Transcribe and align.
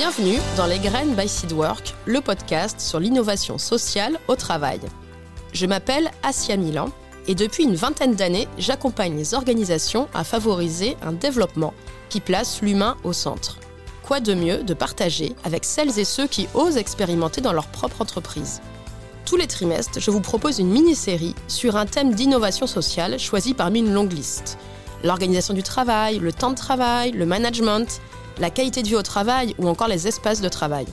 Bienvenue 0.00 0.38
dans 0.56 0.64
Les 0.64 0.78
Graines 0.78 1.14
by 1.14 1.28
Seedwork, 1.28 1.94
le 2.06 2.22
podcast 2.22 2.80
sur 2.80 2.98
l'innovation 2.98 3.58
sociale 3.58 4.18
au 4.28 4.34
travail. 4.34 4.80
Je 5.52 5.66
m'appelle 5.66 6.10
Asia 6.22 6.56
Milan 6.56 6.88
et 7.28 7.34
depuis 7.34 7.64
une 7.64 7.74
vingtaine 7.74 8.14
d'années, 8.14 8.48
j'accompagne 8.56 9.14
les 9.14 9.34
organisations 9.34 10.08
à 10.14 10.24
favoriser 10.24 10.96
un 11.02 11.12
développement 11.12 11.74
qui 12.08 12.20
place 12.20 12.62
l'humain 12.62 12.96
au 13.04 13.12
centre. 13.12 13.58
Quoi 14.02 14.20
de 14.20 14.32
mieux 14.32 14.62
de 14.62 14.72
partager 14.72 15.36
avec 15.44 15.66
celles 15.66 15.98
et 15.98 16.06
ceux 16.06 16.26
qui 16.26 16.48
osent 16.54 16.78
expérimenter 16.78 17.42
dans 17.42 17.52
leur 17.52 17.66
propre 17.66 18.00
entreprise? 18.00 18.62
Tous 19.26 19.36
les 19.36 19.48
trimestres, 19.48 20.00
je 20.00 20.10
vous 20.10 20.22
propose 20.22 20.60
une 20.60 20.70
mini-série 20.70 21.34
sur 21.46 21.76
un 21.76 21.84
thème 21.84 22.14
d'innovation 22.14 22.66
sociale 22.66 23.18
choisi 23.18 23.52
parmi 23.52 23.80
une 23.80 23.92
longue 23.92 24.14
liste. 24.14 24.56
L'organisation 25.04 25.52
du 25.52 25.62
travail, 25.62 26.18
le 26.20 26.32
temps 26.32 26.50
de 26.52 26.56
travail, 26.56 27.12
le 27.12 27.26
management, 27.26 28.00
la 28.40 28.50
qualité 28.50 28.82
de 28.82 28.88
vie 28.88 28.96
au 28.96 29.02
travail 29.02 29.54
ou 29.58 29.68
encore 29.68 29.88
les 29.88 30.08
espaces 30.08 30.40
de 30.40 30.48
travail. 30.48 30.86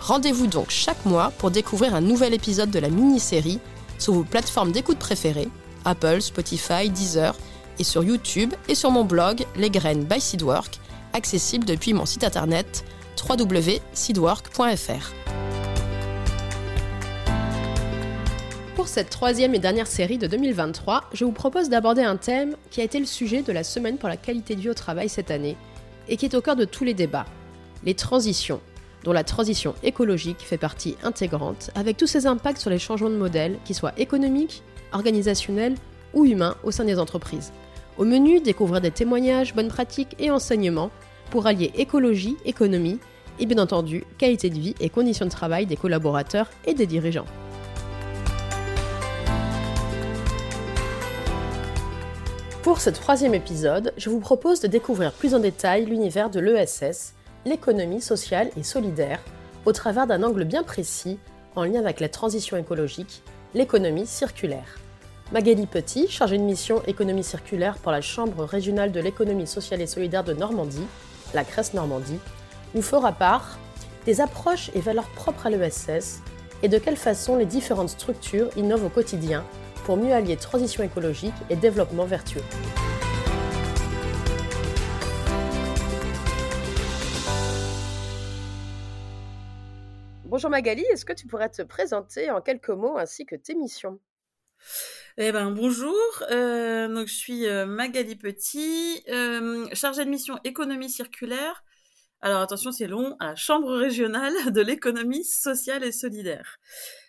Rendez-vous 0.00 0.46
donc 0.46 0.70
chaque 0.70 1.04
mois 1.06 1.32
pour 1.38 1.50
découvrir 1.50 1.94
un 1.94 2.00
nouvel 2.00 2.34
épisode 2.34 2.70
de 2.70 2.78
la 2.78 2.88
mini-série 2.88 3.58
sur 3.98 4.12
vos 4.12 4.24
plateformes 4.24 4.72
d'écoute 4.72 4.98
préférées, 4.98 5.48
Apple, 5.84 6.20
Spotify, 6.20 6.90
Deezer, 6.90 7.34
et 7.78 7.84
sur 7.84 8.04
YouTube 8.04 8.52
et 8.68 8.74
sur 8.74 8.90
mon 8.90 9.04
blog 9.04 9.46
Les 9.56 9.70
Graines 9.70 10.04
by 10.04 10.20
Seedwork, 10.20 10.78
accessible 11.14 11.64
depuis 11.64 11.94
mon 11.94 12.04
site 12.04 12.24
internet 12.24 12.84
www.seedwork.fr. 13.28 15.12
Pour 18.76 18.88
cette 18.88 19.10
troisième 19.10 19.54
et 19.54 19.58
dernière 19.58 19.86
série 19.86 20.18
de 20.18 20.26
2023, 20.26 21.04
je 21.12 21.24
vous 21.24 21.32
propose 21.32 21.68
d'aborder 21.68 22.02
un 22.02 22.16
thème 22.16 22.56
qui 22.70 22.80
a 22.80 22.84
été 22.84 22.98
le 22.98 23.06
sujet 23.06 23.42
de 23.42 23.52
la 23.52 23.64
semaine 23.64 23.96
pour 23.96 24.08
la 24.08 24.16
qualité 24.16 24.56
de 24.56 24.60
vie 24.60 24.70
au 24.70 24.74
travail 24.74 25.08
cette 25.08 25.30
année 25.30 25.56
et 26.08 26.16
qui 26.16 26.26
est 26.26 26.34
au 26.34 26.40
cœur 26.40 26.56
de 26.56 26.64
tous 26.64 26.84
les 26.84 26.94
débats, 26.94 27.26
les 27.84 27.94
transitions, 27.94 28.60
dont 29.04 29.12
la 29.12 29.24
transition 29.24 29.74
écologique 29.82 30.40
fait 30.40 30.58
partie 30.58 30.96
intégrante, 31.02 31.70
avec 31.74 31.96
tous 31.96 32.06
ses 32.06 32.26
impacts 32.26 32.60
sur 32.60 32.70
les 32.70 32.78
changements 32.78 33.10
de 33.10 33.16
modèle, 33.16 33.58
qu'ils 33.64 33.76
soient 33.76 33.92
économiques, 33.96 34.62
organisationnels 34.92 35.74
ou 36.14 36.24
humains 36.24 36.56
au 36.62 36.70
sein 36.70 36.84
des 36.84 36.98
entreprises. 36.98 37.52
Au 37.98 38.04
menu, 38.04 38.40
découvrir 38.40 38.80
des 38.80 38.90
témoignages, 38.90 39.54
bonnes 39.54 39.68
pratiques 39.68 40.16
et 40.18 40.30
enseignements 40.30 40.90
pour 41.30 41.46
allier 41.46 41.72
écologie, 41.76 42.36
économie 42.44 42.98
et 43.38 43.46
bien 43.46 43.58
entendu 43.58 44.04
qualité 44.18 44.50
de 44.50 44.58
vie 44.58 44.74
et 44.80 44.88
conditions 44.88 45.26
de 45.26 45.30
travail 45.30 45.66
des 45.66 45.76
collaborateurs 45.76 46.50
et 46.64 46.74
des 46.74 46.86
dirigeants. 46.86 47.26
Pour 52.62 52.80
ce 52.80 52.90
troisième 52.90 53.34
épisode, 53.34 53.92
je 53.96 54.08
vous 54.08 54.20
propose 54.20 54.60
de 54.60 54.68
découvrir 54.68 55.12
plus 55.12 55.34
en 55.34 55.40
détail 55.40 55.84
l'univers 55.84 56.30
de 56.30 56.38
l'ESS, 56.38 57.12
l'économie 57.44 58.00
sociale 58.00 58.50
et 58.56 58.62
solidaire, 58.62 59.18
au 59.64 59.72
travers 59.72 60.06
d'un 60.06 60.22
angle 60.22 60.44
bien 60.44 60.62
précis 60.62 61.18
en 61.56 61.64
lien 61.64 61.80
avec 61.80 61.98
la 61.98 62.08
transition 62.08 62.56
écologique, 62.56 63.24
l'économie 63.52 64.06
circulaire. 64.06 64.78
Magali 65.32 65.66
Petit, 65.66 66.06
chargée 66.06 66.38
de 66.38 66.44
mission 66.44 66.80
économie 66.86 67.24
circulaire 67.24 67.78
pour 67.78 67.90
la 67.90 68.00
Chambre 68.00 68.44
régionale 68.44 68.92
de 68.92 69.00
l'économie 69.00 69.48
sociale 69.48 69.80
et 69.80 69.88
solidaire 69.88 70.22
de 70.22 70.32
Normandie, 70.32 70.86
la 71.34 71.42
CRES 71.42 71.74
Normandie, 71.74 72.20
nous 72.76 72.82
fera 72.82 73.10
part 73.10 73.58
des 74.06 74.20
approches 74.20 74.70
et 74.76 74.80
valeurs 74.80 75.10
propres 75.16 75.46
à 75.46 75.50
l'ESS 75.50 76.20
et 76.62 76.68
de 76.68 76.78
quelle 76.78 76.96
façon 76.96 77.36
les 77.36 77.44
différentes 77.44 77.88
structures 77.88 78.50
innovent 78.56 78.84
au 78.84 78.88
quotidien 78.88 79.42
pour 79.84 79.96
mieux 79.96 80.12
allier 80.12 80.36
transition 80.36 80.82
écologique 80.82 81.34
et 81.50 81.56
développement 81.56 82.04
vertueux. 82.04 82.42
Bonjour 90.24 90.48
Magali, 90.48 90.82
est-ce 90.90 91.04
que 91.04 91.12
tu 91.12 91.26
pourrais 91.26 91.50
te 91.50 91.60
présenter 91.62 92.30
en 92.30 92.40
quelques 92.40 92.70
mots 92.70 92.96
ainsi 92.96 93.26
que 93.26 93.36
tes 93.36 93.54
missions? 93.54 94.00
Eh 95.18 95.30
ben 95.30 95.50
bonjour, 95.50 95.94
euh, 96.30 96.88
donc 96.88 97.06
je 97.06 97.12
suis 97.12 97.46
euh, 97.46 97.66
Magali 97.66 98.16
Petit, 98.16 99.04
euh, 99.10 99.66
chargée 99.74 100.06
de 100.06 100.10
mission 100.10 100.38
économie 100.44 100.88
circulaire. 100.88 101.62
Alors 102.24 102.40
attention, 102.40 102.70
c'est 102.70 102.86
long, 102.86 103.16
à 103.18 103.34
Chambre 103.34 103.74
régionale 103.76 104.32
de 104.52 104.60
l'économie 104.60 105.24
sociale 105.24 105.82
et 105.82 105.90
solidaire. 105.90 106.58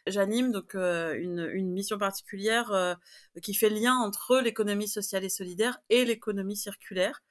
J'anime 0.07 0.51
donc 0.51 0.73
euh, 0.73 1.13
une, 1.13 1.71
mission 1.71 1.99
particulière 1.99 2.71
euh, 2.71 2.95
qui 3.43 3.53
fait 3.53 3.69
lien 3.69 3.95
entre 3.95 4.39
l'économie 4.39 4.87
sociale 4.87 5.23
et 5.23 5.29
solidaire 5.29 5.77
et 5.91 6.03
l'économie 6.03 6.57
circulaire, 6.57 7.21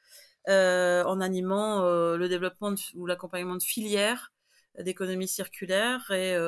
euh, 0.48 1.02
en 1.04 1.20
animant 1.20 1.82
le 1.82 2.28
développement 2.28 2.74
ou 2.94 3.06
l'accompagnement 3.06 3.56
de 3.56 3.62
filières 3.62 4.32
d'économie 4.78 5.28
circulaire 5.28 6.08
et, 6.12 6.38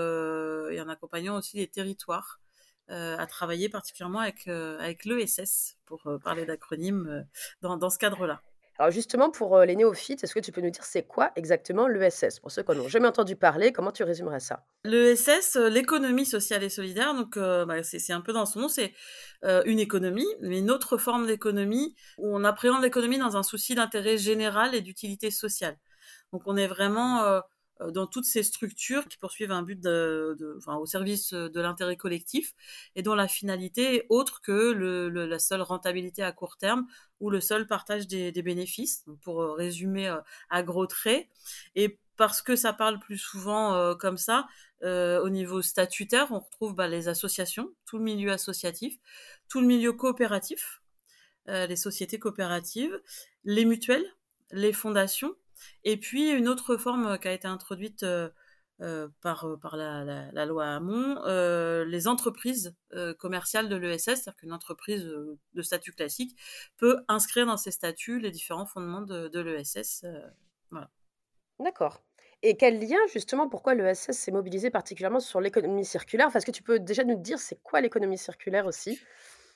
en 0.81 0.89
accompagnant 0.89 1.37
aussi 1.37 1.57
les 1.57 1.67
territoires 1.67 2.41
à 2.89 3.27
travailler 3.27 3.69
particulièrement 3.69 4.21
avec, 4.21 4.47
l'ESS, 5.05 5.79
pour 5.85 6.09
parler 6.23 6.47
d'acronyme, 6.47 7.27
dans 7.61 7.91
ce 7.91 7.99
cadre-là. 7.99 8.41
Alors 8.79 8.91
justement, 8.91 9.31
pour 9.31 9.61
les 9.61 9.77
néophytes, 9.77 10.25
est-ce 10.25 10.35
que 10.35 10.41
tu 10.41 10.51
peux 10.53 10.61
nous 10.61 10.71
dire 10.71 10.85
c'est 10.85 11.07
quoi 11.07 11.31
exactement 11.37 11.87
l'ESS 11.87 12.41
Pour 12.41 12.51
ceux 12.51 12.63
qui 12.63 12.73
n'ont 12.73 12.89
jamais 12.89 13.07
entendu 13.09 13.37
parler, 13.37 13.73
comment 13.73 13.93
tu 13.93 14.03
résumerais 14.03 14.41
ça? 14.41 14.65
L'ESS, 14.85 15.57
l'économie 15.57 16.27
sociale 16.27 16.65
et 16.65 16.69
solidaire, 16.69 17.15
donc 17.15 17.39
bah, 17.39 17.83
c'est 17.83 18.13
un 18.13 18.21
peu 18.21 18.33
dans 18.33 18.47
son 18.47 18.61
nom, 18.61 18.69
c'est 18.69 18.93
une 19.65 19.79
économie, 19.79 20.27
mais 20.41 20.59
une 20.59 20.71
autre 20.71 20.97
forme 20.97 21.27
d'économie 21.27 21.95
où 22.19 22.37
on 22.37 22.43
appréhende 22.43 22.83
l'économie 22.83 23.19
dans 23.19 23.37
un 23.37 23.43
souci 23.45 23.75
d'intérêt 23.75 24.19
général 24.19 24.75
et 24.75 24.81
d'utilité 24.81 25.31
sociale. 25.31 25.77
Donc 26.35 26.43
on 26.47 26.57
est 26.57 26.67
vraiment 26.67 27.23
euh, 27.23 27.41
dans 27.81 28.07
toutes 28.07 28.25
ces 28.25 28.43
structures 28.43 29.09
qui 29.09 29.19
poursuivent 29.19 29.53
un 29.53 29.63
but 29.63 29.81
de, 29.81 30.37
de 30.39 30.59
au 30.67 30.87
service 30.87 31.33
de 31.33 31.61
l'intérêt 31.61 31.97
collectif 31.97 32.55
et 32.95 33.03
dont 33.03 33.15
la 33.15 33.29
finalité 33.29 33.97
est 33.97 34.07
autre 34.09 34.41
que 34.41 34.73
le, 34.73 35.09
le, 35.09 35.27
la 35.27 35.39
seule 35.39 35.63
rentabilité 35.63 36.23
à 36.23 36.33
court 36.33 36.57
terme 36.57 36.87
ou 37.21 37.31
le 37.31 37.41
seul 37.41 37.67
partage 37.67 38.07
des, 38.07 38.33
des 38.33 38.43
bénéfices. 38.43 39.05
Pour 39.23 39.43
euh, 39.43 39.53
résumer 39.53 40.09
euh, 40.09 40.21
à 40.51 40.63
gros 40.63 40.87
traits, 40.87 41.29
et 41.75 41.99
parce 42.17 42.43
que 42.43 42.57
ça 42.57 42.73
parle 42.73 42.99
plus 43.01 43.19
souvent 43.19 43.75
euh, 43.75 43.95
comme 43.95 44.19
ça, 44.19 44.47
euh, 44.83 45.21
au 45.23 45.31
niveau 45.31 45.63
statutaire, 45.63 46.29
on 46.31 46.41
retrouve 46.41 46.75
bah, 46.75 46.89
les 46.89 47.09
associations, 47.09 47.73
tout 47.87 47.99
le 47.99 48.05
milieu 48.05 48.31
associatif, 48.33 48.99
tout 49.49 49.61
le 49.61 49.67
milieu 49.67 49.93
coopératif, 49.93 50.83
euh, 51.49 51.67
les 51.67 51.77
sociétés 51.77 52.19
coopératives, 52.19 53.01
les 53.45 53.65
mutuelles, 53.65 54.07
les 54.51 54.73
fondations, 54.73 55.35
et 55.85 55.97
puis 55.97 56.31
une 56.31 56.49
autre 56.49 56.77
forme 56.77 57.07
euh, 57.07 57.17
qui 57.17 57.29
a 57.29 57.33
été 57.33 57.47
introduite 57.49 58.03
euh, 58.03 58.29
euh, 58.81 59.07
par, 59.23 59.47
par 59.63 59.77
la, 59.77 60.03
la, 60.03 60.33
la, 60.33 60.47
loi 60.47 60.67
Hamon, 60.67 61.23
euh, 61.27 61.85
les 61.85 62.09
entreprises 62.09 62.75
euh, 62.93 63.15
commerciales 63.15 63.69
de 63.69 63.77
l'ESS, 63.77 64.03
c'est-à-dire 64.03 64.35
qu'une 64.35 64.53
entreprise 64.53 65.05
de 65.05 65.63
statut 65.63 65.93
classique 65.93 66.37
peut 66.77 67.05
inscrire 67.07 67.47
dans 67.47 67.57
ses 67.57 67.71
statuts 67.71 68.19
les 68.19 68.33
différents 68.33 68.67
fondements 68.67 69.03
de, 69.03 69.29
de 69.29 69.41
l'ESS. 69.41 70.05
voilà. 70.73 70.91
D'accord. 71.61 72.03
Et 72.43 72.57
quel 72.57 72.81
lien, 72.81 72.99
justement, 73.13 73.49
pourquoi 73.49 73.75
l'ESS 73.77 74.11
s'est 74.11 74.33
mobilisé 74.33 74.71
particulièrement 74.71 75.21
sur 75.21 75.41
l'économie 75.41 75.85
circulaire? 75.85 76.31
Parce 76.33 76.45
que 76.45 76.51
tu 76.51 76.65
peux 76.65 76.81
déjà 76.81 77.05
nous 77.05 77.17
dire 77.17 77.39
c'est 77.39 77.63
quoi 77.63 77.81
l'économie 77.81 78.19
circulaire 78.19 78.67
aussi? 78.67 78.99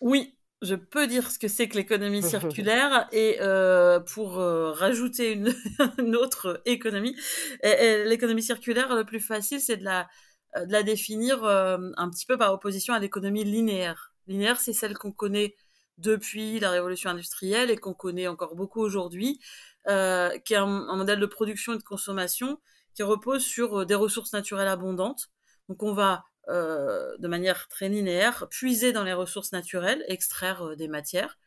Oui, 0.01 0.38
je 0.61 0.75
peux 0.75 1.07
dire 1.07 1.31
ce 1.31 1.39
que 1.39 1.49
c'est 1.49 1.69
que 1.69 1.77
l'économie 1.77 2.23
circulaire 2.23 3.09
et 3.13 3.39
euh, 3.41 4.01
pour 4.01 4.39
euh, 4.39 4.73
rajouter 4.73 5.33
une, 5.33 5.55
une, 5.99 6.17
autre 6.17 6.61
économie, 6.65 7.17
l'économie 7.63 8.43
circulaire 8.43 8.95
le 8.95 9.05
plus 9.05 9.21
facile 9.21 9.61
c'est 9.61 9.77
de 9.77 9.85
la 9.85 10.09
euh, 10.57 10.65
de 10.67 10.73
la 10.73 10.83
définir 10.83 11.45
euh, 11.45 11.79
un 11.97 12.09
petit 12.09 12.25
peu 12.25 12.39
par 12.39 12.53
opposition 12.53 12.95
à 12.95 12.99
l'économie 12.99 13.45
linéaire. 13.45 14.15
Linéaire 14.27 14.59
c'est 14.59 14.73
celle 14.73 14.97
qu'on 14.97 15.13
connaît 15.13 15.55
depuis 15.99 16.59
la 16.61 16.71
révolution 16.71 17.11
industrielle 17.11 17.71
et 17.71 17.77
qu'on 17.77 17.93
connaît 17.95 18.29
encore 18.29 18.55
beaucoup 18.55 18.81
aujourd'hui, 18.81 19.41
euh, 19.89 20.31
qui 20.41 20.55
est 20.55 20.59
un, 20.59 20.67
un, 20.67 20.97
modèle 20.97 21.21
de 21.21 21.27
production 21.27 21.75
et 21.75 21.79
de 21.79 21.83
consommation 21.83 22.59
qui 22.95 23.03
repose 23.03 23.45
sur 23.45 23.85
des 23.85 23.95
ressources 23.95 24.33
naturelles 24.33 24.69
abondantes. 24.69 25.31
Donc 25.69 25.83
on 25.83 25.93
va 25.93 26.25
euh, 26.49 27.15
de 27.19 27.29
manière 27.29 27.69
très 27.69 27.91
linéaire, 27.91 28.49
puiser 28.49 28.93
dans 28.93 29.05
les 29.05 29.13
ressources 29.13 29.53
naturelles, 29.53 30.03
extraire 30.09 30.63
euh, 30.63 30.77
des 30.77 30.89
matières, 30.89 31.39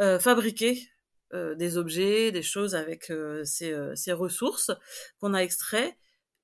euh, 0.00 0.18
fabriquer 0.18 0.88
des 1.32 1.76
objets, 1.76 2.32
des 2.32 2.42
choses 2.42 2.74
avec 2.74 3.12
ces, 3.44 3.76
ces, 3.94 4.12
ressources 4.12 4.70
qu'on 5.20 5.34
a 5.34 5.40
extraits, 5.40 5.94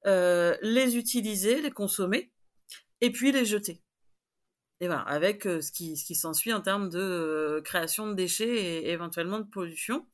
les 0.05 0.97
utiliser, 0.99 1.63
les 1.63 1.71
consommer, 1.71 2.31
et 3.01 3.11
puis 3.11 3.33
les 3.33 3.47
jeter. 3.47 3.81
Et 4.81 4.87
voilà, 4.87 5.01
avec 5.01 5.45
ce 5.45 5.73
qui, 5.73 5.97
ce 5.97 6.05
qui 6.05 6.15
s'ensuit 6.15 6.53
en 6.53 6.61
termes 6.61 6.91
de 6.91 7.63
création 7.65 8.09
de 8.09 8.13
déchets 8.13 8.47
et, 8.47 8.89
et 8.89 8.91
éventuellement 8.91 9.39
de 9.39 9.49
pollution. 9.49 10.07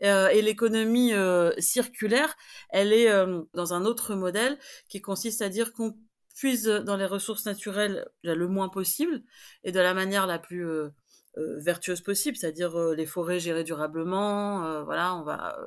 et 0.00 0.40
l'économie 0.40 1.12
circulaire, 1.58 2.38
elle 2.70 2.94
est 2.94 3.10
dans 3.52 3.74
un 3.74 3.84
autre 3.84 4.14
modèle 4.14 4.58
qui 4.88 5.02
consiste 5.02 5.42
à 5.42 5.50
dire 5.50 5.74
qu'on 5.74 5.94
puise 6.36 6.66
dans 6.66 6.96
les 6.96 7.06
ressources 7.06 7.46
naturelles 7.46 8.06
le 8.22 8.46
moins 8.46 8.68
possible 8.68 9.22
et 9.64 9.72
de 9.72 9.80
la 9.80 9.94
manière 9.94 10.26
la 10.26 10.38
plus 10.38 10.66
euh, 10.66 10.90
euh, 11.38 11.58
vertueuse 11.58 12.02
possible, 12.02 12.36
c'est-à-dire 12.36 12.78
euh, 12.78 12.94
les 12.94 13.06
forêts 13.06 13.40
gérées 13.40 13.64
durablement. 13.64 14.84
Voilà, 14.84 15.16
on 15.16 15.24
va 15.24 15.58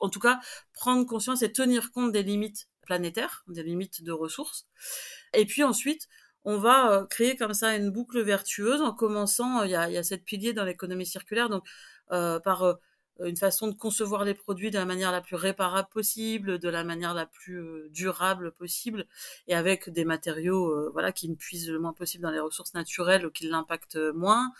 en 0.00 0.08
tout 0.10 0.20
cas 0.20 0.38
prendre 0.74 1.06
conscience 1.06 1.42
et 1.42 1.50
tenir 1.50 1.90
compte 1.92 2.12
des 2.12 2.22
limites 2.22 2.68
planétaires, 2.82 3.44
des 3.48 3.62
limites 3.62 4.04
de 4.04 4.12
ressources. 4.12 4.68
Et 5.32 5.46
puis 5.46 5.64
ensuite, 5.64 6.06
on 6.44 6.58
va 6.58 7.06
créer 7.08 7.36
comme 7.36 7.54
ça 7.54 7.74
une 7.76 7.90
boucle 7.90 8.20
vertueuse 8.20 8.82
en 8.82 8.92
commençant, 8.92 9.62
il 9.62 9.70
y 9.70 9.76
a, 9.76 9.90
y 9.90 9.96
a 9.96 10.02
sept 10.02 10.24
piliers 10.24 10.52
dans 10.52 10.64
l'économie 10.64 11.06
circulaire, 11.06 11.48
donc 11.48 11.64
par 12.08 12.78
une 13.24 13.36
façon 13.36 13.68
de 13.68 13.74
concevoir 13.74 14.24
les 14.24 14.34
produits 14.34 14.70
de 14.70 14.78
la 14.78 14.84
manière 14.84 15.12
la 15.12 15.20
plus 15.20 15.36
réparable 15.36 15.88
possible, 15.90 16.58
de 16.58 16.68
la 16.68 16.84
manière 16.84 17.14
la 17.14 17.26
plus 17.26 17.88
durable 17.90 18.52
possible, 18.52 19.06
et 19.48 19.54
avec 19.54 19.90
des 19.90 20.04
matériaux 20.04 20.90
voilà 20.92 21.12
qui 21.12 21.28
ne 21.28 21.34
puisent 21.34 21.70
le 21.70 21.78
moins 21.78 21.92
possible 21.92 22.22
dans 22.22 22.30
les 22.30 22.40
ressources 22.40 22.74
naturelles 22.74 23.26
ou 23.26 23.30
qui 23.30 23.48
l'impactent 23.48 23.98
moins. 24.14 24.52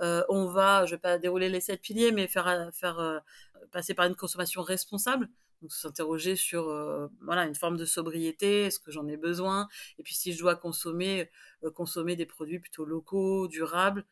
on 0.00 0.46
va, 0.46 0.86
je 0.86 0.94
vais 0.94 1.00
pas 1.00 1.18
dérouler 1.18 1.48
les 1.48 1.60
sept 1.60 1.80
piliers, 1.80 2.12
mais 2.12 2.28
faire 2.28 3.22
passer 3.70 3.94
par 3.94 4.06
une 4.06 4.16
consommation 4.16 4.62
responsable, 4.62 5.28
donc 5.62 5.72
s'interroger 5.72 6.36
sur 6.36 6.68
euh, 6.68 7.06
voilà 7.22 7.46
une 7.46 7.54
forme 7.54 7.76
de 7.76 7.84
sobriété, 7.84 8.64
est-ce 8.64 8.80
que 8.80 8.90
j'en 8.90 9.06
ai 9.06 9.16
besoin? 9.16 9.68
Et 9.98 10.02
puis 10.02 10.14
si 10.14 10.32
je 10.32 10.38
dois 10.38 10.56
consommer, 10.56 11.30
euh, 11.64 11.70
consommer 11.70 12.16
des 12.16 12.26
produits 12.26 12.58
plutôt 12.58 12.84
locaux, 12.84 13.48
durables. 13.48 14.04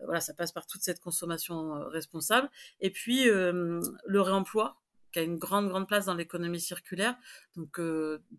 Euh, 0.00 0.04
voilà, 0.04 0.20
ça 0.20 0.34
passe 0.34 0.52
par 0.52 0.66
toute 0.66 0.82
cette 0.82 1.00
consommation 1.00 1.74
responsable. 1.88 2.50
Et 2.80 2.90
puis 2.90 3.24
le 3.24 4.20
réemploi, 4.20 4.80
qui 5.12 5.20
a 5.20 5.22
une 5.22 5.38
grande 5.38 5.68
grande 5.68 5.86
place 5.86 6.06
dans 6.06 6.14
l'économie 6.14 6.60
circulaire. 6.60 7.16
Donc 7.56 7.80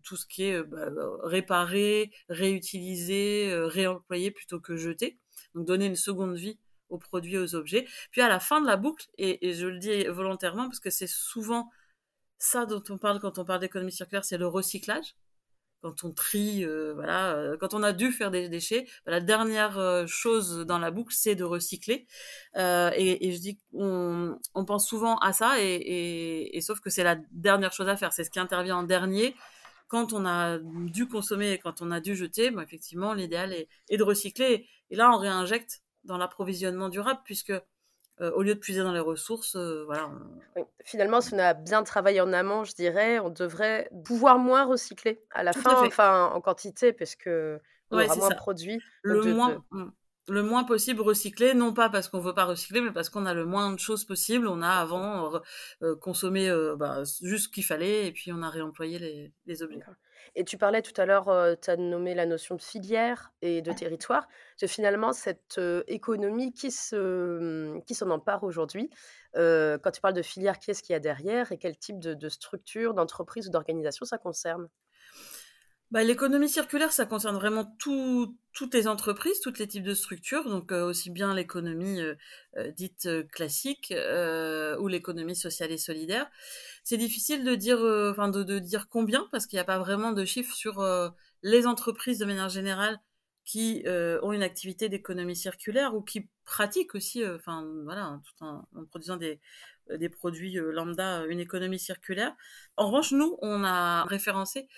tout 0.02 0.16
ce 0.16 0.26
qui 0.26 0.44
est 0.44 0.62
bah, 0.62 0.88
réparer, 1.22 2.12
réutiliser, 2.28 3.50
réemployer 3.52 4.30
plutôt 4.30 4.60
que 4.60 4.76
jeter. 4.76 5.18
Donc 5.54 5.66
donner 5.66 5.86
une 5.86 5.96
seconde 5.96 6.36
vie 6.36 6.58
aux 6.88 6.98
produits, 6.98 7.38
aux 7.38 7.54
objets. 7.54 7.86
Puis 8.10 8.20
à 8.20 8.28
la 8.28 8.40
fin 8.40 8.60
de 8.60 8.66
la 8.66 8.76
boucle, 8.76 9.06
et 9.18 9.54
je 9.54 9.66
le 9.66 9.78
dis 9.78 10.04
volontairement 10.04 10.64
parce 10.64 10.80
que 10.80 10.90
c'est 10.90 11.08
souvent 11.08 11.70
ça 12.38 12.66
dont 12.66 12.82
on 12.90 12.98
parle 12.98 13.20
quand 13.20 13.38
on 13.38 13.44
parle 13.44 13.60
d'économie 13.60 13.92
circulaire, 13.92 14.24
c'est 14.24 14.38
le 14.38 14.46
recyclage. 14.46 15.14
Quand 15.82 16.04
on 16.04 16.12
trie, 16.12 16.64
euh, 16.64 16.94
voilà, 16.94 17.34
euh, 17.34 17.56
quand 17.58 17.74
on 17.74 17.82
a 17.82 17.92
dû 17.92 18.10
faire 18.10 18.30
des 18.30 18.48
déchets, 18.48 18.86
bah, 19.04 19.12
la 19.12 19.20
dernière 19.20 19.78
euh, 19.78 20.06
chose 20.06 20.64
dans 20.66 20.78
la 20.78 20.90
boucle, 20.90 21.14
c'est 21.14 21.34
de 21.34 21.44
recycler. 21.44 22.06
Et, 22.56 23.32
je 23.32 23.38
dis, 23.38 23.58
on, 23.72 24.38
on, 24.54 24.64
pense 24.64 24.88
souvent 24.88 25.16
à 25.18 25.32
ça, 25.32 25.56
et, 25.60 26.58
sauf 26.62 26.80
que 26.80 26.90
c'est 26.90 27.04
la 27.04 27.16
dernière 27.30 27.72
chose 27.72 27.88
à 27.88 27.96
faire. 27.96 28.12
C'est 28.12 28.24
ce 28.24 28.30
qui 28.30 28.40
intervient 28.40 28.78
en 28.78 28.82
dernier. 28.82 29.36
Quand 29.88 30.12
on 30.12 30.26
a 30.26 30.58
dû 30.58 31.06
consommer 31.06 31.52
et 31.52 31.58
quand 31.58 31.82
on 31.82 31.90
a 31.92 32.00
dû 32.00 32.16
jeter, 32.16 32.50
bah, 32.50 32.62
effectivement, 32.62 33.14
l'idéal 33.14 33.52
est, 33.52 33.68
est, 33.88 33.96
de 33.98 34.02
recycler. 34.02 34.66
Et 34.90 34.96
là, 34.96 35.10
on 35.12 35.18
réinjecte 35.18 35.82
dans 36.04 36.16
l'approvisionnement 36.18 36.88
durable, 36.88 37.20
puisque 37.24 37.52
euh, 38.20 38.30
au 38.32 38.42
lieu 38.42 38.54
de 38.54 38.58
puiser 38.58 38.82
dans 38.82 38.92
les 38.92 39.00
ressources, 39.00 39.56
euh, 39.56 39.84
voilà. 39.84 40.10
Finalement, 40.84 41.20
si 41.20 41.34
on 41.34 41.38
a 41.38 41.52
bien 41.52 41.82
travaillé 41.82 42.22
en 42.22 42.32
amont, 42.32 42.64
je 42.64 42.72
dirais, 42.74 43.18
on 43.18 43.28
devrait 43.28 43.90
pouvoir 44.04 44.38
moins 44.38 44.64
recycler 44.64 45.20
à 45.32 45.42
la 45.42 45.52
fin, 45.52 45.84
enfin 45.84 46.30
en 46.32 46.40
quantité, 46.40 46.94
parce 46.94 47.14
que 47.14 47.60
on 47.90 48.00
aura 48.00 48.16
moins 48.16 48.30
produit. 48.30 48.80
Le 49.02 49.34
moins. 49.34 49.62
Mmh, 49.70 49.84
le 50.28 50.42
moins 50.42 50.64
possible 50.64 51.02
recycler, 51.02 51.54
non 51.54 51.72
pas 51.72 51.88
parce 51.88 52.08
qu'on 52.08 52.18
veut 52.18 52.34
pas 52.34 52.46
recycler, 52.46 52.80
mais 52.80 52.90
parce 52.90 53.10
qu'on 53.10 53.26
a 53.26 53.34
le 53.34 53.44
moins 53.44 53.72
de 53.72 53.78
choses 53.78 54.04
possible. 54.04 54.48
On 54.48 54.60
a 54.60 54.70
avant 54.70 55.40
euh, 55.82 55.94
consommé 55.94 56.50
bah, 56.76 57.04
juste 57.22 57.44
ce 57.44 57.48
qu'il 57.48 57.64
fallait 57.64 58.08
et 58.08 58.12
puis 58.12 58.32
on 58.32 58.42
a 58.42 58.50
réemployé 58.50 58.98
les, 58.98 59.32
les 59.44 59.62
objets. 59.62 59.84
Et 60.34 60.44
tu 60.44 60.58
parlais 60.58 60.82
tout 60.82 60.98
à 61.00 61.06
l'heure, 61.06 61.26
tu 61.60 61.70
as 61.70 61.76
nommé 61.76 62.14
la 62.14 62.26
notion 62.26 62.54
de 62.56 62.62
filière 62.62 63.32
et 63.42 63.62
de 63.62 63.72
territoire. 63.72 64.26
C'est 64.56 64.68
finalement 64.68 65.12
cette 65.12 65.60
économie 65.86 66.52
qui 66.52 66.70
se, 66.70 67.76
mmh, 67.76 67.82
qui 67.84 67.94
s'en 67.94 68.10
empare 68.10 68.44
aujourd'hui. 68.44 68.90
quand 69.34 69.90
tu 69.92 70.00
parles 70.00 70.14
de 70.14 70.22
filière, 70.22 70.58
qui 70.58 70.70
est-ce 70.70 70.82
qu'il 70.82 70.92
y 70.94 70.96
a 70.96 71.00
derrière 71.00 71.52
et 71.52 71.58
quel 71.58 71.76
type 71.78 71.98
de, 71.98 72.14
de 72.14 72.28
structure, 72.28 72.94
d'entreprise 72.94 73.48
ou 73.48 73.50
d'organisation 73.50 74.04
ça 74.06 74.18
concerne? 74.18 74.68
Bah, 75.92 76.02
l'économie 76.02 76.48
circulaire, 76.48 76.92
ça 76.92 77.06
concerne 77.06 77.36
vraiment 77.36 77.64
toutes 77.78 78.74
les 78.74 78.88
entreprises, 78.88 79.40
tous 79.40 79.56
les 79.58 79.68
types 79.68 79.84
de 79.84 79.94
structures, 79.94 80.48
donc 80.48 80.72
euh, 80.72 80.84
aussi 80.84 81.10
bien 81.10 81.32
l'économie 81.32 82.00
euh, 82.00 82.16
euh, 82.56 82.72
dite 82.72 83.08
classique 83.30 83.94
ou 84.80 84.88
l'économie 84.88 85.36
sociale 85.36 85.70
et 85.70 85.78
solidaire. 85.78 86.28
C'est 86.82 86.96
difficile 86.96 87.44
de 87.44 87.54
dire, 87.54 87.78
enfin 88.10 88.28
de, 88.28 88.58
dire 88.58 88.88
combien 88.88 89.28
parce 89.30 89.46
qu'il 89.46 89.56
n'y 89.56 89.60
a 89.60 89.64
pas 89.64 89.78
vraiment 89.78 90.12
de 90.12 90.24
chiffres 90.24 90.54
sur 90.54 90.84
les 91.42 91.66
entreprises 91.66 92.18
de 92.18 92.24
manière 92.24 92.48
générale 92.48 92.98
qui 93.44 93.84
ont 94.22 94.32
une 94.32 94.42
activité 94.42 94.88
d'économie 94.88 95.36
circulaire 95.36 95.94
ou 95.94 96.02
qui 96.02 96.28
pratiquent 96.44 96.94
aussi, 96.96 97.24
enfin 97.24 97.64
voilà, 97.84 98.20
tout 98.24 98.44
en, 98.44 98.66
produisant 98.90 99.16
des 99.16 100.08
produits 100.08 100.54
lambda, 100.54 101.24
une 101.26 101.40
économie 101.40 101.78
circulaire. 101.78 102.34
En 102.76 102.86
revanche, 102.86 103.12
nous, 103.12 103.36
on 103.40 103.62
a 103.64 104.04
référencé 104.04 104.68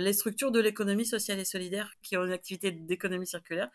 les 0.00 0.12
structures 0.12 0.50
de 0.50 0.60
l'économie 0.60 1.06
sociale 1.06 1.38
et 1.38 1.44
solidaire 1.44 1.92
qui 2.02 2.16
ont 2.16 2.24
une 2.24 2.32
activité 2.32 2.70
d'économie 2.70 3.26
circulaire. 3.26 3.70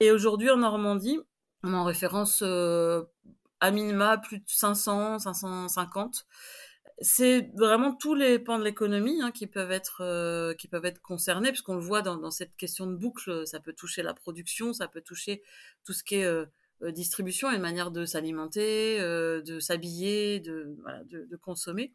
Et 0.00 0.10
aujourd'hui, 0.10 0.50
en 0.50 0.58
Normandie, 0.58 1.18
on 1.62 1.74
en 1.74 1.84
référence 1.84 2.42
euh, 2.42 3.02
à 3.60 3.70
minima 3.70 4.18
plus 4.18 4.38
de 4.38 4.44
500, 4.46 5.20
550. 5.20 6.26
C'est 7.02 7.50
vraiment 7.54 7.94
tous 7.94 8.14
les 8.14 8.38
pans 8.38 8.58
de 8.58 8.64
l'économie 8.64 9.22
hein, 9.22 9.30
qui 9.30 9.46
peuvent 9.46 9.72
être 9.72 10.02
euh, 10.02 10.54
qui 10.54 10.68
peuvent 10.68 10.84
être 10.84 11.00
concernés, 11.00 11.48
puisqu'on 11.48 11.74
le 11.74 11.80
voit 11.80 12.02
dans, 12.02 12.30
cette 12.30 12.56
question 12.56 12.86
de 12.86 12.94
boucle, 12.94 13.46
ça 13.46 13.58
peut 13.58 13.72
toucher 13.72 14.02
la 14.02 14.12
production, 14.12 14.72
ça 14.74 14.86
peut 14.86 15.00
toucher 15.00 15.42
tout 15.84 15.94
ce 15.94 16.04
qui 16.04 16.16
est 16.16 16.24
euh, 16.24 16.46
distribution, 16.92 17.50
une 17.50 17.60
manière 17.60 17.90
de 17.90 18.04
s'alimenter, 18.06 18.98
de 19.00 19.60
s'habiller, 19.60 20.40
de, 20.40 20.76
de, 21.10 21.36
consommer. 21.36 21.92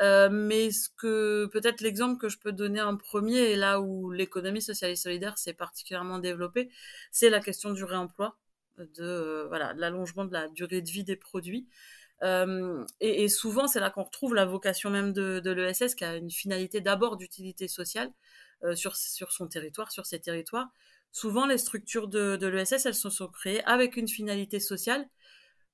Euh, 0.00 0.28
mais 0.30 0.70
ce 0.72 0.88
que 0.90 1.46
peut-être 1.52 1.80
l'exemple 1.80 2.20
que 2.20 2.28
je 2.28 2.38
peux 2.38 2.52
donner 2.52 2.82
en 2.82 2.96
premier, 2.96 3.36
et 3.52 3.56
là 3.56 3.80
où 3.80 4.10
l'économie 4.10 4.62
sociale 4.62 4.90
et 4.90 4.96
solidaire 4.96 5.38
s'est 5.38 5.54
particulièrement 5.54 6.18
développée, 6.18 6.70
c'est 7.12 7.30
la 7.30 7.40
question 7.40 7.72
du 7.72 7.84
réemploi, 7.84 8.36
de 8.78 9.02
euh, 9.02 9.46
voilà, 9.48 9.72
l'allongement 9.74 10.24
de 10.24 10.32
la 10.32 10.48
durée 10.48 10.82
de 10.82 10.90
vie 10.90 11.04
des 11.04 11.16
produits. 11.16 11.68
Euh, 12.22 12.84
et, 13.00 13.24
et, 13.24 13.28
souvent, 13.28 13.66
c'est 13.68 13.80
là 13.80 13.90
qu'on 13.90 14.04
retrouve 14.04 14.34
la 14.34 14.46
vocation 14.46 14.90
même 14.90 15.12
de, 15.12 15.40
de 15.40 15.50
l'ESS, 15.50 15.94
qui 15.94 16.04
a 16.04 16.16
une 16.16 16.30
finalité 16.30 16.80
d'abord 16.80 17.16
d'utilité 17.16 17.68
sociale 17.68 18.10
euh, 18.64 18.74
sur, 18.74 18.96
sur 18.96 19.32
son 19.32 19.48
territoire, 19.48 19.92
sur 19.92 20.06
ses 20.06 20.20
territoires. 20.20 20.68
Souvent, 21.12 21.46
les 21.46 21.58
structures 21.58 22.08
de, 22.08 22.36
de 22.36 22.46
l'ESS, 22.46 22.86
elles 22.86 22.94
se 22.94 23.10
sont 23.10 23.28
créées 23.28 23.62
avec 23.64 23.96
une 23.96 24.08
finalité 24.08 24.60
sociale. 24.60 25.06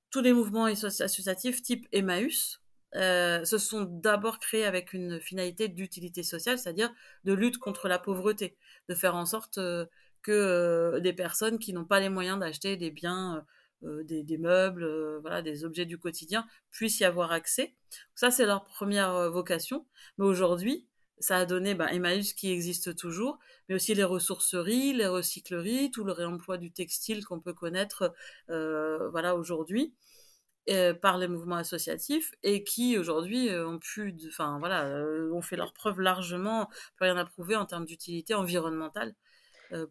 Tous 0.09 0.21
les 0.21 0.33
mouvements 0.33 0.65
associatifs 0.65 1.61
type 1.61 1.87
Emmaüs, 1.93 2.60
euh, 2.95 3.45
se 3.45 3.57
sont 3.57 3.83
d'abord 3.83 4.39
créés 4.39 4.65
avec 4.65 4.93
une 4.93 5.19
finalité 5.21 5.69
d'utilité 5.69 6.23
sociale, 6.23 6.59
c'est-à-dire 6.59 6.93
de 7.23 7.33
lutte 7.33 7.57
contre 7.57 7.87
la 7.87 7.99
pauvreté, 7.99 8.57
de 8.89 8.95
faire 8.95 9.15
en 9.15 9.25
sorte 9.25 9.59
euh, 9.59 9.85
que 10.21 10.31
euh, 10.31 10.99
des 10.99 11.13
personnes 11.13 11.57
qui 11.57 11.73
n'ont 11.73 11.85
pas 11.85 11.99
les 11.99 12.09
moyens 12.09 12.39
d'acheter 12.39 12.75
des 12.77 12.91
biens, 12.91 13.45
des, 13.81 14.37
meubles, 14.37 15.17
voilà, 15.21 15.41
des 15.41 15.65
objets 15.65 15.85
du 15.85 15.97
quotidien, 15.97 16.45
puissent 16.69 16.99
y 16.99 17.05
avoir 17.05 17.31
accès. 17.31 17.73
Ça, 18.13 18.29
c'est 18.29 18.45
leur 18.45 18.63
première 18.63 19.31
vocation. 19.31 19.87
Mais 20.19 20.25
aujourd'hui, 20.25 20.85
ça 21.17 21.37
a 21.37 21.45
donné 21.45 21.73
ben, 21.73 21.87
Emmaüs 21.87 22.33
qui 22.33 22.51
existe 22.51 22.95
toujours, 22.95 23.39
mais 23.67 23.75
aussi 23.75 23.95
les 23.95 24.03
ressourceries, 24.03 24.93
les 24.93 25.07
recycleries, 25.07 25.89
tout 25.89 26.03
le 26.03 26.11
réemploi 26.11 26.59
du 26.59 26.71
textile 26.71 27.25
qu'on 27.25 27.39
peut 27.39 27.53
connaître 27.53 28.13
voilà, 28.47 29.35
aujourd'hui. 29.35 29.95
Euh, 30.69 30.93
par 30.93 31.17
les 31.17 31.27
mouvements 31.27 31.55
associatifs 31.55 32.33
et 32.43 32.63
qui 32.63 32.95
aujourd'hui 32.95 33.49
euh, 33.49 33.67
ont 33.67 33.79
pu, 33.79 34.15
enfin 34.27 34.59
voilà, 34.59 34.85
euh, 34.85 35.31
ont 35.33 35.41
fait 35.41 35.55
leurs 35.55 35.73
preuves 35.73 35.99
largement, 35.99 36.69
plus 36.95 37.05
rien 37.05 37.17
à 37.17 37.25
prouver 37.25 37.55
en 37.55 37.65
termes 37.65 37.85
d'utilité 37.85 38.35
environnementale 38.35 39.15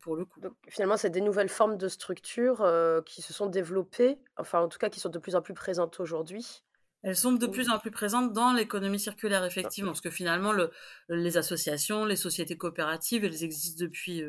pour 0.02 0.14
le 0.14 0.26
coup. 0.26 0.40
Donc 0.40 0.52
finalement, 0.68 0.98
c'est 0.98 1.08
des 1.08 1.22
nouvelles 1.22 1.48
formes 1.48 1.78
de 1.78 1.88
structures 1.88 2.62
qui 3.06 3.22
se 3.22 3.32
sont 3.32 3.46
développées, 3.46 4.18
enfin 4.36 4.60
en 4.60 4.68
tout 4.68 4.78
cas 4.78 4.90
qui 4.90 5.00
sont 5.00 5.08
de 5.08 5.18
plus 5.18 5.34
en 5.34 5.40
plus 5.40 5.54
présentes 5.54 5.98
aujourd'hui. 6.00 6.62
Elles 7.02 7.16
sont 7.16 7.32
de 7.32 7.46
plus 7.46 7.70
en 7.70 7.78
plus 7.78 7.90
présentes 7.90 8.34
dans 8.34 8.52
l'économie 8.52 9.00
circulaire, 9.00 9.42
effectivement, 9.42 9.92
parce 9.92 10.02
que 10.02 10.10
finalement, 10.10 10.52
le, 10.52 10.70
les 11.08 11.38
associations, 11.38 12.04
les 12.04 12.16
sociétés 12.16 12.58
coopératives, 12.58 13.24
elles 13.24 13.42
existent 13.42 13.82
depuis 13.82 14.22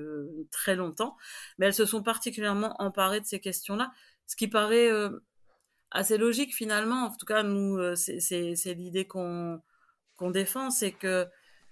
très 0.52 0.78
longtemps, 0.78 1.18
mais 1.58 1.66
elles 1.66 1.74
se 1.74 1.86
sont 1.86 2.02
particulièrement 2.02 2.74
emparées 2.82 3.20
de 3.20 3.26
ces 3.26 3.42
questions-là, 3.42 3.92
ce 4.28 4.38
qui 4.38 4.48
paraît 4.48 4.90
assez 5.92 6.18
logique 6.18 6.56
finalement. 6.56 7.06
En 7.06 7.16
tout 7.16 7.26
cas, 7.26 7.44
nous, 7.44 7.78
euh, 7.78 7.96
c'est 7.96 8.74
l'idée 8.74 9.06
qu'on 9.06 9.62
défend, 10.22 10.72
c'est 10.72 10.92
que 10.92 11.28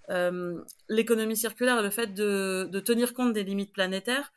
euh, 0.10 0.62
l'économie 0.88 1.38
circulaire, 1.38 1.82
le 1.82 1.90
fait 1.90 2.14
de, 2.14 2.68
de, 2.72 2.80
tenir 2.80 3.14
compte 3.14 3.34
des 3.34 3.44
limites 3.44 3.74
planétaires, 3.74 4.32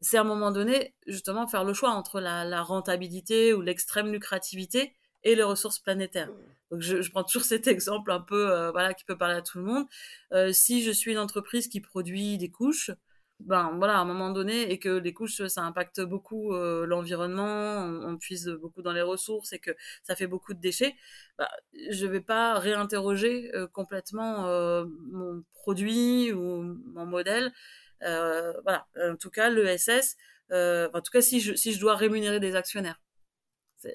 c'est 0.00 0.16
à 0.16 0.22
un 0.22 0.24
moment 0.24 0.52
donné 0.52 0.94
justement 1.06 1.46
faire 1.46 1.64
le 1.64 1.74
choix 1.74 1.90
entre 1.90 2.20
la, 2.20 2.44
la 2.44 2.62
rentabilité 2.62 3.52
ou 3.52 3.60
l'extrême 3.60 4.10
lucrativité 4.10 4.94
et 5.24 5.34
les 5.34 5.42
ressources 5.42 5.78
planétaires. 5.78 6.30
Donc 6.70 6.80
je, 6.80 7.02
je, 7.02 7.10
prends 7.10 7.24
toujours 7.24 7.44
cet 7.44 7.66
exemple 7.66 8.10
un 8.10 8.20
peu 8.20 8.50
euh, 8.50 8.70
voilà 8.70 8.94
qui 8.94 9.04
peut 9.04 9.16
parler 9.16 9.34
à 9.34 9.42
tout 9.42 9.58
le 9.58 9.64
monde. 9.64 9.86
Euh, 10.32 10.52
si 10.52 10.82
je 10.82 10.90
suis 10.90 11.12
une 11.12 11.18
entreprise 11.18 11.68
qui 11.68 11.80
produit 11.80 12.38
des 12.38 12.50
couches, 12.50 12.90
ben 13.40 13.72
voilà, 13.76 13.98
à 13.98 14.00
un 14.00 14.04
moment 14.04 14.30
donné, 14.30 14.70
et 14.72 14.78
que 14.78 14.88
les 14.88 15.12
couches, 15.14 15.46
ça 15.46 15.62
impacte 15.62 16.00
beaucoup 16.00 16.54
euh, 16.54 16.86
l'environnement, 16.86 17.76
on, 17.84 18.16
puise 18.18 18.48
beaucoup 18.48 18.82
dans 18.82 18.92
les 18.92 19.02
ressources 19.02 19.52
et 19.52 19.60
que 19.60 19.70
ça 20.02 20.16
fait 20.16 20.26
beaucoup 20.26 20.54
de 20.54 20.60
déchets, 20.60 20.96
bah, 21.38 21.48
je 21.90 22.06
vais 22.06 22.20
pas 22.20 22.58
réinterroger 22.58 23.54
euh, 23.54 23.68
complètement 23.68 24.48
euh, 24.48 24.86
mon 25.12 25.44
produit 25.54 26.32
ou 26.32 26.62
mon 26.62 27.06
modèle. 27.06 27.52
voilà, 28.00 28.86
en 28.96 29.16
tout 29.16 29.30
cas, 29.30 29.50
l'ESS, 29.50 30.16
en 30.50 31.00
tout 31.00 31.12
cas, 31.12 31.20
si 31.20 31.40
je, 31.40 31.54
si 31.54 31.72
je 31.72 31.80
dois 31.80 31.94
rémunérer 31.94 32.40
des 32.40 32.56
actionnaires. 32.56 33.00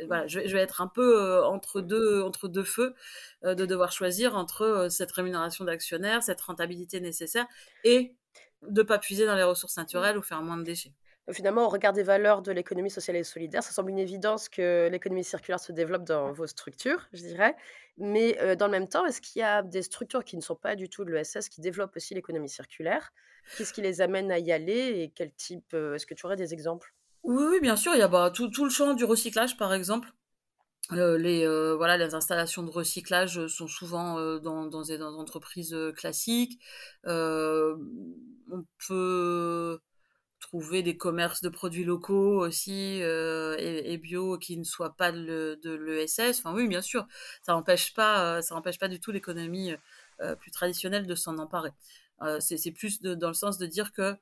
Voilà, 0.07 0.25
je, 0.27 0.39
vais, 0.39 0.47
je 0.47 0.53
vais 0.55 0.61
être 0.61 0.79
un 0.81 0.87
peu 0.87 1.43
entre 1.43 1.81
deux 1.81 2.21
entre 2.21 2.47
deux 2.47 2.63
feux 2.63 2.95
de 3.43 3.65
devoir 3.65 3.91
choisir 3.91 4.37
entre 4.37 4.87
cette 4.89 5.11
rémunération 5.11 5.65
d'actionnaires, 5.65 6.23
cette 6.23 6.39
rentabilité 6.39 7.01
nécessaire 7.01 7.45
et 7.83 8.15
de 8.67 8.81
ne 8.81 8.87
pas 8.87 8.99
puiser 8.99 9.25
dans 9.25 9.35
les 9.35 9.43
ressources 9.43 9.77
naturelles 9.77 10.17
ou 10.17 10.21
faire 10.21 10.41
moins 10.41 10.57
de 10.57 10.63
déchets. 10.63 10.93
Finalement, 11.31 11.65
au 11.65 11.69
regard 11.69 11.93
des 11.93 12.03
valeurs 12.03 12.41
de 12.41 12.51
l'économie 12.51 12.89
sociale 12.89 13.15
et 13.15 13.23
solidaire, 13.23 13.63
ça 13.63 13.71
semble 13.71 13.91
une 13.91 13.99
évidence 13.99 14.49
que 14.49 14.89
l'économie 14.91 15.23
circulaire 15.23 15.59
se 15.59 15.71
développe 15.71 16.03
dans 16.03 16.33
vos 16.33 16.47
structures, 16.47 17.07
je 17.13 17.21
dirais. 17.21 17.55
Mais 17.97 18.37
euh, 18.41 18.55
dans 18.55 18.65
le 18.65 18.73
même 18.73 18.89
temps, 18.89 19.05
est-ce 19.05 19.21
qu'il 19.21 19.39
y 19.39 19.43
a 19.43 19.61
des 19.61 19.83
structures 19.83 20.25
qui 20.25 20.35
ne 20.35 20.41
sont 20.41 20.55
pas 20.55 20.75
du 20.75 20.89
tout 20.89 21.05
de 21.05 21.11
l'ESS 21.11 21.47
qui 21.47 21.61
développent 21.61 21.95
aussi 21.95 22.13
l'économie 22.13 22.49
circulaire? 22.49 23.13
Qu'est-ce 23.57 23.71
qui 23.71 23.81
les 23.81 24.01
amène 24.01 24.31
à 24.31 24.39
y 24.39 24.51
aller 24.51 25.01
et 25.01 25.13
quel 25.15 25.31
type 25.31 25.73
euh, 25.73 25.95
Est-ce 25.95 26.05
que 26.05 26.13
tu 26.13 26.25
aurais 26.25 26.35
des 26.35 26.53
exemples? 26.53 26.93
Oui, 27.23 27.45
oui, 27.51 27.59
bien 27.61 27.77
sûr. 27.77 27.93
Il 27.95 27.99
y 27.99 28.03
a 28.03 28.09
bah, 28.09 28.29
tout, 28.33 28.49
tout, 28.49 28.65
le 28.65 28.69
champ 28.69 28.93
du 28.93 29.05
recyclage, 29.05 29.55
par 29.55 29.73
exemple. 29.73 30.11
Euh, 30.91 31.17
les 31.17 31.47
voilà 31.77 31.97
les 31.97 32.13
installations 32.13 32.61
de 32.63 32.69
recyclage 32.69 33.47
sont 33.47 33.67
souvent 33.67 34.15
dans, 34.39 34.65
dans, 34.65 34.81
des, 34.83 35.01
entreprises 35.01 35.75
classiques. 35.95 36.59
on 37.05 38.63
peut 38.87 39.79
trouver 40.41 40.83
des 40.83 40.97
commerces 40.97 41.41
de 41.41 41.47
produits 41.47 41.85
locaux 41.85 42.45
aussi 42.45 42.99
et, 43.01 43.97
bio 43.97 44.37
qui 44.37 44.57
ne 44.57 44.63
soient 44.65 44.95
pas 44.95 45.11
de, 45.11 45.57
l'ESS. 45.63 46.39
Enfin 46.39 46.53
oui, 46.53 46.67
bien 46.67 46.81
sûr, 46.81 47.07
ça 47.43 47.53
n'empêche 47.53 47.93
pas 47.93 48.41
ça 48.41 48.55
empêche 48.55 48.77
pas 48.77 48.89
du 48.89 48.99
tout 48.99 49.11
l'économie 49.11 49.73
plus 50.39 50.51
traditionnelle 50.51 51.07
de 51.07 51.15
s'en 51.15 51.37
emparer. 51.37 51.71
c'est 52.39 52.71
plus 52.71 53.01
dans 53.01 53.29
le 53.29 53.33
sens 53.33 53.57
de 53.57 53.65
dire 53.65 53.93
que 53.93 54.15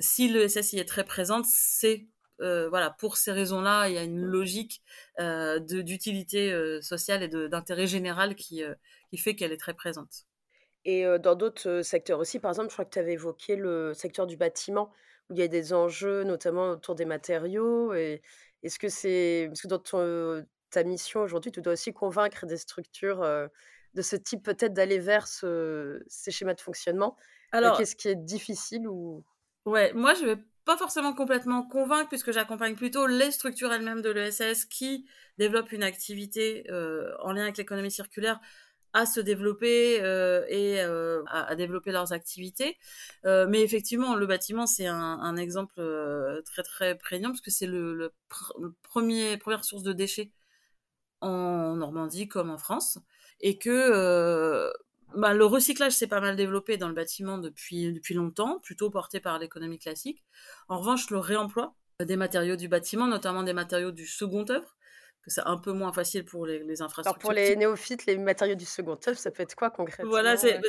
si 0.00 0.28
l'ESS 0.28 0.72
y 0.72 0.78
est 0.78 0.88
très 0.88 1.04
présente, 1.04 1.44
c'est 1.46 2.08
euh, 2.40 2.68
voilà, 2.68 2.90
pour 2.90 3.16
ces 3.16 3.32
raisons-là, 3.32 3.88
il 3.88 3.94
y 3.94 3.98
a 3.98 4.02
une 4.02 4.20
logique 4.20 4.82
euh, 5.18 5.58
d'utilité 5.58 6.52
euh, 6.52 6.80
sociale 6.80 7.22
et 7.22 7.28
d'intérêt 7.28 7.86
général 7.86 8.34
qui, 8.34 8.62
qui 9.10 9.16
fait 9.16 9.34
qu'elle 9.34 9.52
est 9.52 9.58
très 9.58 9.74
présente. 9.74 10.26
Et 10.84 11.04
dans 11.18 11.34
d'autres 11.34 11.82
secteurs 11.82 12.18
aussi, 12.18 12.38
par 12.38 12.50
exemple, 12.50 12.68
je 12.70 12.74
crois 12.74 12.84
que 12.84 12.90
tu 12.90 12.98
avais 12.98 13.12
évoqué 13.12 13.56
le 13.56 13.92
secteur 13.92 14.26
du 14.26 14.36
bâtiment, 14.36 14.90
où 15.28 15.34
il 15.34 15.38
y 15.38 15.42
a 15.42 15.48
des 15.48 15.74
enjeux, 15.74 16.22
notamment 16.22 16.70
autour 16.70 16.94
des 16.94 17.04
matériaux. 17.04 17.92
Est-ce 17.92 18.78
que 18.78 18.88
c'est 18.88 19.48
parce 19.50 19.60
que 19.60 19.68
dans 19.68 20.46
ta 20.70 20.84
mission 20.84 21.20
aujourd'hui, 21.20 21.52
tu 21.52 21.60
dois 21.60 21.74
aussi 21.74 21.92
convaincre 21.92 22.46
des 22.46 22.56
structures 22.56 23.20
de 23.20 24.02
ce 24.02 24.16
type 24.16 24.42
peut-être 24.42 24.72
d'aller 24.72 24.98
vers 24.98 25.26
ces 25.26 26.30
schémas 26.30 26.54
de 26.54 26.60
fonctionnement? 26.60 27.16
Alors, 27.52 27.76
qu'est-ce 27.76 27.96
qui 27.96 28.08
est 28.08 28.16
difficile 28.16 28.88
ou? 28.88 29.24
Ouais, 29.66 29.92
moi 29.92 30.14
je 30.14 30.24
vais 30.24 30.36
pas 30.68 30.76
forcément 30.76 31.14
complètement 31.14 31.62
convaincre 31.62 32.10
puisque 32.10 32.30
j'accompagne 32.30 32.74
plutôt 32.74 33.06
les 33.06 33.30
structures 33.30 33.72
elles-mêmes 33.72 34.02
de 34.02 34.10
l'ESS 34.10 34.66
qui 34.66 35.06
développent 35.38 35.72
une 35.72 35.82
activité 35.82 36.70
euh, 36.70 37.10
en 37.20 37.32
lien 37.32 37.44
avec 37.44 37.56
l'économie 37.56 37.90
circulaire 37.90 38.38
à 38.92 39.06
se 39.06 39.18
développer 39.18 40.02
euh, 40.02 40.44
et 40.50 40.82
euh, 40.82 41.22
à, 41.28 41.54
développer 41.54 41.90
leurs 41.90 42.12
activités. 42.12 42.76
mais 43.24 43.62
effectivement, 43.62 44.14
le 44.14 44.26
bâtiment, 44.26 44.66
c'est 44.66 44.86
un, 44.86 45.36
exemple 45.38 45.80
très 46.44 46.62
très 46.62 46.98
prégnant 46.98 47.30
parce 47.30 47.40
que 47.40 47.50
c'est 47.50 47.66
le, 47.66 48.12
premier 48.82 49.38
première 49.38 49.64
source 49.64 49.82
de 49.82 49.94
déchets 49.94 50.32
en 51.22 51.76
Normandie 51.76 52.28
comme 52.28 52.50
en 52.50 52.58
France 52.58 52.98
et 53.40 53.56
que 53.56 54.70
bah, 55.14 55.34
le 55.34 55.44
recyclage 55.44 55.92
s'est 55.92 56.06
pas 56.06 56.20
mal 56.20 56.36
développé 56.36 56.76
dans 56.76 56.88
le 56.88 56.94
bâtiment 56.94 57.38
depuis, 57.38 57.92
depuis 57.92 58.14
longtemps, 58.14 58.58
plutôt 58.60 58.90
porté 58.90 59.20
par 59.20 59.38
l'économie 59.38 59.78
classique. 59.78 60.24
En 60.68 60.78
revanche, 60.78 61.10
le 61.10 61.18
réemploi 61.18 61.74
des 62.04 62.16
matériaux 62.16 62.56
du 62.56 62.68
bâtiment, 62.68 63.06
notamment 63.06 63.42
des 63.42 63.52
matériaux 63.52 63.90
du 63.90 64.06
second 64.06 64.44
œuvre, 64.50 64.76
que 65.22 65.30
c'est 65.30 65.42
un 65.44 65.56
peu 65.56 65.72
moins 65.72 65.92
facile 65.92 66.24
pour 66.24 66.46
les, 66.46 66.60
les 66.60 66.82
infrastructures. 66.82 67.10
Alors 67.10 67.18
pour 67.18 67.32
les 67.32 67.56
néophytes, 67.56 68.06
les 68.06 68.16
matériaux 68.16 68.54
du 68.54 68.64
second 68.64 68.98
œuvre, 69.06 69.18
ça 69.18 69.30
peut 69.30 69.42
être 69.42 69.54
quoi 69.54 69.70
concrètement 69.70 70.10
Voilà, 70.10 70.36
c'est 70.36 70.60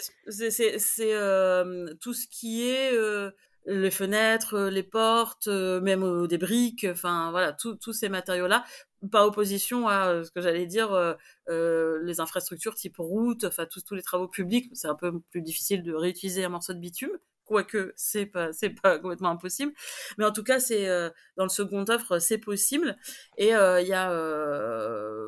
euh, 1.00 1.94
tout 2.02 2.14
ce 2.14 2.28
qui 2.28 2.68
est 2.68 2.94
euh, 2.94 3.30
les 3.70 3.92
fenêtres, 3.92 4.56
euh, 4.56 4.70
les 4.70 4.84
portes, 4.84 5.48
euh, 5.48 5.80
même 5.82 6.04
euh, 6.04 6.28
des 6.28 6.38
briques, 6.38 6.88
enfin 6.90 7.32
voilà, 7.32 7.54
tous 7.54 7.94
ces 7.94 8.10
matériaux-là, 8.10 8.66
pas 9.12 9.26
opposition 9.26 9.88
à 9.88 10.24
ce 10.24 10.32
que 10.32 10.42
j'allais 10.42 10.66
dire, 10.66 10.90
les 11.48 12.20
infrastructures 12.20 12.76
type 12.76 12.98
route, 12.98 13.46
enfin 13.46 13.66
tous, 13.66 13.82
tous 13.82 13.96
les 13.96 14.02
travaux 14.02 14.28
publics, 14.28 14.70
c'est 14.74 14.88
un 14.88 14.96
peu 14.96 15.20
plus 15.32 15.42
difficile 15.42 15.84
de 15.84 15.94
réutiliser 15.94 16.44
un 16.44 16.50
morceau 16.50 16.74
de 16.74 16.80
bitume, 16.80 17.12
quoique 17.46 17.94
c'est 17.96 18.26
pas 18.26 18.52
c'est 18.54 18.72
pas 18.72 19.00
complètement 19.00 19.30
impossible, 19.30 19.72
mais 20.18 20.26
en 20.26 20.34
tout 20.34 20.44
cas 20.44 20.60
c'est 20.60 20.88
dans 21.38 21.44
le 21.46 21.50
second 21.50 21.86
œuvre 21.90 22.20
c'est 22.20 22.40
possible. 22.40 22.98
Et 23.38 23.50
il 23.52 23.88
y 23.88 23.94
a 23.94 24.10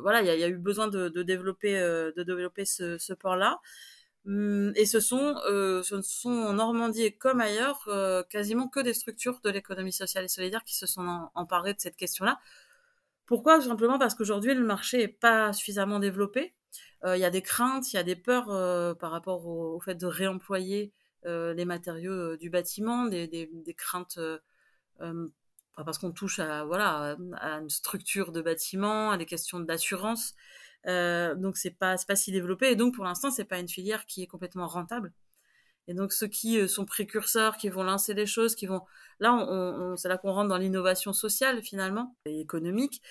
voilà 0.02 0.20
il 0.20 0.26
y 0.26 0.44
a, 0.44 0.48
eu 0.48 0.58
besoin 0.58 0.88
de, 0.88 1.08
développer 1.22 1.72
de 1.74 2.22
développer 2.22 2.66
ce, 2.66 2.98
ce 2.98 3.14
là 3.36 3.58
Hum, 3.58 3.58
et 4.24 4.86
ce 4.86 5.00
sont, 5.00 5.36
euh, 5.48 5.82
ce 5.82 6.00
sont 6.00 6.30
en 6.30 6.52
Normandie 6.52 7.16
comme 7.16 7.40
ailleurs 7.40 7.82
euh, 7.88 8.22
quasiment 8.22 8.68
que 8.68 8.78
des 8.78 8.94
structures 8.94 9.40
de 9.42 9.50
l'économie 9.50 9.92
sociale 9.92 10.24
et 10.24 10.28
solidaire 10.28 10.62
qui 10.64 10.76
se 10.76 10.86
sont 10.86 11.28
emparées 11.34 11.74
de 11.74 11.80
cette 11.80 11.96
question-là. 11.96 12.38
Pourquoi? 13.26 13.60
Simplement 13.60 13.98
parce 13.98 14.14
qu'aujourd'hui 14.14 14.54
le 14.54 14.64
marché 14.64 14.98
n'est 14.98 15.08
pas 15.08 15.52
suffisamment 15.52 15.98
développé. 15.98 16.54
Euh, 17.04 17.16
il 17.16 17.20
y 17.20 17.24
a 17.24 17.30
des 17.30 17.42
craintes, 17.42 17.92
il 17.92 17.96
y 17.96 17.98
a 17.98 18.04
des 18.04 18.14
peurs 18.14 18.46
par 18.98 19.10
rapport 19.10 19.46
au, 19.46 19.80
fait 19.80 19.96
de 19.96 20.06
réemployer 20.06 20.92
les 21.24 21.64
matériaux 21.64 22.36
du 22.36 22.50
bâtiment, 22.50 23.06
des, 23.06 23.26
des, 23.28 23.50
des 23.52 23.74
craintes 23.74 24.18
parce 25.76 25.98
qu'on 25.98 26.12
touche 26.12 26.38
à 26.38 26.64
voilà 26.64 27.16
à 27.36 27.58
une 27.58 27.70
structure 27.70 28.30
de 28.32 28.40
bâtiment, 28.40 29.10
à 29.10 29.16
des 29.16 29.26
questions 29.26 29.60
d'assurance. 29.60 30.34
Euh, 30.86 31.34
donc 31.34 31.56
c'est 31.56 31.70
pas 31.70 31.96
pas 32.08 32.16
si 32.16 32.32
développé 32.32 32.70
et 32.70 32.76
donc 32.76 32.94
pour 32.96 33.04
l'instant 33.04 33.30
c'est 33.30 33.44
pas 33.44 33.60
une 33.60 33.68
filière 33.68 34.04
qui 34.06 34.22
est 34.22 34.26
complètement 34.26 34.66
rentable. 34.66 35.12
Et 35.88 35.94
donc 35.94 36.12
ceux 36.12 36.28
qui 36.28 36.58
euh, 36.58 36.68
sont 36.68 36.84
précurseurs, 36.84 37.56
qui 37.56 37.68
vont 37.68 37.82
lancer 37.82 38.14
des 38.14 38.26
choses, 38.26 38.54
qui 38.54 38.66
vont 38.66 38.82
là, 39.20 39.34
on, 39.34 39.96
c'est 39.96 40.08
là 40.08 40.16
qu'on 40.18 40.32
rentre 40.32 40.48
dans 40.48 40.56
l'innovation 40.56 41.12
sociale 41.12 41.62
finalement 41.62 42.16
et 42.24 42.40
économique, 42.40 43.02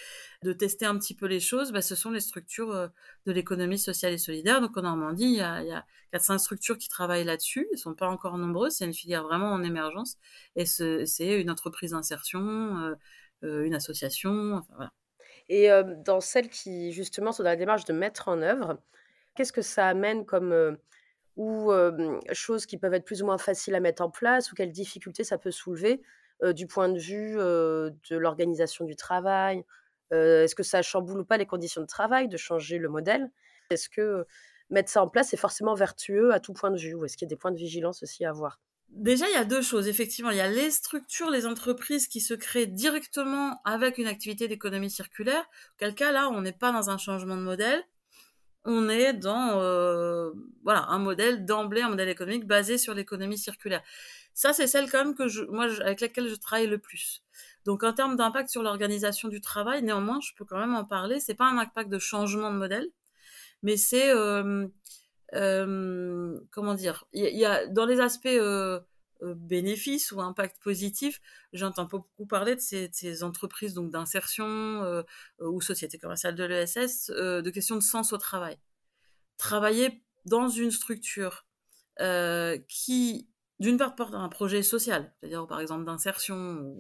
de 0.43 0.53
tester 0.53 0.85
un 0.85 0.97
petit 0.97 1.15
peu 1.15 1.25
les 1.27 1.39
choses. 1.41 1.71
Bah, 1.73 1.81
ce 1.81 1.95
sont 1.95 2.11
les 2.11 2.21
structures 2.21 2.71
euh, 2.71 2.87
de 3.25 3.31
l'économie 3.33 3.79
sociale 3.79 4.13
et 4.13 4.17
solidaire. 4.17 4.61
Donc 4.61 4.77
en 4.77 4.83
Normandie, 4.83 5.25
il 5.25 5.37
y 5.37 5.41
a, 5.41 5.61
il 5.63 5.67
y 5.67 5.71
a 5.73 5.85
4-5 6.13 6.39
structures 6.39 6.77
qui 6.77 6.89
travaillent 6.89 7.25
là-dessus. 7.25 7.67
Elles 7.71 7.77
sont 7.79 7.95
pas 7.95 8.07
encore 8.07 8.37
nombreuses. 8.37 8.75
C'est 8.75 8.85
une 8.85 8.93
filière 8.93 9.23
vraiment 9.23 9.51
en 9.51 9.63
émergence 9.63 10.17
et 10.55 10.65
c'est 10.65 11.41
une 11.41 11.49
entreprise 11.51 11.91
d'insertion, 11.91 12.95
une 13.43 13.73
association. 13.75 14.53
Enfin, 14.55 14.73
voilà. 14.75 14.91
Et 15.49 15.69
dans 16.05 16.21
celles 16.21 16.49
qui, 16.49 16.91
justement, 16.91 17.31
sont 17.31 17.43
dans 17.43 17.49
la 17.49 17.55
démarche 17.55 17.85
de 17.85 17.93
mettre 17.93 18.27
en 18.29 18.41
œuvre, 18.41 18.77
qu'est-ce 19.35 19.53
que 19.53 19.61
ça 19.61 19.87
amène 19.87 20.25
comme 20.25 20.77
ou 21.37 21.71
choses 22.33 22.65
qui 22.65 22.77
peuvent 22.77 22.93
être 22.93 23.05
plus 23.05 23.21
ou 23.23 23.25
moins 23.25 23.37
faciles 23.37 23.75
à 23.75 23.79
mettre 23.79 24.01
en 24.03 24.09
place 24.11 24.51
ou 24.51 24.55
quelles 24.55 24.71
difficultés 24.71 25.23
ça 25.23 25.37
peut 25.37 25.51
soulever 25.51 26.01
du 26.53 26.67
point 26.67 26.89
de 26.89 26.99
vue 26.99 27.35
de 27.35 28.17
l'organisation 28.17 28.85
du 28.85 28.95
travail? 28.95 29.63
Est-ce 30.11 30.55
que 30.55 30.63
ça 30.63 30.81
chamboule 30.81 31.21
ou 31.21 31.25
pas 31.25 31.37
les 31.37 31.45
conditions 31.45 31.81
de 31.81 31.87
travail, 31.87 32.27
de 32.27 32.37
changer 32.37 32.77
le 32.77 32.89
modèle? 32.89 33.31
Est-ce 33.69 33.89
que 33.89 34.25
mettre 34.69 34.89
ça 34.89 35.03
en 35.03 35.07
place 35.09 35.33
est 35.33 35.37
forcément 35.37 35.73
vertueux 35.75 36.33
à 36.33 36.39
tout 36.39 36.53
point 36.53 36.71
de 36.71 36.77
vue 36.77 36.93
ou 36.95 37.05
est-ce 37.05 37.17
qu'il 37.17 37.25
y 37.25 37.29
a 37.29 37.33
des 37.33 37.37
points 37.37 37.51
de 37.51 37.57
vigilance 37.57 38.03
aussi 38.03 38.25
à 38.25 38.29
avoir? 38.29 38.59
Déjà, 38.91 39.25
il 39.29 39.33
y 39.33 39.37
a 39.37 39.45
deux 39.45 39.61
choses. 39.61 39.87
Effectivement, 39.87 40.31
il 40.31 40.37
y 40.37 40.41
a 40.41 40.49
les 40.49 40.69
structures, 40.69 41.29
les 41.29 41.45
entreprises 41.45 42.07
qui 42.07 42.19
se 42.19 42.33
créent 42.33 42.67
directement 42.67 43.61
avec 43.63 43.97
une 43.97 44.07
activité 44.07 44.49
d'économie 44.49 44.89
circulaire. 44.89 45.45
Quel 45.77 45.95
cas, 45.95 46.11
là, 46.11 46.29
on 46.29 46.41
n'est 46.41 46.51
pas 46.51 46.73
dans 46.73 46.89
un 46.89 46.97
changement 46.97 47.37
de 47.37 47.41
modèle. 47.41 47.83
On 48.65 48.89
est 48.89 49.13
dans 49.13 49.59
euh, 49.59 50.31
voilà 50.63 50.85
un 50.89 50.99
modèle 50.99 51.45
d'emblée, 51.45 51.81
un 51.81 51.89
modèle 51.89 52.09
économique 52.09 52.45
basé 52.45 52.77
sur 52.77 52.93
l'économie 52.93 53.37
circulaire. 53.37 53.81
Ça, 54.33 54.53
c'est 54.53 54.67
celle 54.67 54.91
quand 54.91 55.03
même 55.03 55.15
que 55.15 55.49
moi, 55.49 55.65
avec 55.81 56.01
laquelle 56.01 56.27
je 56.27 56.35
travaille 56.35 56.67
le 56.67 56.77
plus. 56.77 57.23
Donc, 57.65 57.83
en 57.83 57.93
termes 57.93 58.17
d'impact 58.17 58.49
sur 58.49 58.61
l'organisation 58.61 59.29
du 59.29 59.41
travail, 59.41 59.83
néanmoins, 59.83 60.19
je 60.21 60.33
peux 60.35 60.45
quand 60.45 60.59
même 60.59 60.75
en 60.75 60.85
parler. 60.85 61.19
C'est 61.19 61.33
pas 61.33 61.45
un 61.45 61.57
impact 61.57 61.89
de 61.89 61.99
changement 61.99 62.51
de 62.51 62.57
modèle, 62.57 62.89
mais 63.63 63.77
c'est 63.77 64.11
euh, 64.11 64.67
euh, 65.33 66.39
comment 66.51 66.73
dire, 66.73 67.05
il 67.13 67.23
y, 67.23 67.45
a 67.45 67.65
dans 67.67 67.85
les 67.85 67.99
aspects 67.99 68.25
euh, 68.25 68.79
euh, 69.21 69.33
bénéfices 69.35 70.11
ou 70.11 70.19
impact 70.19 70.61
positif, 70.61 71.21
j'entends 71.53 71.85
beaucoup 71.85 72.25
parler 72.25 72.55
de 72.55 72.61
ces, 72.61 73.23
entreprises 73.23 73.73
donc 73.73 73.91
d'insertion 73.91 75.03
ou 75.39 75.61
sociétés 75.61 75.97
commerciales 75.97 76.35
de 76.35 76.43
l'ESS, 76.43 77.09
de 77.11 77.49
questions 77.49 77.75
de 77.75 77.81
sens 77.81 78.13
au 78.13 78.17
travail. 78.17 78.57
Travailler 79.37 80.03
dans 80.25 80.49
une 80.49 80.71
structure 80.71 81.45
qui 82.67 83.27
d'une 83.59 83.77
part 83.77 83.95
portent 83.95 84.15
un 84.15 84.29
projet 84.29 84.63
social, 84.63 85.13
c'est-à-dire 85.19 85.45
par 85.47 85.61
exemple 85.61 85.85
d'insertion, 85.85 86.75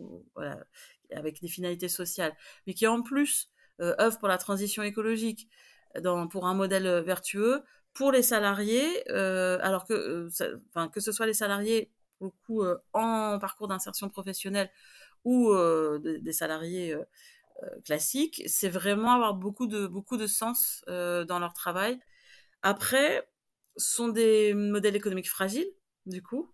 avec 1.11 1.41
des 1.41 1.47
finalités 1.47 1.89
sociales, 1.89 2.35
mais 2.65 2.73
qui 2.73 2.87
en 2.87 3.01
plus 3.03 3.49
œuvrent 3.79 4.17
pour 4.19 4.27
la 4.27 4.37
transition 4.39 4.81
écologique, 4.83 5.47
pour 6.31 6.47
un 6.47 6.53
modèle 6.55 7.03
vertueux, 7.03 7.63
pour 7.93 8.11
les 8.11 8.23
salariés, 8.23 9.03
euh, 9.09 9.57
alors 9.61 9.85
que, 9.85 9.93
euh, 9.93 10.87
que 10.89 10.99
ce 10.99 11.11
soit 11.11 11.25
les 11.25 11.33
salariés 11.33 11.91
beaucoup 12.19 12.63
en 12.93 13.39
parcours 13.39 13.67
d'insertion 13.67 14.07
professionnelle 14.07 14.69
ou 15.23 15.51
des 15.99 16.33
salariés 16.33 16.95
classiques, 17.83 18.43
c'est 18.45 18.69
vraiment 18.69 19.13
avoir 19.13 19.33
beaucoup 19.33 19.65
de, 19.65 19.87
beaucoup 19.87 20.17
de 20.17 20.27
sens 20.27 20.83
dans 20.87 21.39
leur 21.39 21.53
travail. 21.53 21.99
Après, 22.61 23.27
ce 23.77 23.95
sont 23.95 24.09
des 24.09 24.53
modèles 24.53 24.95
économiques 24.95 25.29
fragiles, 25.29 25.67
du 26.05 26.21
coup, 26.21 26.53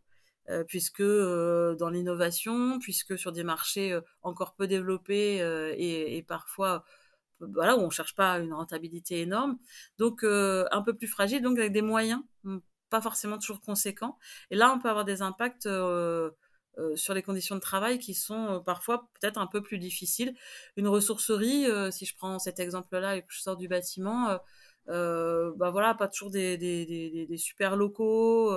euh, 0.50 0.64
puisque 0.64 1.02
euh, 1.02 1.76
dans 1.76 1.90
l'innovation, 1.90 2.80
puisque 2.80 3.18
sur 3.18 3.34
des 3.34 3.44
marchés 3.44 3.92
euh, 3.92 4.02
encore 4.22 4.56
peu 4.56 4.66
développés 4.66 5.38
et, 5.78 6.18
et, 6.18 6.24
parfois 6.24 6.86
voilà 7.40 7.78
où 7.78 7.82
on 7.82 7.90
cherche 7.90 8.16
pas 8.16 8.40
une 8.40 8.54
rentabilité 8.54 9.22
énorme, 9.22 9.58
donc 9.98 10.24
un 10.24 10.82
peu 10.84 10.94
plus 10.96 11.08
fragile, 11.08 11.42
donc 11.42 11.58
avec 11.60 11.72
des 11.72 11.82
moyens 11.82 12.22
pas 12.90 13.02
forcément 13.02 13.38
toujours 13.38 13.60
conséquents. 13.60 14.18
Et 14.50 14.56
là, 14.56 14.74
on 14.74 14.80
peut 14.80 14.90
avoir 14.90 15.04
des 15.06 15.22
impacts 15.22 15.68
sur 16.96 17.14
les 17.14 17.22
conditions 17.24 17.56
de 17.56 17.60
travail 17.60 18.00
qui 18.00 18.14
sont 18.14 18.62
parfois 18.66 19.10
peut-être 19.20 19.38
un 19.40 19.48
peu 19.48 19.62
plus 19.62 19.78
difficiles. 19.78 20.36
Une 20.78 20.88
ressourcerie, 20.88 21.66
si 21.92 22.06
je 22.06 22.16
prends 22.16 22.40
cet 22.40 22.60
exemple-là 22.60 23.18
et 23.18 23.22
que 23.22 23.28
je 23.30 23.42
sors 23.42 23.58
du 23.58 23.68
bâtiment, 23.68 24.40
bah 24.88 25.70
voilà, 25.72 25.96
pas 25.96 26.08
toujours 26.08 26.32
des, 26.32 26.58
des, 26.58 27.26
des 27.28 27.38
super 27.38 27.76
locaux. 27.76 28.54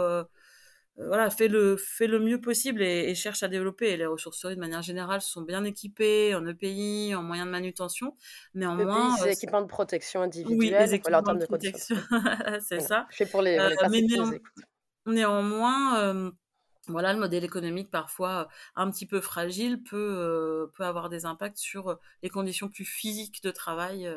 Euh, 0.98 1.06
voilà, 1.06 1.30
fait 1.30 1.48
le, 1.48 1.76
fait 1.76 2.06
le 2.06 2.18
mieux 2.18 2.40
possible 2.40 2.82
et, 2.82 3.14
cherche 3.14 3.42
à 3.42 3.48
développer. 3.48 3.90
Et 3.90 3.96
les 3.96 4.06
ressourceries, 4.06 4.54
de 4.54 4.60
manière 4.60 4.82
générale, 4.82 5.20
sont 5.20 5.42
bien 5.42 5.64
équipées 5.64 6.34
en 6.34 6.46
EPI, 6.46 7.14
en 7.14 7.22
moyens 7.22 7.46
de 7.46 7.52
manutention. 7.52 8.14
Néanmoins. 8.54 9.14
EPI, 9.14 9.22
c'est 9.22 9.32
équipements 9.32 9.62
de 9.62 9.66
protection 9.66 10.22
individuelle. 10.22 10.58
Oui, 10.58 10.70
les 10.70 10.94
équipements 10.94 11.34
de, 11.34 11.46
protection. 11.46 11.96
c'est 12.66 12.80
ça. 12.80 13.06
Fais 13.10 13.26
pour 13.26 13.42
les, 13.42 13.58
euh, 13.58 13.74
mais 13.90 14.02
néanmoins, 15.06 15.98
euh, 16.00 16.30
voilà, 16.88 17.12
le 17.12 17.18
modèle 17.18 17.44
économique, 17.44 17.90
parfois 17.90 18.48
un 18.74 18.90
petit 18.90 19.06
peu 19.06 19.20
fragile, 19.20 19.82
peut, 19.82 20.70
peut 20.76 20.84
avoir 20.84 21.08
des 21.08 21.24
impacts 21.24 21.58
sur 21.58 21.98
les 22.22 22.28
conditions 22.28 22.68
plus 22.68 22.84
physiques 22.84 23.42
de 23.42 23.50
travail. 23.50 24.08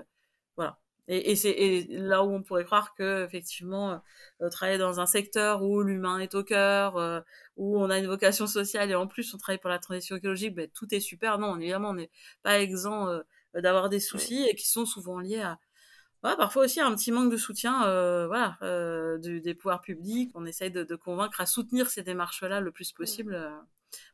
voilà. 0.55 0.79
Et, 1.09 1.35
c'est 1.35 1.85
là 1.89 2.23
où 2.23 2.31
on 2.33 2.41
pourrait 2.41 2.63
croire 2.63 2.95
que 2.95 3.25
effectivement 3.25 4.01
euh, 4.41 4.49
travailler 4.49 4.77
dans 4.77 5.01
un 5.01 5.05
secteur 5.05 5.61
où 5.61 5.81
l'humain 5.81 6.19
est 6.19 6.33
au 6.33 6.43
cœur, 6.43 6.95
euh, 6.95 7.19
où 7.57 7.77
on 7.77 7.89
a 7.89 7.97
une 7.97 8.07
vocation 8.07 8.47
sociale 8.47 8.89
et 8.89 8.95
en 8.95 9.05
plus 9.05 9.33
on 9.33 9.37
travaille 9.37 9.59
pour 9.59 9.69
la 9.69 9.79
transition 9.79 10.15
écologique, 10.15 10.55
ben, 10.55 10.69
tout 10.73 10.93
est 10.95 11.01
super. 11.01 11.39
Non, 11.39 11.57
évidemment, 11.59 11.89
on 11.89 11.95
n'est 11.95 12.09
pas 12.41 12.61
exempt 12.61 13.09
euh, 13.09 13.21
d'avoir 13.61 13.89
des 13.89 13.99
soucis 13.99 14.47
et 14.49 14.55
qui 14.55 14.67
sont 14.67 14.85
souvent 14.85 15.19
liés 15.19 15.41
à 15.41 15.59
parfois 16.21 16.63
aussi 16.63 16.79
un 16.79 16.95
petit 16.95 17.11
manque 17.11 17.31
de 17.31 17.37
soutien 17.37 17.79
voilà 18.27 18.57
des 19.19 19.53
pouvoirs 19.55 19.81
publics. 19.81 20.31
On 20.35 20.45
essaye 20.45 20.71
de, 20.71 20.83
de, 20.85 20.95
convaincre 20.95 21.41
à 21.41 21.45
soutenir 21.45 21.89
ces 21.89 22.01
démarches-là 22.01 22.61
le 22.61 22.71
plus 22.71 22.93
possible 22.93 23.37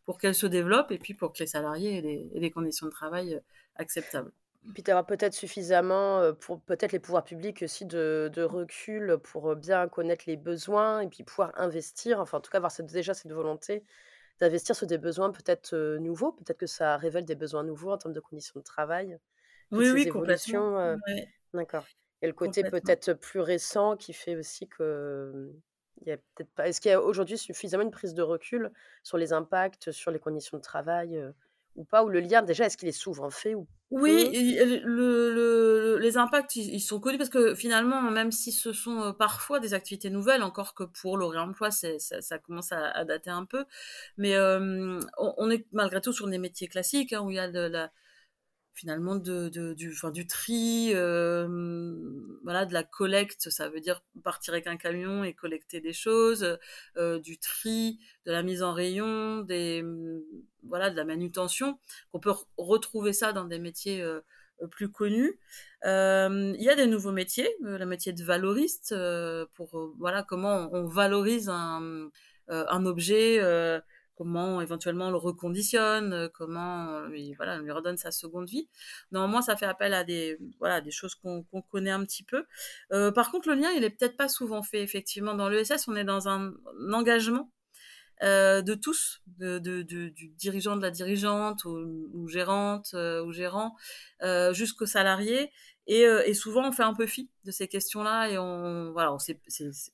pour 0.05 0.17
qu'elles 0.17 0.36
se 0.36 0.48
développent 0.48 0.91
et 0.91 0.98
puis 0.98 1.13
pour 1.13 1.34
que 1.34 1.39
les 1.39 1.48
salariés 1.48 1.98
aient 2.34 2.39
des 2.39 2.51
conditions 2.51 2.88
de 2.88 2.91
travail 2.91 3.39
acceptables. 3.75 4.31
Puis 4.73 4.83
tu 4.83 4.91
peut-être 5.07 5.33
suffisamment, 5.33 6.33
pour 6.35 6.61
peut-être 6.61 6.91
les 6.91 6.99
pouvoirs 6.99 7.23
publics 7.23 7.61
aussi 7.63 7.85
de 7.85 8.29
de 8.31 8.43
recul 8.43 9.17
pour, 9.23 9.55
bien 9.55 9.87
connaître 9.87 10.25
les 10.27 10.37
besoins 10.37 11.01
et 11.01 11.07
puis 11.07 11.23
pouvoir 11.23 11.51
investir, 11.55 12.19
enfin 12.19 12.37
en 12.37 12.41
tout 12.41 12.51
cas 12.51 12.57
avoir 12.57 12.71
cette 12.71 12.87
déjà 12.87 13.13
cette 13.13 13.31
volonté 13.31 13.83
d'investir 14.39 14.75
sur 14.75 14.87
des 14.87 14.97
besoins 14.97 15.31
peut-être, 15.31 15.75
nouveaux. 15.97 16.31
Peut-être 16.33 16.57
que 16.57 16.67
ça 16.67 16.97
révèle 16.97 17.25
des 17.25 17.35
besoins 17.35 17.63
nouveaux 17.63 17.91
en 17.91 17.97
termes 17.97 18.13
de 18.13 18.19
conditions 18.19 18.59
de 18.59 18.63
travail, 18.65 19.17
Oui, 19.71 19.89
oui, 19.91 20.07
complètement. 20.07 20.95
d'accord. 21.53 21.85
Et 22.21 22.27
le 22.27 22.33
côté 22.33 22.63
peut-être 22.63 23.13
plus 23.13 23.39
récent 23.39 23.95
qui 23.95 24.13
fait 24.13 24.36
aussi 24.36 24.67
que, 24.67 25.51
il 26.01 26.07
y 26.10 26.12
a 26.12 26.17
peut-être 26.17 26.51
pas 26.51 26.67
est-ce 26.67 26.81
qu'il 26.81 26.91
y 26.91 26.93
a 26.93 27.01
aujourd'hui 27.01 27.38
suffisamment 27.38 27.84
une 27.84 27.91
prise 27.91 28.13
de 28.13 28.21
recul 28.21 28.71
sur 29.03 29.17
les 29.17 29.34
impacts 29.34 29.91
sur 29.91 30.12
les 30.12 30.19
conditions 30.19 30.57
de 30.57 30.62
travail, 30.63 31.21
ou 31.75 31.84
pas? 31.84 32.03
Ou 32.03 32.10
le 32.10 32.19
lien 32.19 32.41
déjà, 32.41 32.65
est-ce 32.65 32.77
qu'il 32.77 32.88
est 32.88 32.91
souvent 32.91 33.29
fait 33.29 33.55
ou 33.55 33.67
oui, 33.91 34.29
le, 34.86 35.97
les 35.99 36.17
impacts, 36.17 36.55
ils, 36.55 36.79
sont 36.79 36.99
connus 36.99 37.17
parce 37.17 37.32
que 37.32 37.55
finalement, 37.55 38.03
même 38.03 38.32
si 38.32 38.51
ce 38.51 38.71
sont 38.71 39.01
euh, 39.01 39.13
parfois 39.13 39.60
des 39.60 39.73
activités 39.73 40.12
nouvelles, 40.12 40.43
encore 40.43 40.75
que 40.75 40.84
pour 40.84 41.17
le 41.17 41.25
réemploi, 41.25 41.71
ça, 41.71 41.88
ça 41.97 42.38
commence 42.38 42.71
à, 42.71 43.03
dater 43.03 43.32
un 43.32 43.45
peu, 43.45 43.65
mais 44.17 44.36
euh, 44.36 44.99
on, 45.17 45.49
est 45.49 45.65
malgré 45.71 46.01
tout 46.01 46.13
sur 46.13 46.27
des 46.27 46.38
métiers 46.38 46.67
classiques 46.67 47.13
hein, 47.13 47.21
où 47.21 47.32
il 47.32 47.38
y 47.38 47.39
a 47.39 47.49
de 47.49 47.62
la, 47.62 47.91
finalement 48.79 49.17
de, 49.17 49.49
du, 49.73 49.91
enfin, 49.91 50.09
du 50.09 50.25
tri, 50.25 50.91
euh, 50.93 51.93
voilà, 52.43 52.65
de 52.65 52.73
la 52.73 52.83
collecte, 52.83 53.49
ça 53.49 53.67
veut 53.67 53.81
dire 53.81 54.01
partir 54.23 54.53
avec 54.53 54.67
un 54.67 54.77
camion 54.77 55.25
et 55.25 55.33
collecter 55.33 55.81
des 55.81 55.91
choses, 55.91 56.57
euh, 56.95 57.19
du 57.19 57.37
tri, 57.39 57.99
de 58.25 58.31
la 58.31 58.41
mise 58.41 58.63
en 58.63 58.71
rayon, 58.71 59.41
des, 59.41 59.83
voilà, 60.63 60.89
de 60.89 60.95
la 60.95 61.03
manutention. 61.03 61.77
On 62.13 62.21
peut 62.21 62.33
retrouver 62.57 63.11
ça 63.11 63.33
dans 63.33 63.43
des 63.43 63.59
métiers 63.59 64.01
euh, 64.01 64.21
plus 64.71 64.89
connus. 64.89 65.37
Il 65.83 66.61
y 66.61 66.69
a 66.69 66.75
des 66.75 66.87
nouveaux 66.87 67.11
métiers, 67.11 67.53
le 67.61 67.85
métier 67.85 68.13
de 68.13 68.23
valoriste, 68.23 68.95
pour 69.55 69.93
voilà 69.97 70.23
comment 70.23 70.69
on, 70.71 70.87
valorise 70.87 71.49
un 71.49 72.85
objet 72.85 73.39
comment 74.19 74.60
éventuellement 74.60 75.08
on 75.08 75.12
le 75.12 75.17
reconditionne, 75.17 76.12
euh, 76.12 76.27
comment 76.27 76.89
euh, 76.89 77.34
voilà, 77.38 77.55
on 77.55 77.60
lui 77.60 77.71
redonne 77.71 77.95
sa 77.95 78.12
seconde 78.12 78.49
vie. 78.49 78.67
Néanmoins, 79.13 79.41
ça 79.41 79.55
fait 79.55 79.65
appel 79.65 79.93
à 79.93 80.03
des, 80.03 80.38
voilà, 80.60 80.82
des 80.82 80.91
choses 80.91 81.15
qu'on 81.15 81.45
connaît 81.71 81.89
un 81.91 82.03
petit 82.03 82.23
peu. 82.23 82.43
Euh, 82.91 83.13
par 83.13 83.32
contre, 83.32 83.47
le 83.47 83.55
lien, 83.55 83.69
il 83.71 83.86
est 83.86 83.89
peut-être 83.89 84.17
pas 84.17 84.27
souvent 84.27 84.62
fait. 84.62 84.82
Effectivement, 84.84 85.36
dans 85.36 85.47
l'ESS, 85.47 85.88
on 85.88 85.95
est 85.95 86.03
dans 86.03 86.27
un, 86.27 86.53
engagement 86.91 87.49
de 88.21 88.75
tous, 88.75 89.21
de, 89.38 89.60
du 89.60 90.12
dirigeant, 90.36 90.75
de 90.75 90.82
la 90.82 90.91
dirigeante, 90.91 91.63
ou, 91.63 92.10
ou 92.13 92.27
gérante, 92.27 92.93
ou 92.93 93.32
gérant, 93.32 93.77
jusqu'au 94.51 94.86
salarié. 94.86 95.49
Euh, 95.89 96.21
et, 96.25 96.34
souvent, 96.34 96.67
on 96.67 96.71
fait 96.71 96.84
un 96.84 96.93
peu 96.93 97.08
fi 97.08 97.30
de 97.45 97.52
ces 97.52 97.67
questions-là 97.67 98.30
et 98.30 98.38
on, 98.38 98.91
voilà, 98.91 99.12
on 99.12 99.17
c'est, 99.17 99.39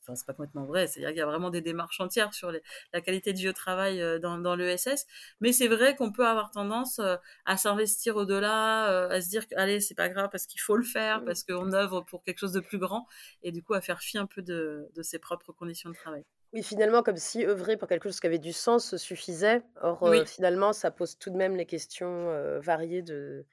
enfin, 0.01 0.13
pas 0.27 0.33
complètement 0.33 0.65
vrai. 0.65 0.87
C'est-à-dire 0.87 1.09
qu'il 1.09 1.19
y 1.19 1.21
a 1.21 1.25
vraiment 1.25 1.49
des 1.49 1.61
démarches 1.61 2.01
entières 2.01 2.33
sur 2.33 2.51
la 2.51 3.01
qualité 3.01 3.31
du 3.31 3.51
travail 3.53 4.01
euh, 4.01 4.19
dans, 4.19 4.37
dans 4.37 4.55
l'ESS. 4.55 5.05
Mais 5.39 5.53
c'est 5.53 5.67
vrai 5.67 5.95
qu'on 5.95 6.11
peut 6.11 6.27
avoir 6.27 6.51
tendance 6.51 6.99
euh, 6.99 7.15
à 7.45 7.55
s'investir 7.55 8.17
au-delà, 8.17 9.07
à 9.07 9.21
se 9.21 9.29
dire 9.29 9.45
allez, 9.55 9.79
c'est 9.79 9.95
pas 9.95 10.09
grave 10.09 10.29
parce 10.31 10.45
qu'il 10.47 10.59
faut 10.59 10.75
le 10.75 10.83
faire, 10.83 11.23
parce 11.23 11.43
qu'on 11.43 11.71
œuvre 11.71 12.01
pour 12.01 12.23
quelque 12.23 12.39
chose 12.39 12.53
de 12.53 12.59
plus 12.59 12.77
grand 12.77 13.07
et 13.43 13.51
du 13.51 13.63
coup 13.63 13.73
à 13.73 13.81
faire 13.81 14.01
fi 14.01 14.17
un 14.17 14.25
peu 14.25 14.41
de, 14.41 14.89
de 14.93 15.01
ses 15.01 15.19
propres 15.19 15.53
conditions 15.53 15.89
de 15.89 15.95
travail. 15.95 16.23
Oui, 16.53 16.63
finalement, 16.63 17.03
comme 17.03 17.17
si 17.17 17.45
œuvrer 17.45 17.77
pour 17.77 17.87
quelque 17.87 18.09
chose 18.09 18.19
qui 18.19 18.27
avait 18.27 18.39
du 18.39 18.53
sens 18.53 18.95
suffisait. 18.97 19.61
Or, 19.81 20.13
finalement, 20.25 20.73
ça 20.73 20.89
pose 20.91 21.17
tout 21.17 21.29
de 21.29 21.35
même 21.35 21.55
les 21.55 21.65
questions 21.65 22.59
variées 22.61 23.01
de, 23.01 23.45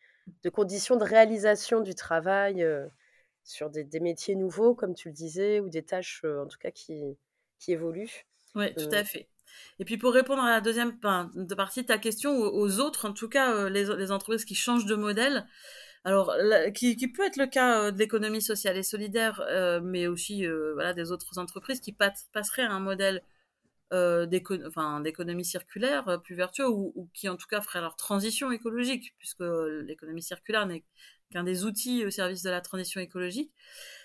de 0.43 0.51
conditions 0.51 0.97
de 0.97 1.05
réalisation 1.05 1.81
du 1.81 1.95
travail 1.95 2.67
sur 3.45 3.71
des, 3.71 4.01
métiers 4.01 4.35
nouveaux, 4.35 4.75
comme 4.75 4.95
tu 4.95 5.09
le 5.09 5.15
disais, 5.15 5.61
ou 5.61 5.69
des 5.69 5.83
tâches, 5.83 6.25
en 6.25 6.47
tout 6.47 6.59
cas, 6.59 6.71
qui, 6.71 7.17
qui 7.59 7.73
évoluent. 7.73 8.27
Oui, 8.55 8.73
tout 8.75 8.89
à 8.93 9.05
fait. 9.05 9.29
Et 9.79 9.85
puis 9.85 9.99
pour 9.99 10.13
répondre 10.13 10.43
à 10.43 10.51
la 10.51 10.61
deuxième 10.61 10.99
partie 10.99 11.83
de 11.83 11.87
ta 11.87 11.99
question, 11.99 12.37
aux 12.37 12.81
autres, 12.81 13.09
en 13.09 13.13
tout 13.13 13.29
cas 13.29 13.69
les, 13.69 13.85
les 13.97 14.13
entreprises 14.13 14.45
qui 14.45 14.55
changent 14.55 14.87
de 14.87 14.95
modèle, 14.95 15.47
alors 16.05 16.35
qui, 16.75 16.97
qui, 16.97 17.09
peut 17.09 17.25
être 17.25 17.37
le 17.37 17.47
cas 17.47 17.91
de 17.91 17.99
l'économie 17.99 18.43
sociale 18.43 18.77
et 18.77 18.83
solidaire, 18.83 19.43
mais 19.83 20.07
aussi 20.07 20.47
voilà 20.75 20.95
des 20.95 21.13
autres 21.13 21.39
entreprises 21.39 21.81
qui 21.81 21.93
passeraient 21.93 22.63
à 22.63 22.73
un 22.73 22.81
modèle 22.81 23.17
euh, 23.17 23.32
d'économie 23.93 25.45
circulaire 25.45 26.09
euh, 26.09 26.19
plus 26.19 26.35
vertueux 26.35 26.69
ou, 26.69 27.09
qui 27.13 27.29
en 27.29 27.37
tout 27.37 27.47
cas 27.47 27.61
ferait 27.61 27.81
leur 27.81 27.97
transition 27.97 28.51
écologique, 28.51 29.15
puisque 29.19 29.43
l'économie 29.85 30.23
circulaire 30.23 30.67
n'est 30.67 30.85
qu'un 31.31 31.45
des 31.45 31.65
outils 31.65 32.05
au 32.05 32.11
service 32.11 32.43
de 32.43 32.51
la 32.51 32.61
transition 32.61 33.01
écologique. 33.01 33.53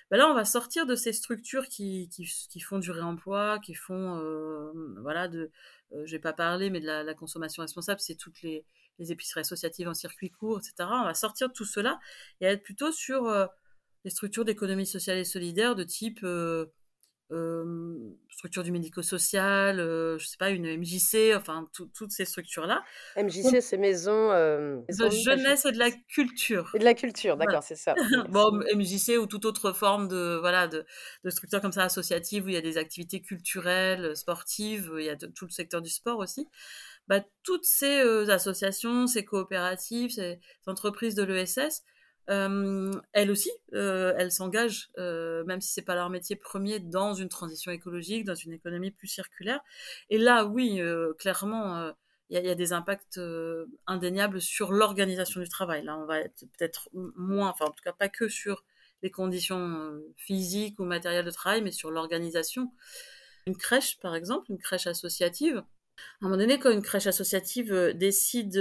Ben 0.09 0.17
là, 0.17 0.29
on 0.29 0.33
va 0.33 0.45
sortir 0.45 0.85
de 0.85 0.95
ces 0.95 1.11
structures 1.13 1.67
qui, 1.67 2.09
font 2.61 2.79
du 2.79 2.91
réemploi, 2.91 3.59
qui 3.59 3.73
font, 3.73 4.19
euh, 4.19 4.71
voilà, 5.01 5.27
de, 5.27 5.51
je 6.05 6.11
vais 6.11 6.19
pas 6.19 6.33
parler, 6.33 6.69
mais 6.69 6.79
de 6.79 6.85
la, 6.85 7.13
consommation 7.13 7.61
responsable, 7.61 7.99
c'est 7.99 8.15
toutes 8.15 8.41
les, 8.41 8.65
les, 8.99 9.11
épiceries 9.11 9.41
associatives 9.41 9.87
en 9.89 9.93
circuit 9.93 10.31
court, 10.31 10.59
etc. 10.59 10.89
On 10.89 11.03
va 11.03 11.13
sortir 11.13 11.49
de 11.49 11.53
tout 11.53 11.65
cela 11.65 11.99
et 12.39 12.45
être 12.45 12.63
plutôt 12.63 12.93
sur 12.93 13.29
les 14.05 14.09
structures 14.09 14.45
d'économie 14.45 14.85
sociale 14.85 15.17
et 15.17 15.25
solidaire 15.25 15.75
de 15.75 15.83
type 15.83 16.25
structure 18.29 18.63
du 18.63 18.71
médico-social, 18.71 19.77
je 19.77 20.25
sais 20.25 20.37
pas, 20.37 20.49
une 20.49 20.77
MJC, 20.77 21.35
enfin 21.35 21.65
toutes 21.73 22.11
ces 22.11 22.25
structures-là. 22.25 22.83
MJC, 23.17 23.61
c'est 23.61 23.77
maison, 23.77 24.29
de 24.29 25.09
jeunesse 25.09 25.65
et 25.65 25.71
de 25.71 25.79
la 25.79 25.91
culture. 25.91 26.71
Et 26.73 26.79
de 26.79 26.83
la 26.85 26.93
culture, 26.93 27.37
d'accord, 27.37 27.63
c'est 27.63 27.75
ça. 27.75 27.95
bon, 28.29 28.51
MJC 28.75 29.17
ou 29.19 29.27
toute 29.27 29.45
autre 29.45 29.71
forme 29.71 30.07
de 30.07 30.37
voilà 30.39 30.67
de, 30.67 30.85
structure 31.29 31.61
comme 31.61 31.71
ça 31.71 31.83
associative 31.83 32.45
où 32.45 32.49
il 32.49 32.53
y 32.53 32.57
a 32.57 32.61
des 32.61 32.77
activités 32.77 33.21
culturelles, 33.21 34.15
sportives, 34.15 34.91
il 34.97 35.05
y 35.05 35.09
a 35.09 35.15
tout 35.15 35.45
le 35.45 35.51
secteur 35.51 35.81
du 35.81 35.89
sport 35.89 36.19
aussi. 36.19 36.47
Bah, 37.07 37.21
toutes 37.43 37.63
ces 37.63 38.01
associations, 38.29 39.07
ces 39.07 39.23
coopératives, 39.23 40.11
ces 40.11 40.39
entreprises 40.65 41.15
de 41.15 41.23
l'ESS, 41.23 41.83
euh, 42.29 42.91
elles 43.13 43.31
aussi, 43.31 43.51
euh, 43.73 44.13
elles 44.17 44.31
s'engagent, 44.31 44.89
euh, 44.97 45.43
même 45.45 45.61
si 45.61 45.71
c'est 45.71 45.81
pas 45.81 45.95
leur 45.95 46.09
métier 46.09 46.35
premier, 46.35 46.79
dans 46.79 47.13
une 47.13 47.29
transition 47.29 47.71
écologique, 47.71 48.25
dans 48.25 48.35
une 48.35 48.53
économie 48.53 48.91
plus 48.91 49.07
circulaire. 49.07 49.61
Et 50.09 50.17
là, 50.17 50.45
oui, 50.45 50.81
clairement, 51.17 51.93
il 52.29 52.39
y, 52.39 52.49
a 52.49 52.55
des 52.55 52.73
impacts 52.73 53.19
indéniables 53.87 54.41
sur 54.41 54.71
l'organisation 54.71 55.41
du 55.41 55.49
travail. 55.49 55.83
Là, 55.83 55.97
on 55.97 56.05
va 56.05 56.19
être 56.19 56.45
peut-être 56.57 56.89
moins, 56.93 57.49
enfin 57.49 57.65
en 57.65 57.71
tout 57.71 57.83
cas 57.83 57.93
pas 57.93 58.09
que 58.09 58.27
sur 58.27 58.63
les 59.03 59.11
conditions 59.11 60.01
physiques 60.17 60.79
ou 60.79 60.83
matérielles 60.83 61.25
de 61.25 61.31
travail, 61.31 61.61
mais 61.61 61.71
sur 61.71 61.91
l'organisation. 61.91 62.71
Une 63.45 63.55
crèche, 63.55 63.99
par 63.99 64.15
exemple, 64.15 64.47
une 64.49 64.57
crèche 64.57 64.87
associative. 64.87 65.57
À 65.57 66.25
un 66.25 66.27
moment 66.27 66.37
donné, 66.37 66.59
quand 66.59 66.71
une 66.71 66.81
crèche 66.81 67.07
associative 67.07 67.93
décide 67.95 68.57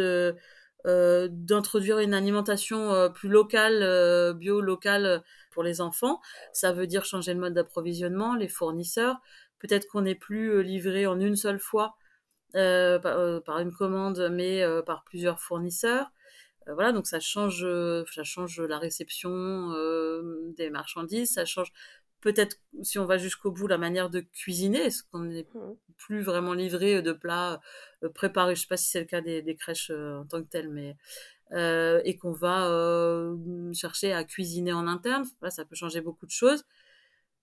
euh, 0.87 1.27
d'introduire 1.31 1.99
une 1.99 2.15
alimentation 2.15 2.93
euh, 2.93 3.09
plus 3.09 3.29
locale, 3.29 3.83
euh, 3.83 4.33
bio 4.33 4.61
locale 4.61 5.25
pour 5.51 5.65
les 5.65 5.81
enfants. 5.81 6.21
Ça 6.53 6.73
veut 6.73 6.87
dire 6.87 7.05
changer 7.05 7.35
le 7.35 7.41
mode 7.41 7.55
d'approvisionnement, 7.55 8.37
les 8.37 8.49
fournisseurs. 8.49 9.17
Peut-être 9.59 9.87
qu'on 9.89 10.03
n'est 10.03 10.15
plus 10.15 10.63
livré 10.63 11.07
en 11.07 11.19
une 11.19 11.35
seule 11.37 11.59
fois 11.59 11.97
par, 12.53 13.59
une 13.59 13.73
commande, 13.73 14.29
mais 14.31 14.65
par 14.87 15.05
plusieurs 15.05 15.41
fournisseurs. 15.41 16.11
voilà, 16.67 16.93
donc 16.93 17.07
ça 17.07 17.21
change, 17.21 17.67
ça 18.15 18.25
change 18.25 18.61
la 18.61 18.79
réception 18.79 19.73
des 20.57 20.71
marchandises, 20.71 21.33
ça 21.33 21.45
change 21.45 21.73
peut-être, 22.27 22.57
si 22.83 22.99
on 22.99 23.05
va 23.07 23.19
jusqu'au 23.19 23.53
bout, 23.53 23.69
la 23.69 23.79
manière 23.79 24.11
de 24.11 24.19
cuisiner. 24.19 24.81
Est-ce 24.81 25.05
qu'on 25.05 25.21
n'est 25.21 25.47
mmh. 25.55 25.77
plus 25.97 26.23
vraiment 26.23 26.55
livré 26.55 27.01
de 27.01 27.13
plats 27.13 27.61
euh, 28.03 28.09
préparés? 28.09 28.57
Je 28.57 28.61
ne 28.61 28.63
sais 28.63 28.69
pas 28.69 28.77
si 28.77 28.91
c'est 28.91 28.99
le 28.99 29.07
cas 29.07 29.21
des, 29.21 29.57
crèches 29.57 29.93
euh, 29.95 30.19
en 30.19 30.27
tant 30.27 30.43
que 30.43 30.49
telles, 30.49 30.69
mais 30.69 30.97
euh, 31.53 32.01
et 32.05 32.17
qu'on 32.17 32.33
va 32.33 32.69
chercher 33.73 34.13
à 34.13 34.25
cuisiner 34.25 34.73
en 34.73 34.89
interne. 34.89 35.25
ça 35.51 35.65
peut 35.65 35.77
changer 35.77 36.01
beaucoup 36.01 36.27
de 36.27 36.33
choses. 36.33 36.65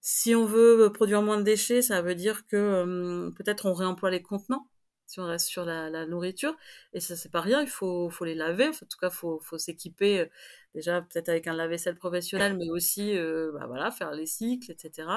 Si 0.02 0.36
on 0.36 0.46
veut 0.46 0.92
produire 0.94 1.22
moins 1.22 1.38
de 1.38 1.44
déchets, 1.44 1.82
ça 1.82 2.02
veut 2.02 2.16
dire 2.16 2.46
que 2.48 3.30
peut-être 3.38 3.66
on 3.68 3.74
réemploie 3.74 4.12
les 4.12 4.22
contenants 4.22 4.68
si 5.06 5.20
on 5.20 5.26
reste 5.26 5.48
sur 5.48 5.66
la, 5.66 6.06
nourriture. 6.06 6.56
Et 6.94 7.00
ça, 7.00 7.16
c'est 7.16 7.32
pas 7.32 7.42
rien, 7.42 7.62
il 7.62 7.68
faut, 7.68 8.10
les 8.22 8.36
laver. 8.36 8.70
En 8.70 8.72
tout 8.72 8.98
cas, 9.00 9.10
il 9.10 9.16
faut, 9.16 9.40
faut 9.40 9.58
s'équiper 9.58 10.22
euh, 10.22 10.26
déjà 10.76 11.02
peut-être 11.02 11.30
avec 11.30 11.48
un 11.48 11.54
lave-vaisselle 11.54 11.96
professionnel, 11.96 12.58
mais 12.58 12.70
aussi 12.70 13.18
euh, 13.18 13.52
bah, 13.54 13.66
voilà, 13.68 13.92
faire 13.92 14.12
les 14.12 14.26
cycles, 14.26 14.72
etc. 14.72 15.08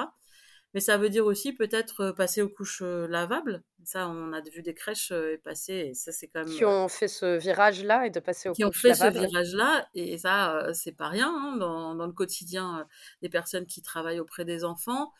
Mais 0.77 0.81
ça 0.81 0.97
veut 0.97 1.09
dire 1.09 1.25
aussi 1.25 1.53
peut-être 1.53 2.01
euh, 2.01 2.13
passer 2.13 2.43
aux 2.43 2.49
couches 2.49 2.83
lavables. 2.83 3.63
Ça, 3.83 4.07
on 4.07 4.31
a 4.31 4.41
vu 4.41 4.61
des 4.61 4.75
crèches 4.75 5.11
passer, 5.43 5.73
et 5.73 5.93
ça, 5.93 6.11
c'est 6.11 6.27
quand 6.27 6.43
même. 6.43 6.53
Qui 6.53 6.65
ont 6.65 6.87
fait 6.87 7.07
ce 7.07 7.37
virage-là 7.37 8.05
et 8.05 8.09
de 8.09 8.19
passer 8.19 8.49
aux 8.49 8.53
qui 8.53 8.61
couches 8.61 8.83
lavables. 8.83 9.13
Qui 9.13 9.17
ont 9.17 9.21
fait 9.21 9.27
ce 9.27 9.31
virage-là, 9.31 9.87
et 9.95 10.17
ça, 10.17 10.73
c'est 10.73 10.91
pas 10.91 11.07
rien 11.07 11.33
hein, 11.33 11.55
dans, 11.55 11.95
dans, 11.95 12.05
le 12.05 12.11
quotidien 12.11 12.85
des 13.21 13.29
personnes 13.29 13.65
qui 13.65 13.81
travaillent 13.81 14.19
auprès 14.19 14.43
des 14.43 14.65
enfants. 14.65 15.13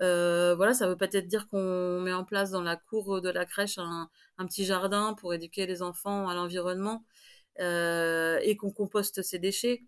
Euh, 0.00 0.54
voilà, 0.56 0.74
ça 0.74 0.88
veut 0.88 0.96
peut-être 0.96 1.28
dire 1.28 1.46
qu'on 1.48 2.00
met 2.00 2.12
en 2.12 2.24
place 2.24 2.50
dans 2.50 2.62
la 2.62 2.76
cour 2.76 3.20
de 3.20 3.28
la 3.28 3.44
crèche 3.44 3.78
un, 3.78 4.08
petit 4.46 4.64
jardin 4.64 5.14
pour 5.14 5.32
éduquer 5.34 5.66
les 5.66 5.82
enfants 5.82 6.28
à 6.28 6.34
l'environnement 6.34 7.04
euh, 7.60 8.38
et 8.42 8.56
qu'on 8.56 8.72
composte 8.72 9.22
ces 9.22 9.38
déchets. 9.38 9.82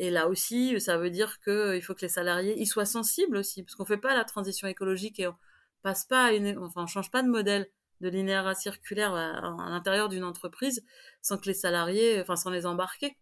Et 0.00 0.10
là 0.10 0.28
aussi, 0.28 0.80
ça 0.80 0.96
veut 0.96 1.10
dire 1.10 1.40
qu'il 1.42 1.82
faut 1.82 1.94
que 1.94 2.00
les 2.00 2.08
salariés 2.08 2.58
y 2.58 2.64
soient 2.64 2.86
sensibles 2.86 3.36
aussi, 3.36 3.62
parce 3.62 3.74
qu'on 3.74 3.82
ne 3.82 3.88
fait 3.88 3.98
pas 3.98 4.14
la 4.14 4.24
transition 4.24 4.66
écologique 4.66 5.20
et 5.20 5.28
on 5.28 5.36
passe 5.82 6.06
pas 6.06 6.24
à 6.24 6.32
une, 6.32 6.56
enfin, 6.58 6.84
on 6.84 6.86
change 6.86 7.10
pas 7.10 7.22
de 7.22 7.28
modèle 7.28 7.68
de 8.00 8.08
linéaire 8.08 8.56
circulaire 8.56 9.12
à, 9.12 9.66
à 9.66 9.68
l'intérieur 9.68 10.08
d'une 10.08 10.24
entreprise 10.24 10.82
sans 11.20 11.36
que 11.36 11.44
les 11.44 11.54
salariés, 11.54 12.18
enfin, 12.18 12.34
sans 12.34 12.48
les 12.48 12.64
embarquer. 12.64 13.18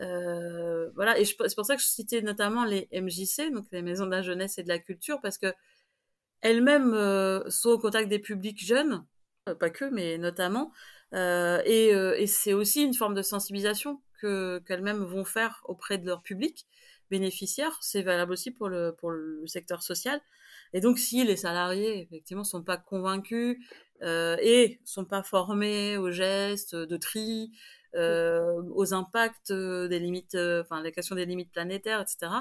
Euh, 0.00 0.90
voilà, 0.96 1.18
et 1.18 1.24
c'est 1.24 1.34
pour 1.34 1.64
ça 1.64 1.76
que 1.76 1.82
je 1.82 1.86
citais 1.86 2.20
notamment 2.20 2.66
les 2.66 2.88
MJC, 2.92 3.50
donc 3.50 3.64
les 3.72 3.80
maisons 3.80 4.04
de 4.04 4.10
la 4.10 4.20
jeunesse 4.20 4.58
et 4.58 4.62
de 4.62 4.68
la 4.68 4.78
culture, 4.78 5.18
parce 5.22 5.38
que 5.38 5.54
elles-mêmes 6.42 6.92
euh, 6.92 7.48
sont 7.48 7.70
au 7.70 7.78
contact 7.78 8.10
des 8.10 8.18
publics 8.18 8.62
jeunes, 8.62 9.02
euh, 9.48 9.54
pas 9.54 9.70
que, 9.70 9.86
mais 9.86 10.18
notamment, 10.18 10.72
et 11.14 12.26
c'est 12.26 12.52
aussi 12.52 12.82
une 12.82 12.94
forme 12.94 13.14
de 13.14 13.22
sensibilisation 13.22 14.02
que 14.22 14.60
qu'elles-mêmes 14.66 15.02
vont 15.04 15.24
faire 15.24 15.62
auprès 15.64 15.98
de 15.98 16.06
leur 16.06 16.22
public 16.22 16.66
bénéficiaire. 17.10 17.76
C'est 17.80 18.02
valable 18.02 18.32
aussi 18.32 18.50
pour 18.52 18.68
le 18.68 18.96
secteur 19.46 19.82
social. 19.82 20.20
Et 20.72 20.80
donc, 20.80 20.98
si 20.98 21.24
les 21.24 21.36
salariés 21.36 22.00
effectivement 22.00 22.44
sont 22.44 22.62
pas 22.62 22.76
convaincus 22.76 23.58
euh, 24.02 24.36
et 24.40 24.80
sont 24.84 25.04
pas 25.04 25.22
formés 25.22 25.96
aux 25.96 26.10
gestes 26.10 26.74
de 26.74 26.96
tri, 26.96 27.52
euh, 27.94 28.62
aux 28.74 28.94
impacts 28.94 29.52
des 29.52 29.98
limites, 29.98 30.36
enfin 30.60 30.82
la 30.82 30.90
question 30.90 31.14
des 31.16 31.26
limites 31.26 31.52
planétaires, 31.52 32.00
etc. 32.00 32.32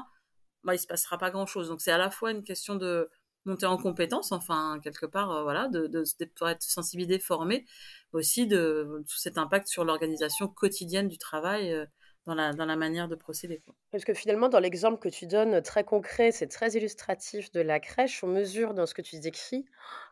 Bah, 0.63 0.75
il 0.75 0.79
se 0.79 0.87
passera 0.87 1.17
pas 1.17 1.31
grand 1.31 1.45
chose. 1.45 1.67
Donc 1.67 1.81
c'est 1.81 1.91
à 1.91 1.97
la 1.97 2.09
fois 2.09 2.31
une 2.31 2.43
question 2.43 2.75
de 2.75 3.09
monter 3.45 3.65
en 3.65 3.77
compétence, 3.77 4.31
enfin 4.31 4.79
quelque 4.83 5.05
part, 5.05 5.43
voilà, 5.43 5.67
de, 5.67 5.87
de, 5.87 6.03
de, 6.19 6.49
être 6.49 6.61
sensibilisé, 6.61 7.19
formé, 7.19 7.65
aussi 8.13 8.47
de 8.47 9.03
tout 9.09 9.17
cet 9.17 9.37
impact 9.37 9.67
sur 9.67 9.83
l'organisation 9.83 10.47
quotidienne 10.47 11.07
du 11.07 11.17
travail 11.17 11.87
dans 12.25 12.35
la, 12.35 12.53
dans 12.53 12.65
la 12.65 12.75
manière 12.75 13.07
de 13.07 13.15
procéder. 13.15 13.61
Parce 13.91 14.05
que 14.05 14.13
finalement, 14.13 14.49
dans 14.49 14.59
l'exemple 14.59 14.99
que 14.99 15.09
tu 15.09 15.25
donnes, 15.25 15.61
très 15.61 15.83
concret, 15.83 16.31
c'est 16.31 16.47
très 16.47 16.71
illustratif 16.71 17.51
de 17.51 17.61
la 17.61 17.79
crèche, 17.79 18.23
on 18.23 18.27
mesure 18.27 18.73
dans 18.73 18.85
ce 18.85 18.93
que 18.93 19.01
tu 19.01 19.19
décris 19.19 19.65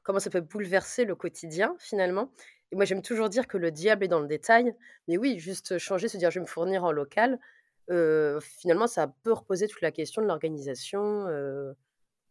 comment 0.04 0.20
ça 0.20 0.30
peut 0.30 0.42
bouleverser 0.42 1.06
le 1.06 1.16
quotidien 1.16 1.76
finalement. 1.80 2.32
Et 2.72 2.76
moi, 2.76 2.86
j'aime 2.86 3.02
toujours 3.02 3.30
dire 3.30 3.48
que 3.48 3.58
le 3.58 3.72
diable 3.72 4.06
est 4.06 4.08
dans 4.08 4.20
le 4.20 4.28
détail. 4.28 4.76
Mais 5.08 5.18
oui, 5.18 5.40
juste 5.40 5.78
changer, 5.78 6.08
se 6.08 6.18
dire 6.18 6.32
je 6.32 6.40
vais 6.40 6.44
me 6.44 6.50
fournir 6.50 6.84
en 6.84 6.92
local, 6.92 7.40
euh, 7.92 8.40
finalement, 8.40 8.88
ça 8.88 9.14
peut 9.24 9.34
reposer 9.34 9.68
toute 9.68 9.82
la 9.82 9.92
question 9.92 10.22
de 10.22 10.28
l'organisation 10.28 11.28
euh, 11.28 11.74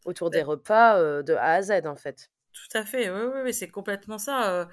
autour 0.04 0.30
des 0.30 0.42
repas 0.42 0.98
euh, 0.98 1.22
de 1.22 1.34
A 1.34 1.52
à 1.54 1.62
Z, 1.62 1.86
en 1.86 1.96
fait. 1.96 2.30
Tout 2.52 2.78
à 2.78 2.84
fait, 2.84 3.10
oui, 3.10 3.20
oui, 3.34 3.40
oui 3.44 3.54
c'est 3.54 3.68
complètement 3.68 4.18
ça. 4.18 4.68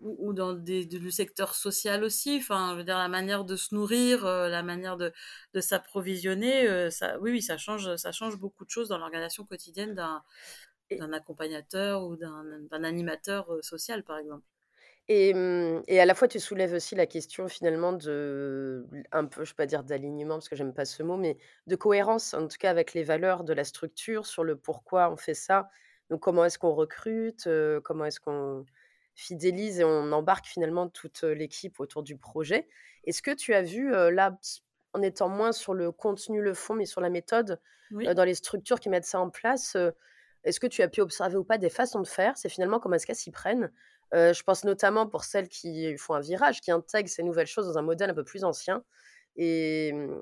Ou, 0.00 0.32
dans 0.32 0.52
des, 0.52 0.84
le 0.84 1.10
secteur 1.10 1.54
social 1.56 2.04
aussi, 2.04 2.38
enfin, 2.40 2.70
je 2.72 2.78
veux 2.78 2.84
dire, 2.84 2.98
la 2.98 3.08
manière 3.08 3.44
de 3.44 3.56
se 3.56 3.74
nourrir, 3.74 4.24
la 4.24 4.62
manière 4.62 4.96
de, 4.96 5.12
de 5.54 5.60
s'approvisionner, 5.60 6.90
ça, 6.90 7.18
oui, 7.18 7.32
oui, 7.32 7.42
ça 7.42 7.58
change, 7.58 7.96
ça 7.96 8.12
change 8.12 8.36
beaucoup 8.38 8.64
de 8.64 8.70
choses 8.70 8.88
dans 8.88 8.98
l'organisation 8.98 9.44
quotidienne 9.44 9.94
d'un 9.94 11.12
accompagnateur 11.12 12.04
ou 12.04 12.16
d'un 12.16 12.84
animateur 12.84 13.48
social, 13.62 14.04
par 14.04 14.18
exemple. 14.18 14.44
Et, 15.08 15.32
mmh, 15.32 15.82
et 15.88 16.00
à 16.00 16.06
la 16.06 16.14
fois, 16.14 16.28
tu 16.28 16.38
soulèves 16.38 16.74
aussi 16.74 16.94
la 16.94 17.06
question 17.06 17.48
finalement 17.48 17.92
de, 17.92 18.86
un 19.10 19.24
peu, 19.24 19.44
je 19.44 19.50
ne 19.50 19.54
vais 19.54 19.56
pas 19.56 19.66
dire 19.66 19.82
d'alignement 19.82 20.34
parce 20.34 20.48
que 20.48 20.56
j'aime 20.56 20.74
pas 20.74 20.84
ce 20.84 21.02
mot, 21.02 21.16
mais 21.16 21.38
de 21.66 21.76
cohérence, 21.76 22.34
en 22.34 22.46
tout 22.46 22.58
cas 22.58 22.70
avec 22.70 22.92
les 22.92 23.04
valeurs 23.04 23.44
de 23.44 23.54
la 23.54 23.64
structure, 23.64 24.26
sur 24.26 24.44
le 24.44 24.56
pourquoi 24.56 25.10
on 25.10 25.16
fait 25.16 25.34
ça. 25.34 25.70
Donc, 26.10 26.20
comment 26.20 26.44
est-ce 26.44 26.58
qu'on 26.58 26.74
recrute, 26.74 27.48
comment 27.84 28.04
est-ce 28.04 28.20
qu'on 28.20 28.66
fidélise 29.14 29.80
et 29.80 29.84
on 29.84 30.12
embarque 30.12 30.46
finalement 30.46 30.88
toute 30.88 31.22
l'équipe 31.22 31.80
autour 31.80 32.02
du 32.02 32.16
projet. 32.16 32.68
Est-ce 33.04 33.20
que 33.20 33.32
tu 33.32 33.52
as 33.52 33.62
vu, 33.62 33.90
là, 33.90 34.38
en 34.92 35.02
étant 35.02 35.28
moins 35.28 35.52
sur 35.52 35.74
le 35.74 35.90
contenu, 35.90 36.40
le 36.40 36.54
fond, 36.54 36.74
mais 36.74 36.86
sur 36.86 37.00
la 37.00 37.10
méthode, 37.10 37.60
dans 37.90 38.24
les 38.24 38.34
structures 38.34 38.78
qui 38.78 38.88
mettent 38.88 39.06
ça 39.06 39.20
en 39.20 39.28
place, 39.28 39.76
est-ce 40.44 40.60
que 40.60 40.68
tu 40.68 40.82
as 40.82 40.88
pu 40.88 41.00
observer 41.00 41.36
ou 41.36 41.44
pas 41.44 41.58
des 41.58 41.68
façons 41.68 42.00
de 42.00 42.06
faire? 42.06 42.36
C'est 42.36 42.48
finalement 42.48 42.78
comment 42.78 42.94
est-ce 42.94 43.06
qu'elles 43.06 43.16
s'y 43.16 43.32
prennent 43.32 43.72
je 44.12 44.42
pense 44.42 44.64
notamment 44.64 45.06
pour 45.06 45.24
celles 45.24 45.48
qui 45.48 45.96
font 45.98 46.14
un 46.14 46.20
virage, 46.20 46.60
qui 46.60 46.70
intègrent 46.70 47.10
ces 47.10 47.22
nouvelles 47.22 47.46
choses 47.46 47.66
dans 47.66 47.78
un 47.78 47.82
modèle 47.82 48.10
un 48.10 48.14
peu 48.14 48.24
plus 48.24 48.44
ancien. 48.44 48.84
Et 49.36 49.92
mmh, 49.92 50.16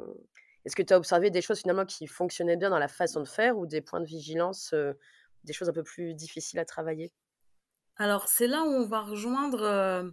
est-ce 0.65 0.77
que 0.77 0.83
tu 0.83 0.93
as 0.93 0.97
observé 0.97 1.31
des 1.31 1.43
choses 1.43 1.61
finalement 1.61 1.85
qui 1.85 2.07
fonctionnaient 2.07 2.57
bien 2.57 2.71
dans 2.71 2.79
la 2.79 2.89
façon 2.89 3.21
de 3.21 3.29
faire 3.29 3.57
ou 3.57 3.67
des 3.67 3.81
points 3.81 4.01
de 4.01 4.07
vigilance, 4.07 4.75
des 5.45 5.53
choses 5.53 5.69
un 5.69 5.73
peu 5.73 5.85
plus 5.85 6.15
difficiles 6.15 6.59
à 6.59 6.65
travailler? 6.65 7.13
Alors 7.97 8.29
c'est 8.29 8.47
là 8.47 8.63
où 8.63 8.69
on 8.69 8.87
va 8.87 9.01
rejoindre 9.01 10.13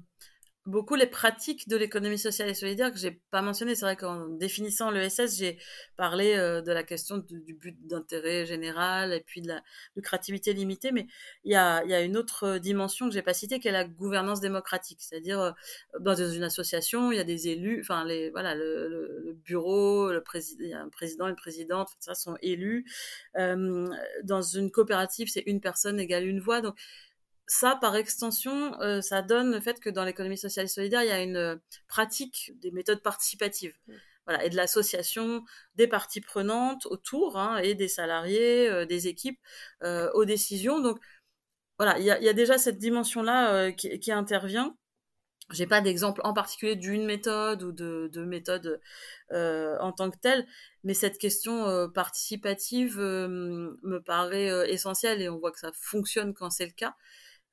beaucoup 0.66 0.96
les 0.96 1.08
pratiques 1.08 1.68
de 1.68 1.76
l'économie 1.76 2.18
sociale 2.18 2.50
et 2.50 2.54
solidaire 2.54 2.92
que 2.92 2.98
j'ai 2.98 3.12
pas 3.32 3.42
mentionné. 3.42 3.76
C'est 3.76 3.86
vrai 3.86 3.98
qu'en 3.98 4.30
définissant 4.30 4.92
l'ESS, 4.92 5.38
j'ai 5.38 5.58
parlé 5.98 6.36
euh, 6.36 6.62
de 6.62 6.72
la 6.72 6.84
question 6.84 7.18
du, 7.18 7.54
but 7.54 7.76
d'intérêt 7.86 8.46
général 8.46 9.14
et 9.14 9.20
puis 9.20 9.42
de 9.42 9.50
la 9.50 9.62
lucrativité 9.96 10.54
limitée, 10.54 10.92
mais 10.92 11.08
il 11.44 11.52
y 11.52 11.56
a, 11.56 11.84
y 11.86 11.94
a 11.94 12.02
une 12.02 12.16
autre 12.16 12.60
dimension 12.60 13.08
que 13.08 13.14
j'ai 13.14 13.22
pas 13.22 13.34
citée 13.34 13.60
qui 13.60 13.68
est 13.68 13.72
la 13.72 13.84
gouvernance 13.84 14.40
démocratique. 14.40 15.00
C'est-à-dire, 15.02 15.42
euh, 15.42 15.52
dans 16.00 16.16
une 16.16 16.44
association, 16.44 17.12
il 17.12 17.18
y 17.18 17.22
a 17.22 17.26
des 17.26 17.50
élus, 17.50 17.82
enfin, 17.82 18.06
les, 18.06 18.30
voilà, 18.30 18.56
le, 18.56 18.88
le, 18.88 19.34
bureau, 19.34 20.12
le 20.12 20.22
président, 20.22 20.78
un 20.78 20.90
président, 20.90 21.28
une 21.28 21.36
présidente, 21.36 21.90
ça 22.00 22.16
sont 22.16 22.38
élus. 22.42 22.86
Euh, 23.38 23.90
dans 24.24 24.42
une 24.42 24.72
coopérative, 24.72 25.28
c'est 25.30 25.44
une 25.46 25.60
personne 25.60 26.00
égale 26.00 26.26
une 26.26 26.40
voix. 26.40 26.62
Donc, 26.62 26.76
ça, 27.48 27.78
par 27.80 27.96
extension, 27.96 28.80
euh, 28.82 29.02
ça 29.02 29.22
donne 29.22 29.52
le 29.52 29.60
fait 29.60 29.80
que 29.80 29.90
dans 29.90 30.06
l'économie 30.06 30.38
sociale 30.38 30.66
et 30.66 30.70
solidaire, 30.70 31.04
il 31.04 31.10
y 31.10 31.12
a 31.12 31.22
une 31.22 31.36
euh, 31.36 31.56
pratique 31.88 32.54
des 32.60 32.72
méthodes 32.72 33.02
participatives. 33.02 33.76
Mmh. 33.88 33.94
Voilà, 34.26 34.46
et 34.46 34.50
de 34.50 34.56
l'association 34.56 35.44
des 35.76 35.88
parties 35.88 36.22
prenantes 36.22 36.86
autour 36.86 37.38
hein, 37.38 37.58
et 37.58 37.76
des 37.76 37.90
salariés, 37.90 38.70
euh, 38.70 38.86
des 38.86 39.08
équipes 39.08 39.40
aux 40.14 40.24
décisions. 40.26 40.80
Donc 40.80 41.00
voilà, 41.78 42.00
il 42.00 42.06
y 42.06 42.12
a, 42.12 42.34
déjà 42.34 42.58
cette 42.58 42.78
dimension-là 42.78 43.74
qui, 43.74 44.00
qui, 44.00 44.12
intervient. 44.14 44.78
J'ai 45.52 45.68
pas 45.68 45.82
d'exemple 45.82 46.22
en 46.24 46.34
particulier 46.34 46.78
d'une 46.78 47.06
méthode 47.06 47.64
ou 47.64 47.74
de, 47.74 48.10
de 48.14 48.24
méthode 48.24 48.80
en 49.32 49.92
tant 49.92 50.10
que 50.10 50.18
telle, 50.18 50.48
mais 50.86 50.94
cette 50.94 51.18
question 51.18 51.90
participative 51.90 52.98
me 53.00 54.00
paraît 54.00 54.72
essentielle 54.72 55.22
et 55.22 55.28
on 55.28 55.40
voit 55.40 55.52
que 55.52 55.60
ça 55.60 55.72
fonctionne 55.74 56.34
quand 56.34 56.50
c'est 56.50 56.66
le 56.68 56.72
cas. 56.72 56.96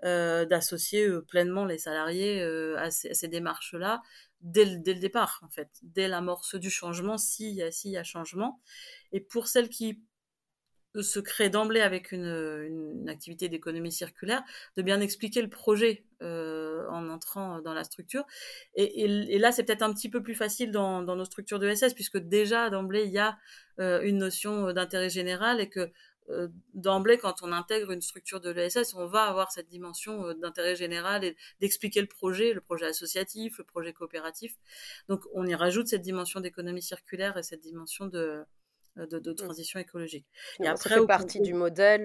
Euh, 0.03 0.47
d'associer 0.47 1.07
euh, 1.07 1.21
pleinement 1.21 1.67
les 1.67 1.77
salariés 1.77 2.41
euh, 2.41 2.75
à 2.79 2.91
ces, 2.91 3.29
démarches-là 3.29 4.01
dès 4.41 4.65
le, 4.65 4.79
départ, 4.79 5.43
en 5.45 5.51
fait, 5.51 5.69
dès 5.83 6.09
l'amorce 6.09 6.55
du 6.55 6.71
changement, 6.71 7.19
s'il 7.19 7.55
y, 7.55 7.97
a, 7.99 8.03
changement. 8.03 8.63
Et 9.13 9.21
pour 9.21 9.47
celles 9.47 9.69
qui 9.69 10.03
se 10.99 11.21
créent 11.21 11.51
d'emblée 11.51 11.83
avec 11.83 12.13
une, 12.13 12.25
une 12.25 13.09
activité 13.11 13.51
d'économie 13.51 13.93
circulaire, 13.93 14.43
de 14.79 14.83
bien 14.83 15.03
expliquer 15.03 15.43
le 15.43 15.51
projet 15.51 16.07
en 16.23 17.09
entrant 17.09 17.61
dans 17.61 17.75
la 17.75 17.85
structure. 17.85 18.25
Et, 18.75 19.39
là, 19.39 19.53
c'est 19.53 19.65
peut-être 19.65 19.83
un 19.83 19.93
petit 19.93 20.09
peu 20.09 20.23
plus 20.23 20.35
facile 20.35 20.73
dans, 20.73 21.03
nos 21.03 21.25
structures 21.27 21.59
de 21.59 21.73
SS, 21.73 21.93
puisque 21.95 22.19
déjà 22.19 22.71
d'emblée, 22.71 23.05
il 23.05 23.13
y 23.13 23.19
a 23.19 23.39
une 23.79 24.19
notion 24.19 24.73
d'intérêt 24.73 25.11
général 25.11 25.61
et 25.61 25.69
que 25.69 25.93
d'emblée, 26.75 27.19
quand 27.19 27.43
on 27.43 27.53
intègre 27.53 27.91
une 27.91 28.03
structure 28.03 28.41
de 28.41 28.51
l'ESS, 28.51 28.95
on 28.95 29.07
va 29.07 29.25
avoir 29.25 29.51
cette 29.51 29.69
dimension 29.69 30.27
euh, 30.27 30.35
d'intérêt 30.35 30.77
général 30.77 31.25
et 31.25 31.37
d'expliquer 31.61 32.01
le 32.01 32.07
projet, 32.07 32.53
le 32.53 32.61
projet 32.61 32.87
associatif, 32.87 33.59
le 33.59 33.65
projet 33.65 33.93
coopératif. 33.93 34.57
Donc, 35.09 35.25
on 35.35 35.47
y 35.47 35.55
rajoute 35.55 35.89
cette 35.89 36.03
dimension 36.03 36.41
d'économie 36.41 36.83
circulaire 36.83 37.37
et 37.37 37.43
cette 37.43 37.61
dimension 37.61 38.07
de, 38.07 38.45
euh, 38.99 39.07
de, 39.07 39.33
transition 39.33 39.81
écologique. 39.81 40.27
Et 40.63 40.67
après, 40.67 40.91
ça 40.91 41.01
fait 41.01 41.07
partie 41.07 41.41
du 41.41 41.55
modèle, 41.55 42.05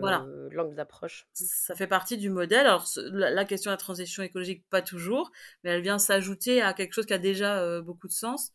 voilà. 0.00 0.26
l'angle 0.50 0.74
d'approche. 0.74 1.26
Ça 1.32 1.74
fait 1.74 1.86
partie 1.86 2.16
du 2.16 2.30
modèle. 2.30 2.66
Alors, 2.66 2.86
la, 3.12 3.44
question 3.44 3.70
de 3.70 3.74
la 3.74 3.78
transition 3.78 4.22
écologique, 4.22 4.64
pas 4.70 4.82
toujours, 4.82 5.30
mais 5.62 5.70
elle 5.70 5.82
vient 5.82 5.98
s'ajouter 5.98 6.62
à 6.62 6.72
quelque 6.72 6.94
chose 6.94 7.06
qui 7.06 7.14
a 7.14 7.18
déjà 7.18 7.80
beaucoup 7.80 8.08
de 8.08 8.12
sens. 8.12 8.52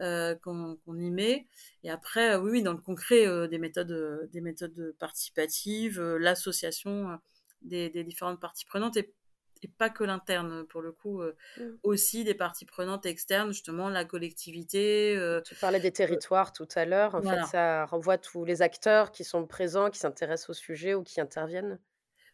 Euh, 0.00 0.36
qu'on 0.36 0.78
y 0.96 1.10
met. 1.10 1.48
Et 1.82 1.90
après, 1.90 2.34
euh, 2.34 2.38
oui, 2.38 2.52
oui, 2.52 2.62
dans 2.62 2.72
le 2.72 2.78
concret, 2.78 3.26
euh, 3.26 3.48
des 3.48 3.58
méthodes, 3.58 4.28
des 4.30 4.40
méthodes 4.40 4.94
participatives, 5.00 6.00
l'association 6.00 7.18
des, 7.62 7.90
différentes 8.04 8.40
parties 8.40 8.64
prenantes 8.64 8.96
et, 8.96 9.12
pas 9.76 9.90
que 9.90 10.04
l'interne 10.04 10.64
pour 10.68 10.82
le 10.82 10.92
coup, 10.92 11.20
mmh. 11.20 11.62
aussi 11.82 12.22
des 12.22 12.34
parties 12.34 12.64
prenantes 12.64 13.06
externes, 13.06 13.48
justement 13.48 13.88
la 13.88 14.04
collectivité. 14.04 15.18
tu 15.44 15.56
parlais 15.56 15.80
des 15.80 15.90
territoires 15.90 16.52
tout 16.52 16.68
à 16.76 16.84
l'heure. 16.84 17.16
En 17.16 17.22
fait, 17.22 17.44
ça 17.46 17.84
renvoie 17.86 18.18
tous 18.18 18.44
les 18.44 18.62
acteurs 18.62 19.10
qui 19.10 19.24
sont 19.24 19.48
présents, 19.48 19.90
qui 19.90 19.98
s'intéressent 19.98 20.50
au 20.50 20.54
sujet 20.54 20.94
ou 20.94 21.02
qui 21.02 21.20
interviennent. 21.20 21.80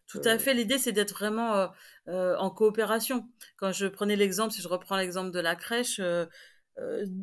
Tout 0.06 0.20
à 0.26 0.38
fait. 0.38 0.52
L'idée, 0.52 0.76
c'est 0.76 0.92
d'être 0.92 1.14
vraiment 1.14 1.70
en 2.06 2.50
coopération. 2.50 3.26
Quand 3.56 3.72
je 3.72 3.86
prenais 3.86 4.16
l'exemple, 4.16 4.52
si 4.52 4.60
je 4.60 4.68
reprends 4.68 4.98
l'exemple 4.98 5.30
de 5.30 5.40
la 5.40 5.56
crèche, 5.56 6.00
euh, 6.00 6.26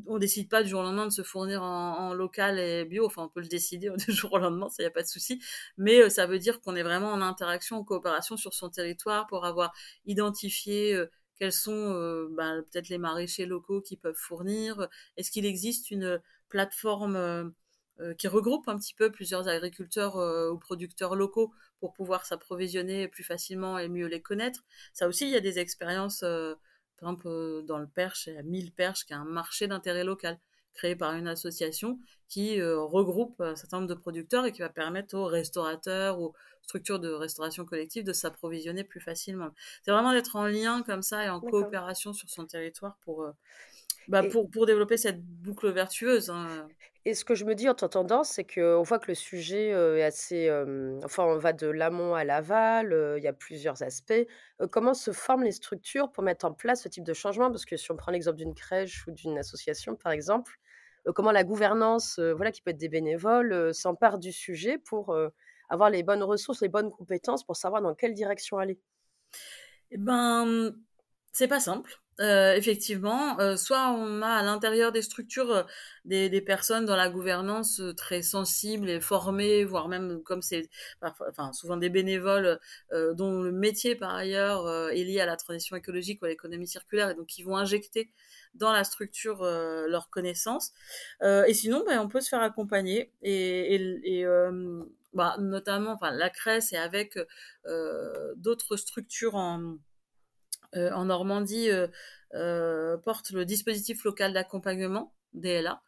on 0.07 0.17
décide 0.17 0.49
pas 0.49 0.63
du 0.63 0.69
jour 0.69 0.79
au 0.79 0.83
lendemain 0.83 1.05
de 1.05 1.11
se 1.11 1.23
fournir 1.23 1.63
en, 1.63 2.13
local 2.13 2.59
et 2.59 2.85
bio. 2.85 3.05
Enfin, 3.05 3.23
on 3.23 3.29
peut 3.29 3.41
le 3.41 3.47
décider 3.47 3.89
du 4.07 4.11
jour 4.11 4.33
au 4.33 4.37
lendemain, 4.37 4.69
ça 4.69 4.83
y 4.83 4.85
a 4.85 4.91
pas 4.91 5.03
de 5.03 5.07
souci. 5.07 5.41
Mais 5.77 6.01
euh, 6.01 6.09
ça 6.09 6.25
veut 6.25 6.39
dire 6.39 6.61
qu'on 6.61 6.75
est 6.75 6.83
vraiment 6.83 7.11
en 7.11 7.21
interaction, 7.21 7.77
en 7.77 7.83
coopération 7.83 8.37
sur 8.37 8.53
son 8.53 8.69
territoire 8.69 9.27
pour 9.27 9.45
avoir 9.45 9.73
identifié 10.05 10.93
euh, 10.95 11.07
quels 11.37 11.51
sont 11.51 12.27
ben, 12.31 12.63
peut-être 12.71 12.89
les 12.89 12.99
maraîchers 12.99 13.47
locaux 13.47 13.81
qui 13.81 13.97
peuvent 13.97 14.15
fournir. 14.15 14.87
Est-ce 15.17 15.31
qu'il 15.31 15.45
existe 15.45 15.89
une 15.89 16.21
plateforme 16.49 17.51
qui 18.19 18.27
regroupe 18.27 18.67
un 18.67 18.77
petit 18.77 18.93
peu 18.93 19.11
plusieurs 19.11 19.47
agriculteurs 19.47 20.17
ou 20.51 20.59
producteurs 20.59 21.15
locaux 21.15 21.51
pour 21.79 21.93
pouvoir 21.93 22.27
s'approvisionner 22.27 23.07
plus 23.07 23.23
facilement 23.23 23.79
et 23.79 23.87
mieux 23.87 24.05
les 24.05 24.21
connaître? 24.21 24.63
Ça 24.93 25.07
aussi, 25.07 25.25
il 25.25 25.31
y 25.31 25.35
a 25.35 25.39
des 25.39 25.57
expériences 25.57 26.23
par 27.01 27.09
exemple, 27.09 27.27
euh, 27.27 27.63
dans 27.63 27.79
le 27.79 27.87
Perche, 27.87 28.27
il 28.27 28.35
y 28.35 28.37
a 28.37 28.43
1000 28.43 28.71
Perches, 28.71 29.05
qui 29.05 29.13
est 29.13 29.15
un 29.15 29.25
marché 29.25 29.67
d'intérêt 29.67 30.03
local 30.03 30.39
créé 30.73 30.95
par 30.95 31.13
une 31.13 31.27
association 31.27 31.99
qui 32.29 32.61
euh, 32.61 32.79
regroupe 32.79 33.41
un 33.41 33.55
certain 33.55 33.77
nombre 33.77 33.89
de 33.89 33.99
producteurs 33.99 34.45
et 34.45 34.51
qui 34.51 34.61
va 34.61 34.69
permettre 34.69 35.15
aux 35.17 35.25
restaurateurs, 35.25 36.19
aux 36.19 36.33
structures 36.61 36.99
de 36.99 37.09
restauration 37.09 37.65
collective 37.65 38.03
de 38.03 38.13
s'approvisionner 38.13 38.83
plus 38.83 39.01
facilement. 39.01 39.49
C'est 39.83 39.91
vraiment 39.91 40.13
d'être 40.13 40.35
en 40.35 40.45
lien 40.45 40.83
comme 40.83 41.01
ça 41.01 41.25
et 41.25 41.29
en 41.29 41.41
coopération 41.41 42.13
sur 42.13 42.29
son 42.29 42.45
territoire 42.45 42.97
pour, 43.01 43.23
euh, 43.23 43.31
bah, 44.07 44.23
pour, 44.23 44.49
pour, 44.49 44.65
développer 44.65 44.97
cette 44.97 45.21
boucle 45.21 45.69
vertueuse. 45.69 46.29
Hein. 46.29 46.67
Et 47.05 47.13
ce 47.13 47.25
que 47.25 47.33
je 47.33 47.45
me 47.45 47.55
dis 47.55 47.67
en 47.67 47.73
t'entendant, 47.73 48.23
c'est 48.23 48.43
qu'on 48.43 48.83
voit 48.83 48.99
que 48.99 49.07
le 49.07 49.15
sujet 49.15 49.69
est 49.69 50.03
assez. 50.03 50.51
enfin, 51.03 51.23
on 51.23 51.37
va 51.37 51.53
de 51.53 51.67
l'amont 51.67 52.13
à 52.13 52.23
l'aval, 52.23 52.95
il 53.17 53.23
y 53.23 53.27
a 53.27 53.33
plusieurs 53.33 53.81
aspects. 53.81 54.27
comment 54.69 54.93
se 54.93 55.11
forment 55.11 55.43
les 55.43 55.51
structures 55.51 56.11
pour 56.11 56.23
mettre 56.23 56.45
en 56.45 56.53
place 56.53 56.83
ce 56.83 56.89
type 56.89 57.03
de 57.03 57.13
changement? 57.13 57.49
Parce 57.49 57.65
que 57.65 57.75
si 57.75 57.91
on 57.91 57.95
prend 57.95 58.11
l'exemple 58.11 58.37
d'une 58.37 58.53
crèche 58.53 59.07
ou 59.07 59.11
d'une 59.11 59.37
association, 59.39 59.95
par 59.95 60.11
exemple, 60.11 60.59
comment 61.15 61.31
la 61.31 61.43
gouvernance, 61.43 62.19
voilà, 62.19 62.51
qui 62.51 62.61
peut 62.61 62.69
être 62.69 62.77
des 62.77 62.89
bénévoles, 62.89 63.73
s'empare 63.73 64.19
du 64.19 64.31
sujet 64.31 64.77
pour 64.77 65.15
avoir 65.69 65.89
les 65.89 66.03
bonnes 66.03 66.23
ressources, 66.23 66.61
les 66.61 66.69
bonnes 66.69 66.91
compétences 66.91 67.43
pour 67.43 67.55
savoir 67.55 67.81
dans 67.81 67.95
quelle 67.95 68.13
direction 68.13 68.59
aller? 68.59 68.79
Eh 69.91 69.97
ben, 69.97 70.73
c'est 71.31 71.47
pas 71.47 71.59
simple. 71.59 72.01
Euh, 72.21 72.53
effectivement, 72.55 73.39
euh, 73.39 73.57
soit 73.57 73.89
on 73.91 74.21
a 74.21 74.27
à 74.27 74.43
l'intérieur 74.43 74.91
des 74.91 75.01
structures 75.01 75.51
euh, 75.51 75.63
des, 76.05 76.29
des, 76.29 76.41
personnes 76.41 76.86
dans 76.86 76.95
la 76.95 77.10
gouvernance 77.10 77.81
très 77.97 78.21
sensibles 78.21 78.89
et 78.89 79.01
formées, 79.01 79.63
voire 79.63 79.88
même 79.88 80.21
comme 80.23 80.43
c'est, 80.43 80.69
enfin 81.01 81.51
souvent 81.53 81.77
des 81.77 81.89
bénévoles 81.89 82.60
dont 83.13 83.41
le 83.41 83.51
métier 83.51 83.95
par 83.95 84.15
ailleurs 84.15 84.89
est 84.91 85.03
lié 85.03 85.19
à 85.19 85.25
la 85.25 85.38
transition 85.38 85.75
écologique 85.75 86.21
ou 86.21 86.25
à 86.25 86.29
l'économie 86.29 86.67
circulaire 86.67 87.12
et 87.12 87.15
donc 87.15 87.27
qui 87.27 87.43
vont 87.43 87.55
injecter 87.55 88.12
dans 88.55 88.71
la 88.71 88.84
structure 88.84 89.43
leurs 89.43 90.10
connaissances. 90.10 90.73
et 91.21 91.53
sinon, 91.53 91.84
ben, 91.86 91.99
on 91.99 92.07
peut 92.07 92.21
se 92.21 92.29
faire 92.29 92.41
accompagner 92.41 93.12
et, 93.21 93.75
et, 93.75 94.21
et 94.21 94.25
bah, 95.13 95.36
notamment, 95.39 95.91
enfin 95.91 96.12
la 96.12 96.29
CRES 96.29 96.73
et 96.73 96.77
avec 96.77 97.17
d'autres 98.38 98.75
structures 98.75 99.36
en 99.36 99.62
euh, 99.62 99.77
en 100.75 101.05
Normandie 101.05 101.69
euh, 101.69 101.88
euh, 102.34 102.97
porte 102.97 103.31
le 103.31 103.45
dispositif 103.45 104.03
local 104.03 104.34
d'accompagnement 104.34 105.13
DLA. 105.34 105.81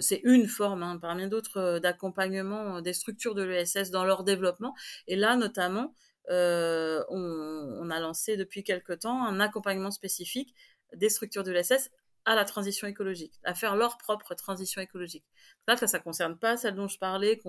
c'est 0.00 0.20
une 0.22 0.46
forme 0.46 0.84
hein, 0.84 0.96
parmi 1.00 1.28
d'autres 1.28 1.80
d'accompagnement 1.80 2.80
des 2.80 2.92
structures 2.92 3.34
de 3.34 3.42
l'ESS 3.42 3.90
dans 3.90 4.04
leur 4.04 4.22
développement. 4.22 4.74
Et 5.08 5.16
là, 5.16 5.34
notamment, 5.34 5.92
on, 6.28 7.90
a 7.90 8.00
lancé 8.00 8.36
depuis 8.36 8.62
quelque 8.62 8.92
temps 8.92 9.24
un 9.24 9.40
accompagnement 9.40 9.90
spécifique 9.90 10.54
des 10.94 11.08
structures 11.08 11.42
de 11.42 11.50
l'ESS 11.50 11.90
à 12.26 12.34
la 12.34 12.44
transition 12.44 12.88
écologique, 12.88 13.40
à 13.44 13.54
faire 13.54 13.76
leur 13.76 13.98
propre 13.98 14.34
transition 14.34 14.80
écologique. 14.80 15.24
Là, 15.68 15.76
ça, 15.76 15.86
ça 15.86 16.00
concerne 16.00 16.36
pas 16.36 16.56
celle 16.56 16.74
dont 16.74 16.88
je 16.88 16.98
parlais, 16.98 17.40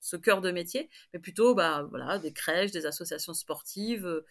ce 0.00 0.16
cœur 0.16 0.40
de 0.40 0.52
métier, 0.52 0.88
mais 1.12 1.18
plutôt, 1.18 1.54
bah, 1.54 1.88
des 2.22 2.32
crèches, 2.32 2.70
des 2.70 2.86
associations 2.86 3.34
sportives, 3.34 4.24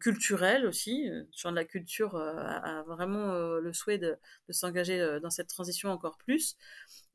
culturel 0.00 0.66
aussi. 0.66 1.08
Le 1.08 1.28
champ 1.34 1.50
de 1.50 1.56
la 1.56 1.64
culture 1.64 2.16
euh, 2.16 2.34
a, 2.36 2.82
vraiment 2.86 3.32
euh, 3.32 3.60
le 3.60 3.72
souhait 3.72 3.98
de, 3.98 4.18
s'engager 4.50 5.00
euh, 5.00 5.20
dans 5.20 5.30
cette 5.30 5.48
transition 5.48 5.90
encore 5.90 6.18
plus. 6.18 6.56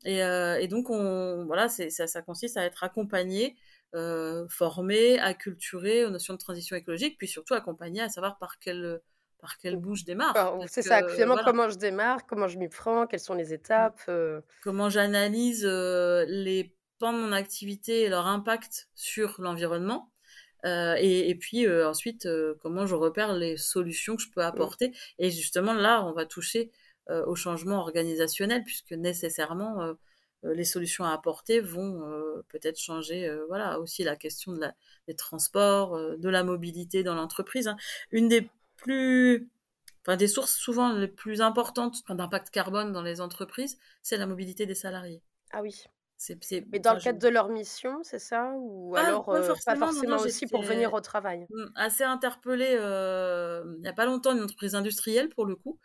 Et, 0.04 0.68
donc, 0.68 0.90
on, 0.90 1.44
voilà, 1.46 1.68
ça, 1.68 2.06
ça, 2.06 2.22
consiste 2.22 2.58
à 2.58 2.64
être 2.64 2.84
accompagné, 2.84 3.56
formé, 4.50 5.18
acculturé 5.18 6.04
aux 6.04 6.10
notions 6.10 6.34
de 6.34 6.38
transition 6.38 6.76
écologique, 6.76 7.16
puis 7.16 7.26
surtout 7.26 7.54
accompagné 7.54 8.02
à 8.02 8.08
savoir 8.08 8.38
par 8.38 8.58
quelle 8.58 9.00
par 9.40 9.58
quelle 9.58 9.76
bouche 9.76 10.00
je 10.00 10.04
démarre. 10.06 10.58
C'est 10.68 10.82
ça, 10.82 11.06
finalement, 11.08 11.38
comment 11.42 11.68
je 11.70 11.76
démarre, 11.76 12.26
comment 12.26 12.48
je 12.48 12.58
m'y 12.58 12.68
prends, 12.68 13.06
quelles 13.06 13.20
sont 13.20 13.34
les 13.34 13.54
étapes. 13.54 14.10
Comment 14.62 14.90
j'analyse 14.90 15.64
les 15.64 16.76
pans 16.98 17.14
de 17.14 17.18
mon 17.18 17.32
activité 17.32 18.02
et 18.02 18.08
leur 18.10 18.26
impact 18.26 18.88
sur 18.94 19.40
l'environnement 19.40 20.13
et, 20.64 21.34
puis 21.38 21.68
ensuite, 21.68 22.28
comment 22.60 22.86
je 22.86 22.94
repère 22.94 23.34
les 23.34 23.56
solutions 23.56 24.16
que 24.16 24.22
je 24.22 24.30
peux 24.30 24.42
apporter. 24.42 24.92
Et 25.18 25.30
justement, 25.30 25.74
là, 25.74 26.04
on 26.04 26.12
va 26.12 26.26
toucher 26.26 26.70
au 27.08 27.34
changement 27.34 27.80
organisationnel, 27.80 28.64
puisque 28.64 28.92
nécessairement, 28.92 29.94
les 30.42 30.64
solutions 30.64 31.04
à 31.04 31.12
apporter 31.12 31.60
vont 31.60 32.00
peut-être 32.48 32.78
changer 32.78 33.30
voilà, 33.48 33.78
aussi 33.78 34.04
la 34.04 34.16
question 34.16 34.52
de 34.52 34.60
la, 34.60 34.74
des 35.06 35.14
transports, 35.14 35.98
de 36.16 36.28
la 36.28 36.44
mobilité 36.44 37.02
dans 37.02 37.14
l'entreprise. 37.14 37.68
Hein. 37.68 37.76
Une 38.10 38.28
des 38.28 38.48
plus 38.76 39.48
Enfin, 40.06 40.18
des 40.18 40.28
sources 40.28 40.54
souvent 40.54 40.92
les 40.92 41.08
plus 41.08 41.40
importantes 41.40 42.02
d'impact 42.10 42.50
carbone 42.50 42.92
dans 42.92 43.00
les 43.00 43.22
entreprises, 43.22 43.78
c'est 44.02 44.18
la 44.18 44.26
mobilité 44.26 44.66
des 44.66 44.74
salariés. 44.74 45.22
Ah 45.50 45.62
oui. 45.62 45.84
Mais 46.72 46.78
dans 46.78 46.94
le 46.94 47.00
cadre 47.00 47.18
de 47.18 47.28
leur 47.28 47.48
mission, 47.48 48.00
c'est 48.02 48.18
ça? 48.18 48.52
Ou 48.56 48.96
alors 48.96 49.24
pas 49.24 49.42
forcément, 49.42 50.16
aussi 50.16 50.46
pour 50.46 50.62
venir 50.62 50.94
au 50.94 51.00
travail? 51.00 51.46
mmh, 51.50 51.64
Assez 51.74 52.04
interpellée, 52.04 52.72
il 52.72 53.80
n'y 53.80 53.88
a 53.88 53.92
pas 53.92 54.06
longtemps, 54.06 54.32
une 54.32 54.42
entreprise 54.42 54.74
industrielle 54.74 55.28
pour 55.28 55.46
le 55.46 55.56
coup, 55.56 55.78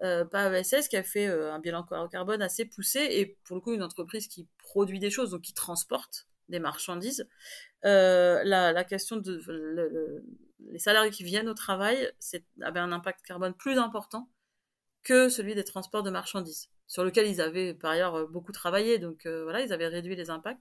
pas 0.00 0.58
ESS, 0.58 0.88
qui 0.88 0.96
a 0.96 1.02
fait 1.02 1.26
un 1.26 1.58
bilan 1.58 1.84
carbone 2.10 2.42
assez 2.42 2.64
poussé 2.64 3.00
et 3.10 3.38
pour 3.44 3.56
le 3.56 3.60
coup 3.60 3.72
une 3.72 3.82
entreprise 3.82 4.28
qui 4.28 4.48
produit 4.58 4.98
des 4.98 5.10
choses, 5.10 5.30
donc 5.30 5.42
qui 5.42 5.54
transporte 5.54 6.26
des 6.48 6.58
marchandises. 6.58 7.28
La, 7.82 8.84
question 8.84 9.16
de 9.16 10.22
les 10.70 10.78
salariés 10.78 11.10
qui 11.10 11.24
viennent 11.24 11.48
au 11.48 11.54
travail 11.54 12.10
avait 12.60 12.80
un 12.80 12.92
impact 12.92 13.24
carbone 13.26 13.54
plus 13.54 13.78
important 13.78 14.28
que 15.02 15.28
celui 15.28 15.54
des 15.54 15.64
transports 15.64 16.02
de 16.02 16.10
marchandises 16.10 16.70
sur 16.92 17.04
lequel 17.04 17.26
ils 17.26 17.40
avaient 17.40 17.72
par 17.72 17.92
ailleurs 17.92 18.14
euh, 18.16 18.26
beaucoup 18.26 18.52
travaillé. 18.52 18.98
Donc 18.98 19.24
euh, 19.24 19.44
voilà, 19.44 19.62
ils 19.62 19.72
avaient 19.72 19.88
réduit 19.88 20.14
les 20.14 20.28
impacts. 20.28 20.60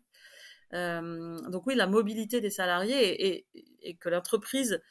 Euh, 0.73 1.37
donc 1.49 1.67
oui, 1.67 1.75
la 1.75 1.87
mobilité 1.87 2.39
des 2.39 2.49
salariés 2.49 3.43
et, 3.83 3.95
que 3.97 4.07
l'entreprise 4.07 4.81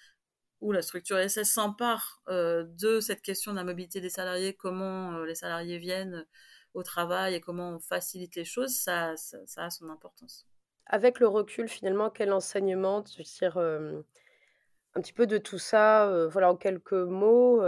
ou 0.60 0.72
la 0.72 0.82
structure 0.82 1.16
SS 1.16 1.54
s'empare 1.54 2.20
de 2.28 3.00
cette 3.00 3.22
question 3.22 3.52
de 3.52 3.56
la 3.56 3.64
mobilité 3.64 4.02
des 4.02 4.10
salariés, 4.10 4.52
comment 4.52 5.20
les 5.20 5.34
salariés 5.34 5.78
viennent 5.78 6.26
au 6.74 6.82
travail 6.82 7.34
et 7.34 7.40
comment 7.40 7.76
on 7.76 7.80
facilite 7.80 8.36
les 8.36 8.44
choses, 8.44 8.76
ça, 8.76 9.14
a 9.56 9.70
son 9.70 9.88
importance. 9.88 10.46
Avec 10.84 11.18
le 11.18 11.28
recul, 11.28 11.66
finalement, 11.66 12.10
quel 12.10 12.34
enseignement 12.34 13.02
tu 13.02 13.22
tires 13.22 13.56
un 13.56 14.02
petit 15.00 15.14
peu 15.14 15.26
de 15.26 15.38
tout 15.38 15.58
ça, 15.58 16.26
voilà, 16.30 16.50
en 16.50 16.56
quelques 16.56 16.92
mots 16.92 17.62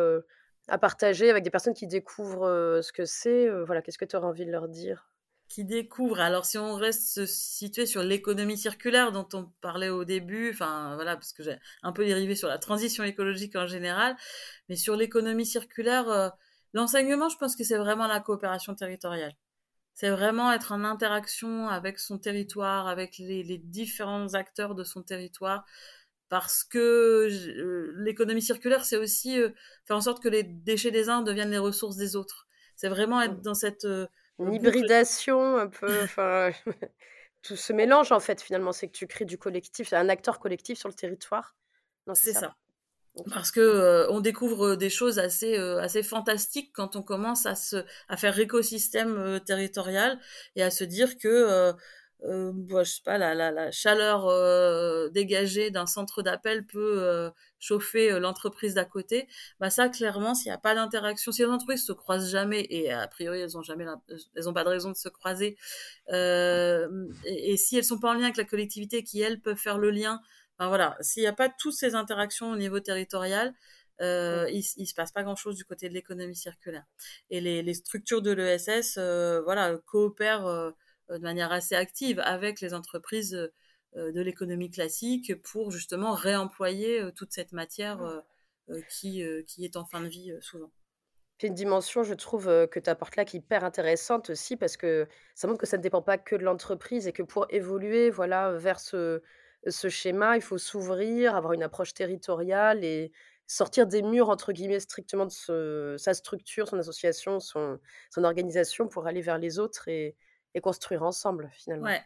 à 0.68 0.78
partager 0.78 1.30
avec 1.30 1.42
des 1.44 1.50
personnes 1.50 1.74
qui 1.74 1.86
découvrent 1.86 2.80
ce 2.82 2.92
que 2.92 3.04
c'est 3.04 3.48
Voilà, 3.64 3.82
qu'est-ce 3.82 3.98
que 3.98 4.04
tu 4.04 4.16
aurais 4.16 4.26
envie 4.26 4.46
de 4.46 4.50
leur 4.50 4.68
dire? 4.68 5.08
Qui 5.48 5.64
découvrent. 5.64 6.20
Alors, 6.20 6.46
si 6.46 6.56
on 6.56 6.74
reste 6.76 7.26
situé 7.26 7.84
sur 7.84 8.02
l'économie 8.02 8.56
circulaire 8.56 9.12
dont 9.12 9.28
on 9.34 9.50
parlait 9.60 9.90
au 9.90 10.04
début, 10.04 10.50
enfin 10.50 10.94
voilà, 10.94 11.14
parce 11.16 11.32
que 11.34 11.42
j'ai 11.42 11.58
un 11.82 11.92
peu 11.92 12.06
dérivé 12.06 12.34
sur 12.34 12.48
la 12.48 12.58
transition 12.58 13.04
écologique 13.04 13.54
en 13.56 13.66
général, 13.66 14.16
mais 14.70 14.76
sur 14.76 14.96
l'économie 14.96 15.44
circulaire, 15.44 16.32
l'enseignement, 16.72 17.28
je 17.28 17.36
pense 17.36 17.54
que 17.54 17.64
c'est 17.64 17.76
vraiment 17.76 18.06
la 18.06 18.20
coopération 18.20 18.74
territoriale. 18.74 19.34
C'est 19.92 20.08
vraiment 20.08 20.50
être 20.52 20.72
en 20.72 20.84
interaction 20.84 21.68
avec 21.68 21.98
son 21.98 22.18
territoire, 22.18 22.88
avec 22.88 23.18
les, 23.18 23.42
les 23.42 23.58
différents 23.58 24.32
acteurs 24.32 24.74
de 24.74 24.84
son 24.84 25.02
territoire, 25.02 25.66
parce 26.32 26.64
que 26.64 27.28
euh, 27.28 27.92
l'économie 27.98 28.40
circulaire, 28.40 28.86
c'est 28.86 28.96
aussi 28.96 29.38
euh, 29.38 29.50
faire 29.84 29.98
en 29.98 30.00
sorte 30.00 30.22
que 30.22 30.30
les 30.30 30.42
déchets 30.42 30.90
des 30.90 31.10
uns 31.10 31.20
deviennent 31.20 31.50
les 31.50 31.58
ressources 31.58 31.96
des 31.96 32.16
autres. 32.16 32.46
C'est 32.74 32.88
vraiment 32.88 33.20
être 33.20 33.40
mmh. 33.40 33.42
dans 33.42 33.52
cette 33.52 33.84
euh, 33.84 34.06
hybridation 34.40 35.58
un 35.58 35.66
peu, 35.66 36.06
tout 37.42 37.54
ce 37.54 37.74
mélange 37.74 38.12
en 38.12 38.20
fait 38.20 38.40
finalement, 38.40 38.72
c'est 38.72 38.86
que 38.86 38.96
tu 38.96 39.06
crées 39.06 39.26
du 39.26 39.36
collectif, 39.36 39.92
un 39.92 40.08
acteur 40.08 40.38
collectif 40.38 40.78
sur 40.78 40.88
le 40.88 40.94
territoire. 40.94 41.54
C'est 42.14 42.32
ça. 42.32 42.56
Parce 43.30 43.50
que 43.50 44.06
on 44.08 44.20
découvre 44.20 44.74
des 44.74 44.88
choses 44.88 45.18
assez 45.18 45.58
assez 45.58 46.02
fantastiques 46.02 46.72
quand 46.72 46.96
on 46.96 47.02
commence 47.02 47.44
à 47.44 47.54
se 47.54 47.84
à 48.08 48.16
faire 48.16 48.38
écosystème 48.38 49.38
territorial 49.44 50.18
et 50.56 50.62
à 50.62 50.70
se 50.70 50.84
dire 50.84 51.18
que 51.18 51.74
euh, 52.24 52.52
bah, 52.54 52.84
je 52.84 52.92
sais 52.92 53.02
pas, 53.04 53.18
la, 53.18 53.34
la, 53.34 53.50
la 53.50 53.70
chaleur 53.72 54.26
euh, 54.26 55.08
dégagée 55.10 55.70
d'un 55.70 55.86
centre 55.86 56.22
d'appel 56.22 56.66
peut 56.66 57.02
euh, 57.02 57.30
chauffer 57.58 58.18
l'entreprise 58.20 58.74
d'à 58.74 58.84
côté. 58.84 59.28
Bah 59.60 59.70
ça, 59.70 59.88
clairement, 59.88 60.34
s'il 60.34 60.50
n'y 60.50 60.54
a 60.54 60.58
pas 60.58 60.74
d'interaction, 60.74 61.32
si 61.32 61.42
les 61.42 61.48
entreprises 61.48 61.84
se 61.84 61.92
croisent 61.92 62.30
jamais 62.30 62.66
et 62.70 62.92
a 62.92 63.06
priori 63.08 63.40
elles 63.40 63.56
ont 63.58 63.62
jamais, 63.62 63.86
elles 64.36 64.48
ont 64.48 64.52
pas 64.52 64.64
de 64.64 64.68
raison 64.68 64.90
de 64.90 64.96
se 64.96 65.08
croiser, 65.08 65.56
et, 66.12 66.86
et, 67.26 67.56
si 67.56 67.76
elles 67.76 67.84
sont 67.84 67.98
pas 67.98 68.10
en 68.10 68.14
lien 68.14 68.24
avec 68.24 68.36
la 68.36 68.44
collectivité 68.44 69.02
qui 69.02 69.20
elles 69.20 69.40
peuvent 69.40 69.56
faire 69.56 69.78
le 69.78 69.90
lien, 69.90 70.20
ben 70.58 70.68
voilà, 70.68 70.96
s'il 71.00 71.22
n'y 71.22 71.28
a 71.28 71.32
pas 71.32 71.48
toutes 71.48 71.74
ces 71.74 71.94
interactions 71.94 72.50
au 72.50 72.56
niveau 72.56 72.80
territorial, 72.80 73.52
euh, 74.00 74.48
il, 74.50 74.64
il 74.76 74.86
se 74.86 74.94
passe 74.94 75.12
pas 75.12 75.22
grand 75.22 75.36
chose 75.36 75.56
du 75.56 75.64
côté 75.64 75.88
de 75.88 75.94
l'économie 75.94 76.36
circulaire. 76.36 76.84
Et 77.30 77.40
les, 77.40 77.62
les 77.62 77.74
structures 77.74 78.22
de 78.22 78.32
l'ESS, 78.32 78.98
voilà, 79.44 79.76
coopèrent 79.86 80.46
euh, 80.46 80.70
de 81.18 81.22
manière 81.22 81.52
assez 81.52 81.74
active 81.74 82.20
avec 82.20 82.60
les 82.60 82.74
entreprises 82.74 83.34
euh, 83.96 84.12
de 84.12 84.20
l'économie 84.20 84.70
classique 84.70 85.40
pour 85.42 85.70
justement 85.70 86.12
réemployer 86.14 87.00
euh, 87.00 87.10
toute 87.10 87.32
cette 87.32 87.52
matière 87.52 88.22
qui, 88.88 89.22
qui 89.46 89.64
est 89.64 89.76
en 89.76 89.84
fin 89.84 90.00
de 90.00 90.06
vie 90.06 90.32
souvent. 90.40 90.70
C'est 91.38 91.48
une 91.48 91.54
dimension, 91.54 92.04
je 92.04 92.14
trouve, 92.14 92.44
que 92.68 92.78
tu 92.78 92.88
apportes 92.88 93.16
là 93.16 93.24
qui 93.24 93.36
est 93.36 93.40
hyper 93.40 93.64
intéressante 93.64 94.30
aussi 94.30 94.56
parce 94.56 94.76
que 94.76 95.08
ça 95.34 95.48
montre 95.48 95.58
que 95.58 95.66
ça 95.66 95.76
ne 95.76 95.82
dépend 95.82 96.00
pas 96.00 96.16
que 96.16 96.36
de 96.36 96.44
l'entreprise 96.44 97.08
et 97.08 97.12
que 97.12 97.24
pour 97.24 97.46
évoluer 97.50 98.08
voilà, 98.08 98.52
vers 98.52 98.78
ce, 98.78 99.20
ce 99.66 99.88
schéma, 99.88 100.36
il 100.36 100.42
faut 100.42 100.58
s'ouvrir, 100.58 101.34
avoir 101.34 101.52
une 101.52 101.62
approche 101.62 101.92
territoriale 101.94 102.84
et 102.84 103.12
sortir 103.46 103.86
des 103.86 104.02
murs, 104.02 104.30
entre 104.30 104.52
guillemets, 104.52 104.80
strictement 104.80 105.26
de 105.26 105.96
sa 105.98 106.14
structure, 106.14 106.68
son 106.68 106.78
association, 106.78 107.40
son, 107.40 107.78
son 108.10 108.24
organisation 108.24 108.88
pour 108.88 109.06
aller 109.06 109.20
vers 109.20 109.38
les 109.38 109.58
autres 109.58 109.88
et, 109.88 110.16
et 110.54 110.60
construire 110.60 111.02
ensemble 111.02 111.50
finalement. 111.52 111.86
Ouais, 111.86 112.02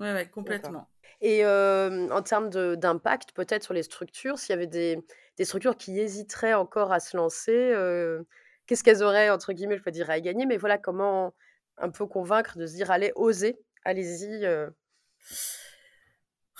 ouais, 0.00 0.12
ouais 0.12 0.28
complètement. 0.28 0.88
Et 1.20 1.44
en 1.44 2.22
termes 2.22 2.48
d'impact 2.76 3.32
peut-être 3.32 3.62
sur 3.62 3.74
les 3.74 3.82
structures, 3.82 4.38
s'il 4.38 4.50
y 4.50 4.52
avait 4.54 4.66
des, 4.66 4.98
des, 5.36 5.44
structures 5.44 5.76
qui 5.76 5.98
hésiteraient 5.98 6.54
encore 6.54 6.92
à 6.92 7.00
se 7.00 7.16
lancer, 7.16 7.74
qu'est-ce 8.66 8.82
qu'elles 8.82 9.02
auraient, 9.02 9.28
entre 9.28 9.52
guillemets, 9.52 9.76
je 9.76 9.82
peux 9.82 9.90
dire, 9.90 10.08
à 10.08 10.18
gagner, 10.20 10.46
mais 10.46 10.56
voilà, 10.56 10.78
comment 10.78 11.34
un 11.76 11.90
peu 11.90 12.06
convaincre 12.06 12.56
de 12.56 12.66
se 12.66 12.74
dire, 12.74 12.90
allez, 12.90 13.12
osez, 13.16 13.58
allez-y. 13.84 14.46
Ah, 14.46 14.68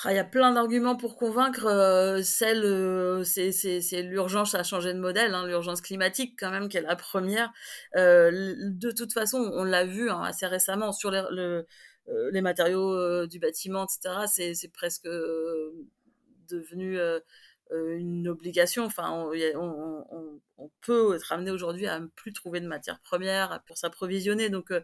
il 0.06 0.14
y 0.14 0.18
a 0.18 0.24
plein 0.24 0.52
d'arguments 0.52 0.96
pour 0.96 1.16
convaincre. 1.16 1.66
Euh, 1.66 2.22
celle, 2.22 2.64
euh, 2.64 3.24
c'est 3.24 4.02
l'urgence 4.02 4.54
à 4.54 4.62
changer 4.62 4.94
de 4.94 4.98
modèle, 4.98 5.34
hein, 5.34 5.46
l'urgence 5.46 5.80
climatique 5.80 6.38
quand 6.38 6.50
même, 6.50 6.68
qui 6.68 6.76
est 6.76 6.82
la 6.82 6.96
première. 6.96 7.52
Euh, 7.96 8.54
de 8.58 8.90
toute 8.92 9.12
façon, 9.12 9.50
on 9.54 9.64
l'a 9.64 9.84
vu 9.84 10.10
hein, 10.10 10.22
assez 10.22 10.46
récemment 10.46 10.92
sur 10.92 11.10
les, 11.10 11.22
le, 11.30 11.66
les 12.32 12.40
matériaux 12.40 13.26
du 13.26 13.38
bâtiment, 13.38 13.84
etc. 13.84 14.26
C'est 14.54 14.72
presque 14.72 15.06
devenu 16.50 16.98
euh, 16.98 17.20
une 17.72 18.28
obligation. 18.28 18.85
Enfin, 18.85 19.11
on, 19.12 20.40
peut 20.83 21.14
être 21.14 21.33
amené 21.33 21.50
aujourd'hui 21.50 21.87
à 21.87 22.00
ne 22.00 22.06
plus 22.06 22.33
trouver 22.33 22.61
de 22.61 22.66
matières 22.66 23.00
premières 23.00 23.62
pour 23.66 23.78
s'approvisionner. 23.78 24.50
Donc, 24.50 24.70
euh, 24.70 24.80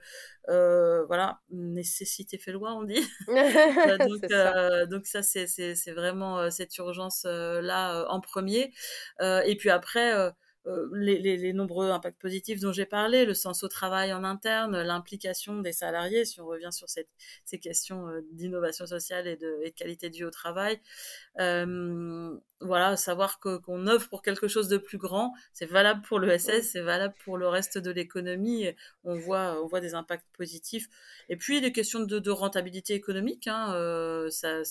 euh, 0.48 1.04
voilà, 1.06 1.40
nécessité 1.50 2.38
fait 2.38 2.52
loi, 2.52 2.74
on 2.74 2.82
dit. 2.82 3.02
donc, 4.90 5.06
ça, 5.06 5.22
c'est 5.22 5.92
vraiment 5.92 6.50
cette 6.50 6.76
urgence-là 6.78 8.06
en 8.08 8.20
premier. 8.20 8.72
et 9.20 9.56
puis 9.58 9.70
après, 9.70 10.32
euh, 10.66 10.88
les, 10.94 11.52
nombreux 11.52 11.90
impacts 11.90 12.20
positifs 12.20 12.60
dont 12.60 12.72
j'ai 12.72 12.86
parlé, 12.86 13.24
le 13.24 13.34
sens 13.34 13.62
au 13.62 13.68
travail 13.68 14.12
en 14.12 14.24
interne, 14.24 14.82
l'implication 14.82 15.60
des 15.60 15.72
salariés, 15.72 16.24
si 16.24 16.40
on 16.40 16.46
revient 16.46 16.72
sur 16.72 16.88
cette, 16.88 17.08
ces 17.44 17.58
questions 17.58 18.08
euh, 18.08 18.20
d'innovation 18.32 18.84
sociale 18.86 19.28
et 19.28 19.36
de, 19.36 19.72
qualité 19.76 20.10
de 20.10 20.16
vie 20.16 20.24
au 20.24 20.30
travail. 20.30 20.80
Euh, 21.38 22.36
voilà, 22.60 22.96
savoir 22.96 23.38
qu'on 23.38 23.86
œuvre 23.86 24.08
pour 24.08 24.22
quelque 24.22 24.48
chose 24.48 24.68
de 24.68 24.78
plus 24.78 24.96
grand, 24.96 25.32
c'est 25.52 25.66
valable 25.66 26.02
pour 26.02 26.18
le 26.18 26.36
SS, 26.36 26.70
c'est 26.72 26.80
valable 26.80 27.14
pour 27.24 27.36
le 27.36 27.48
reste 27.48 27.76
de 27.76 27.90
l'économie. 27.90 28.66
On 29.04 29.14
voit, 29.14 29.60
on 29.62 29.66
voit 29.66 29.80
des 29.80 29.94
impacts 29.94 30.26
positifs. 30.32 30.88
Et 31.28 31.36
puis 31.36 31.60
les 31.60 31.72
questions 31.72 32.00
de, 32.00 32.30
rentabilité 32.30 32.94
économique, 32.94 33.46
hein, 33.46 34.26
ça, 34.30 34.62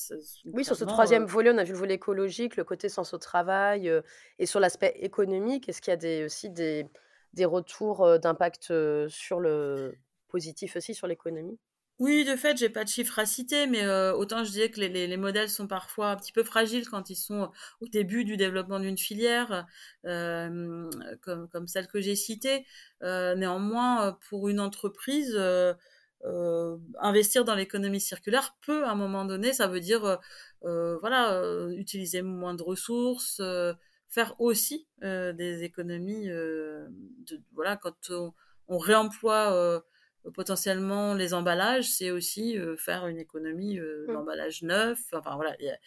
oui, 0.45 0.65
sur 0.65 0.76
ce 0.76 0.84
troisième 0.84 1.26
volet, 1.26 1.52
on 1.54 1.58
a 1.58 1.63
vu 1.63 1.74
le 1.74 1.78
volet 1.78 1.95
écologique, 1.95 2.56
le 2.56 2.63
côté 2.63 2.89
sens 2.89 3.13
au 3.13 3.17
travail, 3.17 3.91
et 4.39 4.45
sur 4.45 4.60
l'aspect 4.60 4.95
économique, 5.00 5.69
est-ce 5.69 5.82
qu'il 5.82 5.91
y 5.91 5.93
a 5.93 5.98
des, 5.98 6.26
aussi 6.26 6.50
des, 6.50 6.88
des 7.34 7.45
retours 7.45 8.19
d'impact 8.19 8.74
sur 9.10 9.39
le 9.39 9.95
positif 10.28 10.76
aussi 10.76 10.93
sur 10.95 11.08
l'économie? 11.08 11.60
Oui, 11.99 12.25
de 12.25 12.36
fait, 12.36 12.58
j'ai 12.58 12.69
pas 12.69 12.84
de 12.84 12.89
chiffres 12.89 13.19
à 13.19 13.25
citer, 13.25 13.67
mais 13.67 13.88
autant 14.12 14.43
je 14.43 14.49
disais 14.49 14.69
que 14.69 14.81
les, 14.81 15.08
les, 15.08 15.17
modèles 15.17 15.49
sont 15.49 15.67
parfois 15.67 16.10
un 16.10 16.17
petit 16.17 16.34
peu 16.34 16.43
fragiles 16.43 16.89
quand 16.89 17.10
ils 17.10 17.15
sont 17.15 17.51
au 17.79 17.88
début 17.88 18.25
du 18.25 18.36
développement 18.36 18.79
d'une 18.81 18.97
filière, 18.97 19.65
comme, 20.03 20.89
comme 21.51 21.67
celle 21.67 21.88
que 21.88 22.01
j'ai 22.01 22.15
citée. 22.15 22.65
néanmoins, 23.01 24.17
pour 24.29 24.49
une 24.49 24.60
entreprise, 24.60 25.39
investir 26.99 27.45
dans 27.45 27.55
l'économie 27.55 28.01
circulaire 28.01 28.58
peut, 28.65 28.84
à 28.84 28.91
un 28.91 28.95
moment 28.95 29.23
donné, 29.25 29.53
ça 29.53 29.67
veut 29.67 29.79
dire, 29.79 30.19
voilà, 30.62 31.41
utiliser 31.77 32.21
moins 32.21 32.55
de 32.55 32.63
ressources, 32.63 33.41
faire 34.09 34.36
aussi 34.39 34.88
des 35.01 35.63
économies. 35.63 36.30
voilà, 37.53 37.78
quand 37.78 38.11
on 38.67 38.78
réemploie 38.78 39.82
potentiellement 40.34 41.13
les 41.13 41.34
emballages, 41.34 41.89
c'est 41.89 42.11
aussi 42.11 42.57
euh, 42.57 42.76
faire 42.78 43.07
une 43.07 43.19
économie 43.19 43.80
euh, 43.80 44.05
mmh. 44.07 44.13
d'emballage 44.13 44.63
neuf. 44.63 44.99
Enfin 45.13 45.36
voilà, 45.36 45.55
il 45.59 45.78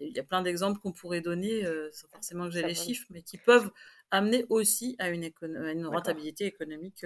y 0.00 0.18
a, 0.18 0.22
plein 0.22 0.42
d'exemples 0.42 0.80
qu'on 0.80 0.92
pourrait 0.92 1.20
donner, 1.20 1.64
euh, 1.64 1.88
sans 1.92 2.08
forcément 2.08 2.44
que 2.46 2.50
j'ai 2.52 2.62
les 2.62 2.74
chiffres, 2.74 3.06
mais 3.10 3.22
qui 3.22 3.38
peuvent 3.38 3.70
amener 4.10 4.44
aussi 4.48 4.96
à 4.98 5.08
une, 5.08 5.30
une 5.42 5.86
rentabilité 5.86 6.44
économique. 6.44 7.04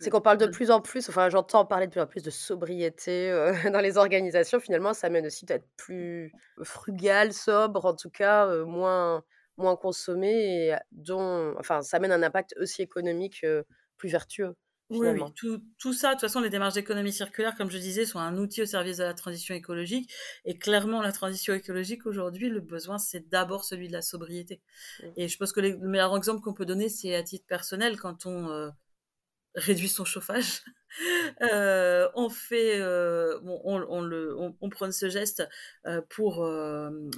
c'est 0.00 0.10
qu'on 0.10 0.20
parle 0.20 0.38
de 0.38 0.46
plus 0.46 0.70
en 0.70 0.80
plus, 0.80 1.08
enfin 1.08 1.28
j'entends 1.28 1.64
parler 1.64 1.86
de 1.86 1.92
plus 1.92 2.00
en 2.00 2.06
plus 2.06 2.22
de 2.22 2.30
sobriété 2.30 3.30
dans 3.72 3.80
les 3.80 3.96
organisations. 3.96 4.58
Finalement, 4.58 4.92
ça 4.92 5.06
amène 5.06 5.26
aussi 5.26 5.44
d'être 5.44 5.68
plus 5.76 6.32
frugal, 6.62 7.32
sobre, 7.32 7.84
en 7.84 7.94
tout 7.94 8.10
cas 8.10 8.64
moins 8.64 9.22
moins 9.58 9.76
consommé, 9.76 10.68
et 10.68 10.76
dont, 10.92 11.54
enfin, 11.58 11.80
ça 11.80 11.96
amène 11.96 12.12
un 12.12 12.22
impact 12.22 12.54
aussi 12.60 12.82
économique 12.82 13.46
plus 13.96 14.10
vertueux. 14.10 14.54
Oui, 14.88 15.08
tout, 15.34 15.60
tout, 15.78 15.92
ça, 15.92 16.10
de 16.10 16.12
toute 16.14 16.20
façon, 16.20 16.40
les 16.40 16.48
démarches 16.48 16.74
d'économie 16.74 17.12
circulaire, 17.12 17.56
comme 17.56 17.70
je 17.70 17.78
disais, 17.78 18.06
sont 18.06 18.20
un 18.20 18.36
outil 18.38 18.62
au 18.62 18.66
service 18.66 18.98
de 18.98 19.02
la 19.02 19.14
transition 19.14 19.54
écologique. 19.54 20.12
Et 20.44 20.56
clairement, 20.58 21.02
la 21.02 21.10
transition 21.10 21.54
écologique, 21.54 22.06
aujourd'hui, 22.06 22.48
le 22.48 22.60
besoin, 22.60 22.98
c'est 22.98 23.28
d'abord 23.28 23.64
celui 23.64 23.88
de 23.88 23.92
la 23.92 24.02
sobriété. 24.02 24.60
Et 25.16 25.26
je 25.26 25.36
pense 25.38 25.52
que 25.52 25.60
le 25.60 25.76
meilleur 25.78 26.16
exemple 26.16 26.40
qu'on 26.40 26.54
peut 26.54 26.66
donner, 26.66 26.88
c'est 26.88 27.16
à 27.16 27.22
titre 27.24 27.46
personnel, 27.46 27.98
quand 27.98 28.26
on 28.26 28.48
euh, 28.50 28.70
réduit 29.56 29.88
son 29.88 30.04
chauffage. 30.04 30.62
euh, 31.42 32.08
on 32.14 32.28
fait, 32.28 32.80
euh, 32.80 33.40
bon, 33.40 33.60
on, 33.64 33.84
on, 33.88 34.02
le, 34.02 34.38
on, 34.38 34.56
on, 34.60 34.68
prend 34.68 34.92
ce 34.92 35.08
geste 35.08 35.48
euh, 35.86 36.00
pour, 36.08 36.48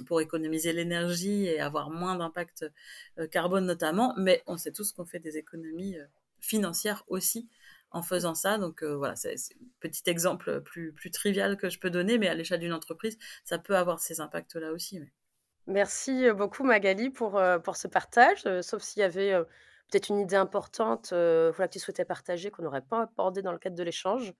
pour 0.07 0.21
économiser 0.21 0.73
l'énergie 0.73 1.45
et 1.45 1.59
avoir 1.59 1.89
moins 1.91 2.15
d'impact 2.15 2.65
carbone 3.31 3.65
notamment, 3.65 4.13
mais 4.17 4.41
on 4.47 4.57
sait 4.57 4.71
tous 4.71 4.91
qu'on 4.91 5.05
fait 5.05 5.19
des 5.19 5.37
économies 5.37 5.97
financières 6.39 7.03
aussi 7.07 7.49
en 7.91 8.01
faisant 8.01 8.35
ça. 8.35 8.57
Donc 8.57 8.83
euh, 8.83 8.95
voilà, 8.95 9.15
c'est 9.15 9.33
un 9.33 9.65
petit 9.79 10.09
exemple 10.09 10.61
plus, 10.61 10.93
plus 10.93 11.11
trivial 11.11 11.57
que 11.57 11.69
je 11.69 11.79
peux 11.79 11.89
donner, 11.89 12.17
mais 12.17 12.27
à 12.27 12.35
l'échelle 12.35 12.59
d'une 12.59 12.73
entreprise, 12.73 13.17
ça 13.43 13.57
peut 13.57 13.75
avoir 13.75 13.99
ces 13.99 14.21
impacts-là 14.21 14.71
aussi. 14.71 15.01
Merci 15.67 16.27
euh, 16.27 16.33
beaucoup 16.33 16.63
Magali 16.63 17.09
pour, 17.09 17.37
euh, 17.37 17.59
pour 17.59 17.77
ce 17.77 17.87
partage, 17.87 18.43
sauf 18.61 18.81
s'il 18.81 19.01
y 19.01 19.03
avait 19.03 19.33
peut-être 19.89 20.09
une 20.09 20.19
idée 20.19 20.35
importante 20.35 21.09
voilà, 21.11 21.67
que 21.67 21.73
tu 21.73 21.79
souhaitais 21.79 22.05
partager 22.05 22.51
qu'on 22.51 22.63
n'aurait 22.63 22.81
pas 22.81 23.03
abordé 23.03 23.41
dans 23.41 23.51
le 23.51 23.59
cadre 23.59 23.75
de 23.75 23.83
l'échange. 23.83 24.33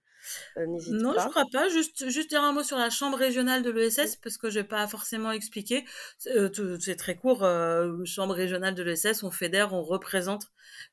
non, 0.56 0.78
je 0.78 1.28
crois 1.28 1.44
pas. 1.52 1.68
Juste, 1.68 2.08
juste 2.08 2.30
dire 2.30 2.42
un 2.42 2.52
mot 2.52 2.62
sur 2.62 2.78
la 2.78 2.90
chambre 2.90 3.16
régionale 3.16 3.62
de 3.62 3.70
l'ESS, 3.70 4.16
parce 4.16 4.36
que 4.36 4.50
je 4.50 4.60
n'ai 4.60 4.64
pas 4.64 4.86
forcément 4.86 5.32
expliqué. 5.32 5.84
C'est 6.18 6.96
très 6.96 7.16
court. 7.16 7.40
chambre 8.04 8.34
régionale 8.34 8.74
de 8.74 8.82
l'ESS, 8.82 9.22
on 9.22 9.30
fédère, 9.30 9.72
on 9.72 9.82
représente 9.82 10.50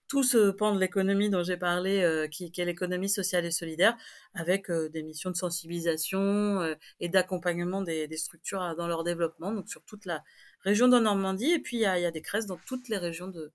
tout 0.08 0.24
ce 0.24 0.52
pan 0.52 0.74
de 0.74 0.80
l'économie 0.80 1.30
dont 1.30 1.44
j'ai 1.44 1.58
parlé, 1.58 2.02
euh, 2.02 2.28
qui, 2.28 2.52
qui, 2.52 2.62
est 2.62 2.66
l'économie 2.66 3.10
sociale 3.10 3.46
et 3.46 3.52
solidaire, 3.52 3.98
avec 4.34 4.70
euh, 4.70 4.90
des 4.90 5.04
missions 5.04 5.32
de 5.32 5.36
sensibilisation 5.36 6.62
euh, 6.62 6.76
et 7.00 7.10
d'accompagnement 7.10 7.82
des, 7.82 8.08
des, 8.08 8.18
structures 8.18 8.76
dans 8.78 8.88
leur 8.88 9.04
développement, 9.04 9.52
donc 9.52 9.68
sur 9.70 9.84
toute 9.84 10.06
la 10.06 10.24
région 10.68 10.88
de 10.88 11.00
Normandie, 11.00 11.52
et 11.52 11.60
puis 11.60 11.78
il 11.78 11.82
y 11.82 11.86
a, 11.86 12.00
y 12.00 12.06
a, 12.06 12.12
des 12.12 12.22
crèches 12.22 12.46
dans 12.46 12.60
toutes 12.66 12.90
les 12.90 12.98
régions 12.98 13.28
de, 13.28 13.52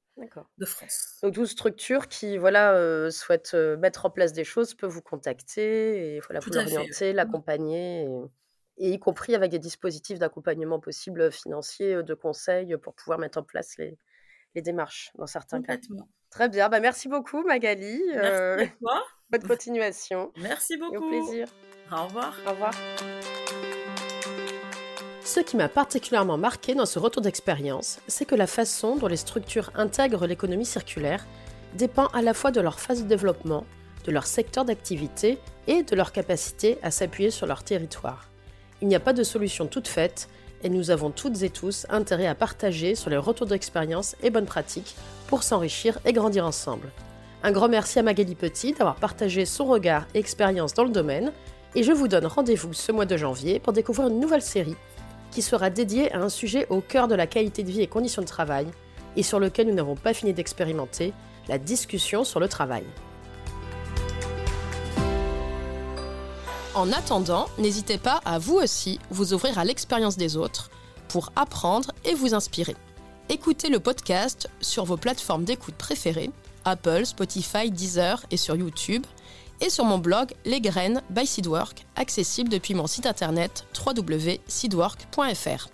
de 0.59 0.65
France. 0.67 1.19
Donc, 1.23 1.35
toute 1.35 1.47
structure 1.47 2.09
qui 2.09 2.39
voilà, 2.39 3.11
souhaite 3.11 3.55
mettre 3.55 4.07
en 4.07 4.11
place 4.11 4.33
des 4.33 4.45
choses 4.45 4.75
peut 4.75 4.87
vous 4.87 5.03
contacter 5.03 6.17
et 6.17 6.21
voilà, 6.21 6.41
vous 6.41 6.51
l'orienter, 6.51 7.13
l'accompagner. 7.13 8.09
Et 8.79 8.91
y 8.91 8.99
compris 8.99 9.35
avec 9.35 9.51
des 9.51 9.59
dispositifs 9.59 10.19
d'accompagnement 10.19 10.81
possibles 10.81 11.31
financiers, 11.31 12.03
de 12.03 12.15
conseils 12.15 12.77
pour 12.79 12.95
pouvoir 12.95 13.19
mettre 13.19 13.39
en 13.39 13.43
place 13.43 13.77
les, 13.77 13.99
les 14.55 14.63
démarches 14.63 15.11
dans 15.17 15.27
certains 15.27 15.63
cas. 15.63 15.77
Très 16.31 16.49
bien, 16.49 16.69
bah, 16.69 16.81
merci 16.81 17.09
beaucoup 17.09 17.43
Magali. 17.43 18.01
Merci 18.09 18.21
euh, 18.25 18.67
Bonne 19.31 19.43
continuation. 19.47 20.33
Merci 20.37 20.77
beaucoup. 20.77 20.97
au 20.97 21.09
plaisir. 21.09 21.49
Au 21.91 22.05
revoir. 22.05 22.35
Au 22.47 22.51
revoir. 22.51 22.73
Ce 25.25 25.39
qui 25.39 25.57
m'a 25.57 25.69
particulièrement 25.69 26.37
marqué 26.37 26.75
dans 26.75 26.85
ce 26.85 26.99
retour 26.99 27.23
d'expérience, 27.23 28.01
c'est 28.09 28.25
que 28.25 28.35
la 28.35 28.49
façon 28.49 28.97
dont 28.97 29.07
les 29.07 29.17
structures 29.17 29.71
intègrent 29.77 30.27
l'économie 30.27 30.67
circulaire 30.67 31.25
dépend 31.75 32.07
à 32.07 32.23
la 32.23 32.35
fois 32.35 32.51
de 32.51 32.61
leur 32.61 32.81
phase 32.81 33.05
de 33.05 33.09
développement, 33.09 33.65
de 34.05 34.11
leur 34.11 34.27
secteur 34.27 34.65
d'activité 34.65 35.39
et 35.69 35.85
de 35.85 35.95
leur 35.95 36.11
capacité 36.11 36.79
à 36.83 36.91
s'appuyer 36.91 37.31
sur 37.31 37.47
leur 37.47 37.63
territoire. 37.63 38.29
Il 38.81 38.89
n'y 38.89 38.97
a 38.97 39.01
pas 39.01 39.13
de 39.13 39.23
solution 39.23 39.69
toute 39.69 39.87
faite 39.87 40.29
et 40.65 40.69
nous 40.69 40.91
avons 40.91 41.11
toutes 41.11 41.43
et 41.43 41.51
tous 41.51 41.87
intérêt 41.89 42.27
à 42.27 42.35
partager 42.35 42.97
sur 42.97 43.09
les 43.09 43.17
retours 43.17 43.47
d'expérience 43.47 44.17
et 44.25 44.31
bonnes 44.31 44.45
pratiques 44.45 44.97
pour 45.29 45.45
s'enrichir 45.45 46.01
et 46.05 46.13
grandir 46.13 46.45
ensemble. 46.45 46.91
Un 47.45 47.53
grand 47.53 47.69
merci 47.69 48.01
à 48.01 48.03
Magali 48.03 48.35
Petit 48.35 48.73
d'avoir 48.73 48.97
partagé 48.97 49.47
son 49.47 49.67
regard 49.67 50.07
et 50.15 50.19
expérience 50.19 50.75
dans 50.75 50.85
le 50.85 50.91
domaine 50.91 51.33
et 51.77 51.85
je 51.85 51.93
vous 51.93 52.09
donne 52.09 52.27
rendez-vous 52.27 52.73
ce 52.73 52.91
mois 52.91 53.07
de 53.07 53.17
janvier 53.17 53.61
pour 53.61 53.73
découvrir 53.73 54.09
une 54.09 54.21
nouvelle 54.21 54.43
série 54.43 54.77
qui 55.33 55.43
sera 55.43 55.71
dédiée 55.71 56.13
à 56.13 56.21
un 56.21 56.29
sujet 56.29 56.67
au 56.71 56.81
cœur 56.81 57.09
de 57.09 57.17
la 57.17 57.27
qualité 57.27 57.65
de 57.65 57.71
vie 57.71 57.81
et 57.81 57.89
conditions 57.89 58.23
de 58.23 58.27
travail 58.27 58.69
et 59.17 59.23
sur 59.23 59.41
lequel 59.41 59.67
nous 59.67 59.75
n'avons 59.75 59.97
pas 59.97 60.15
fini 60.15 60.33
d'expérimenter, 60.33 61.13
la 61.49 61.59
discussion 61.59 62.23
sur 62.23 62.39
le 62.39 62.49
travail. 62.49 62.85
En 66.75 66.91
attendant, 66.93 67.49
n'hésitez 67.59 67.99
pas 67.99 68.21
à 68.25 68.39
vous 68.39 68.55
aussi 68.55 68.99
vous 69.11 69.35
ouvrir 69.35 69.59
à 69.59 69.65
l'expérience 69.65 70.17
des 70.17 70.37
autres 70.37 70.71
pour 71.09 71.33
apprendre 71.37 71.91
et 72.05 72.15
vous 72.15 72.35
inspirer. 72.35 72.77
Écoutez 73.29 73.69
le 73.69 73.81
podcast 73.81 74.49
sur 74.61 74.85
vos 74.85 74.97
plateformes 74.97 75.45
d'écoute 75.45 75.75
préférées, 75.75 76.31
Apple, 76.65 77.05
Spotify, 77.05 77.71
Deezer 77.71 78.25
et 78.31 78.37
sur 78.37 78.57
YouTube, 78.57 79.05
et 79.63 79.71
sur 79.71 79.87
mon 79.87 79.97
blog 79.97 80.35
Les 80.45 80.61
Graines 80.61 81.01
by 81.09 81.27
Seedwork, 81.27 81.87
accessible 81.97 82.51
depuis 82.51 82.75
mon 82.75 82.87
site 82.87 83.07
internet 83.07 83.65
www.seedwork.fr. 83.87 85.69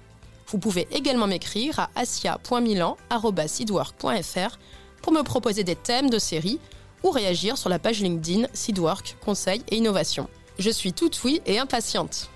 Vous 0.46 0.58
pouvez 0.58 0.86
également 0.92 1.26
m'écrire 1.26 1.80
à 1.80 1.90
asia.milan.seedwork.fr 1.96 4.58
pour 5.02 5.12
me 5.12 5.22
proposer 5.22 5.64
des 5.64 5.74
thèmes 5.74 6.10
de 6.10 6.18
série 6.18 6.60
ou 7.02 7.10
réagir 7.10 7.58
sur 7.58 7.70
la 7.70 7.78
page 7.78 8.00
LinkedIn 8.00 8.48
Seedwork 8.52 9.16
Conseil 9.24 9.62
et 9.70 9.76
Innovation. 9.76 10.28
Je 10.58 10.70
suis 10.70 10.92
toute 10.92 11.22
oui 11.24 11.40
et 11.46 11.58
impatiente. 11.58 12.28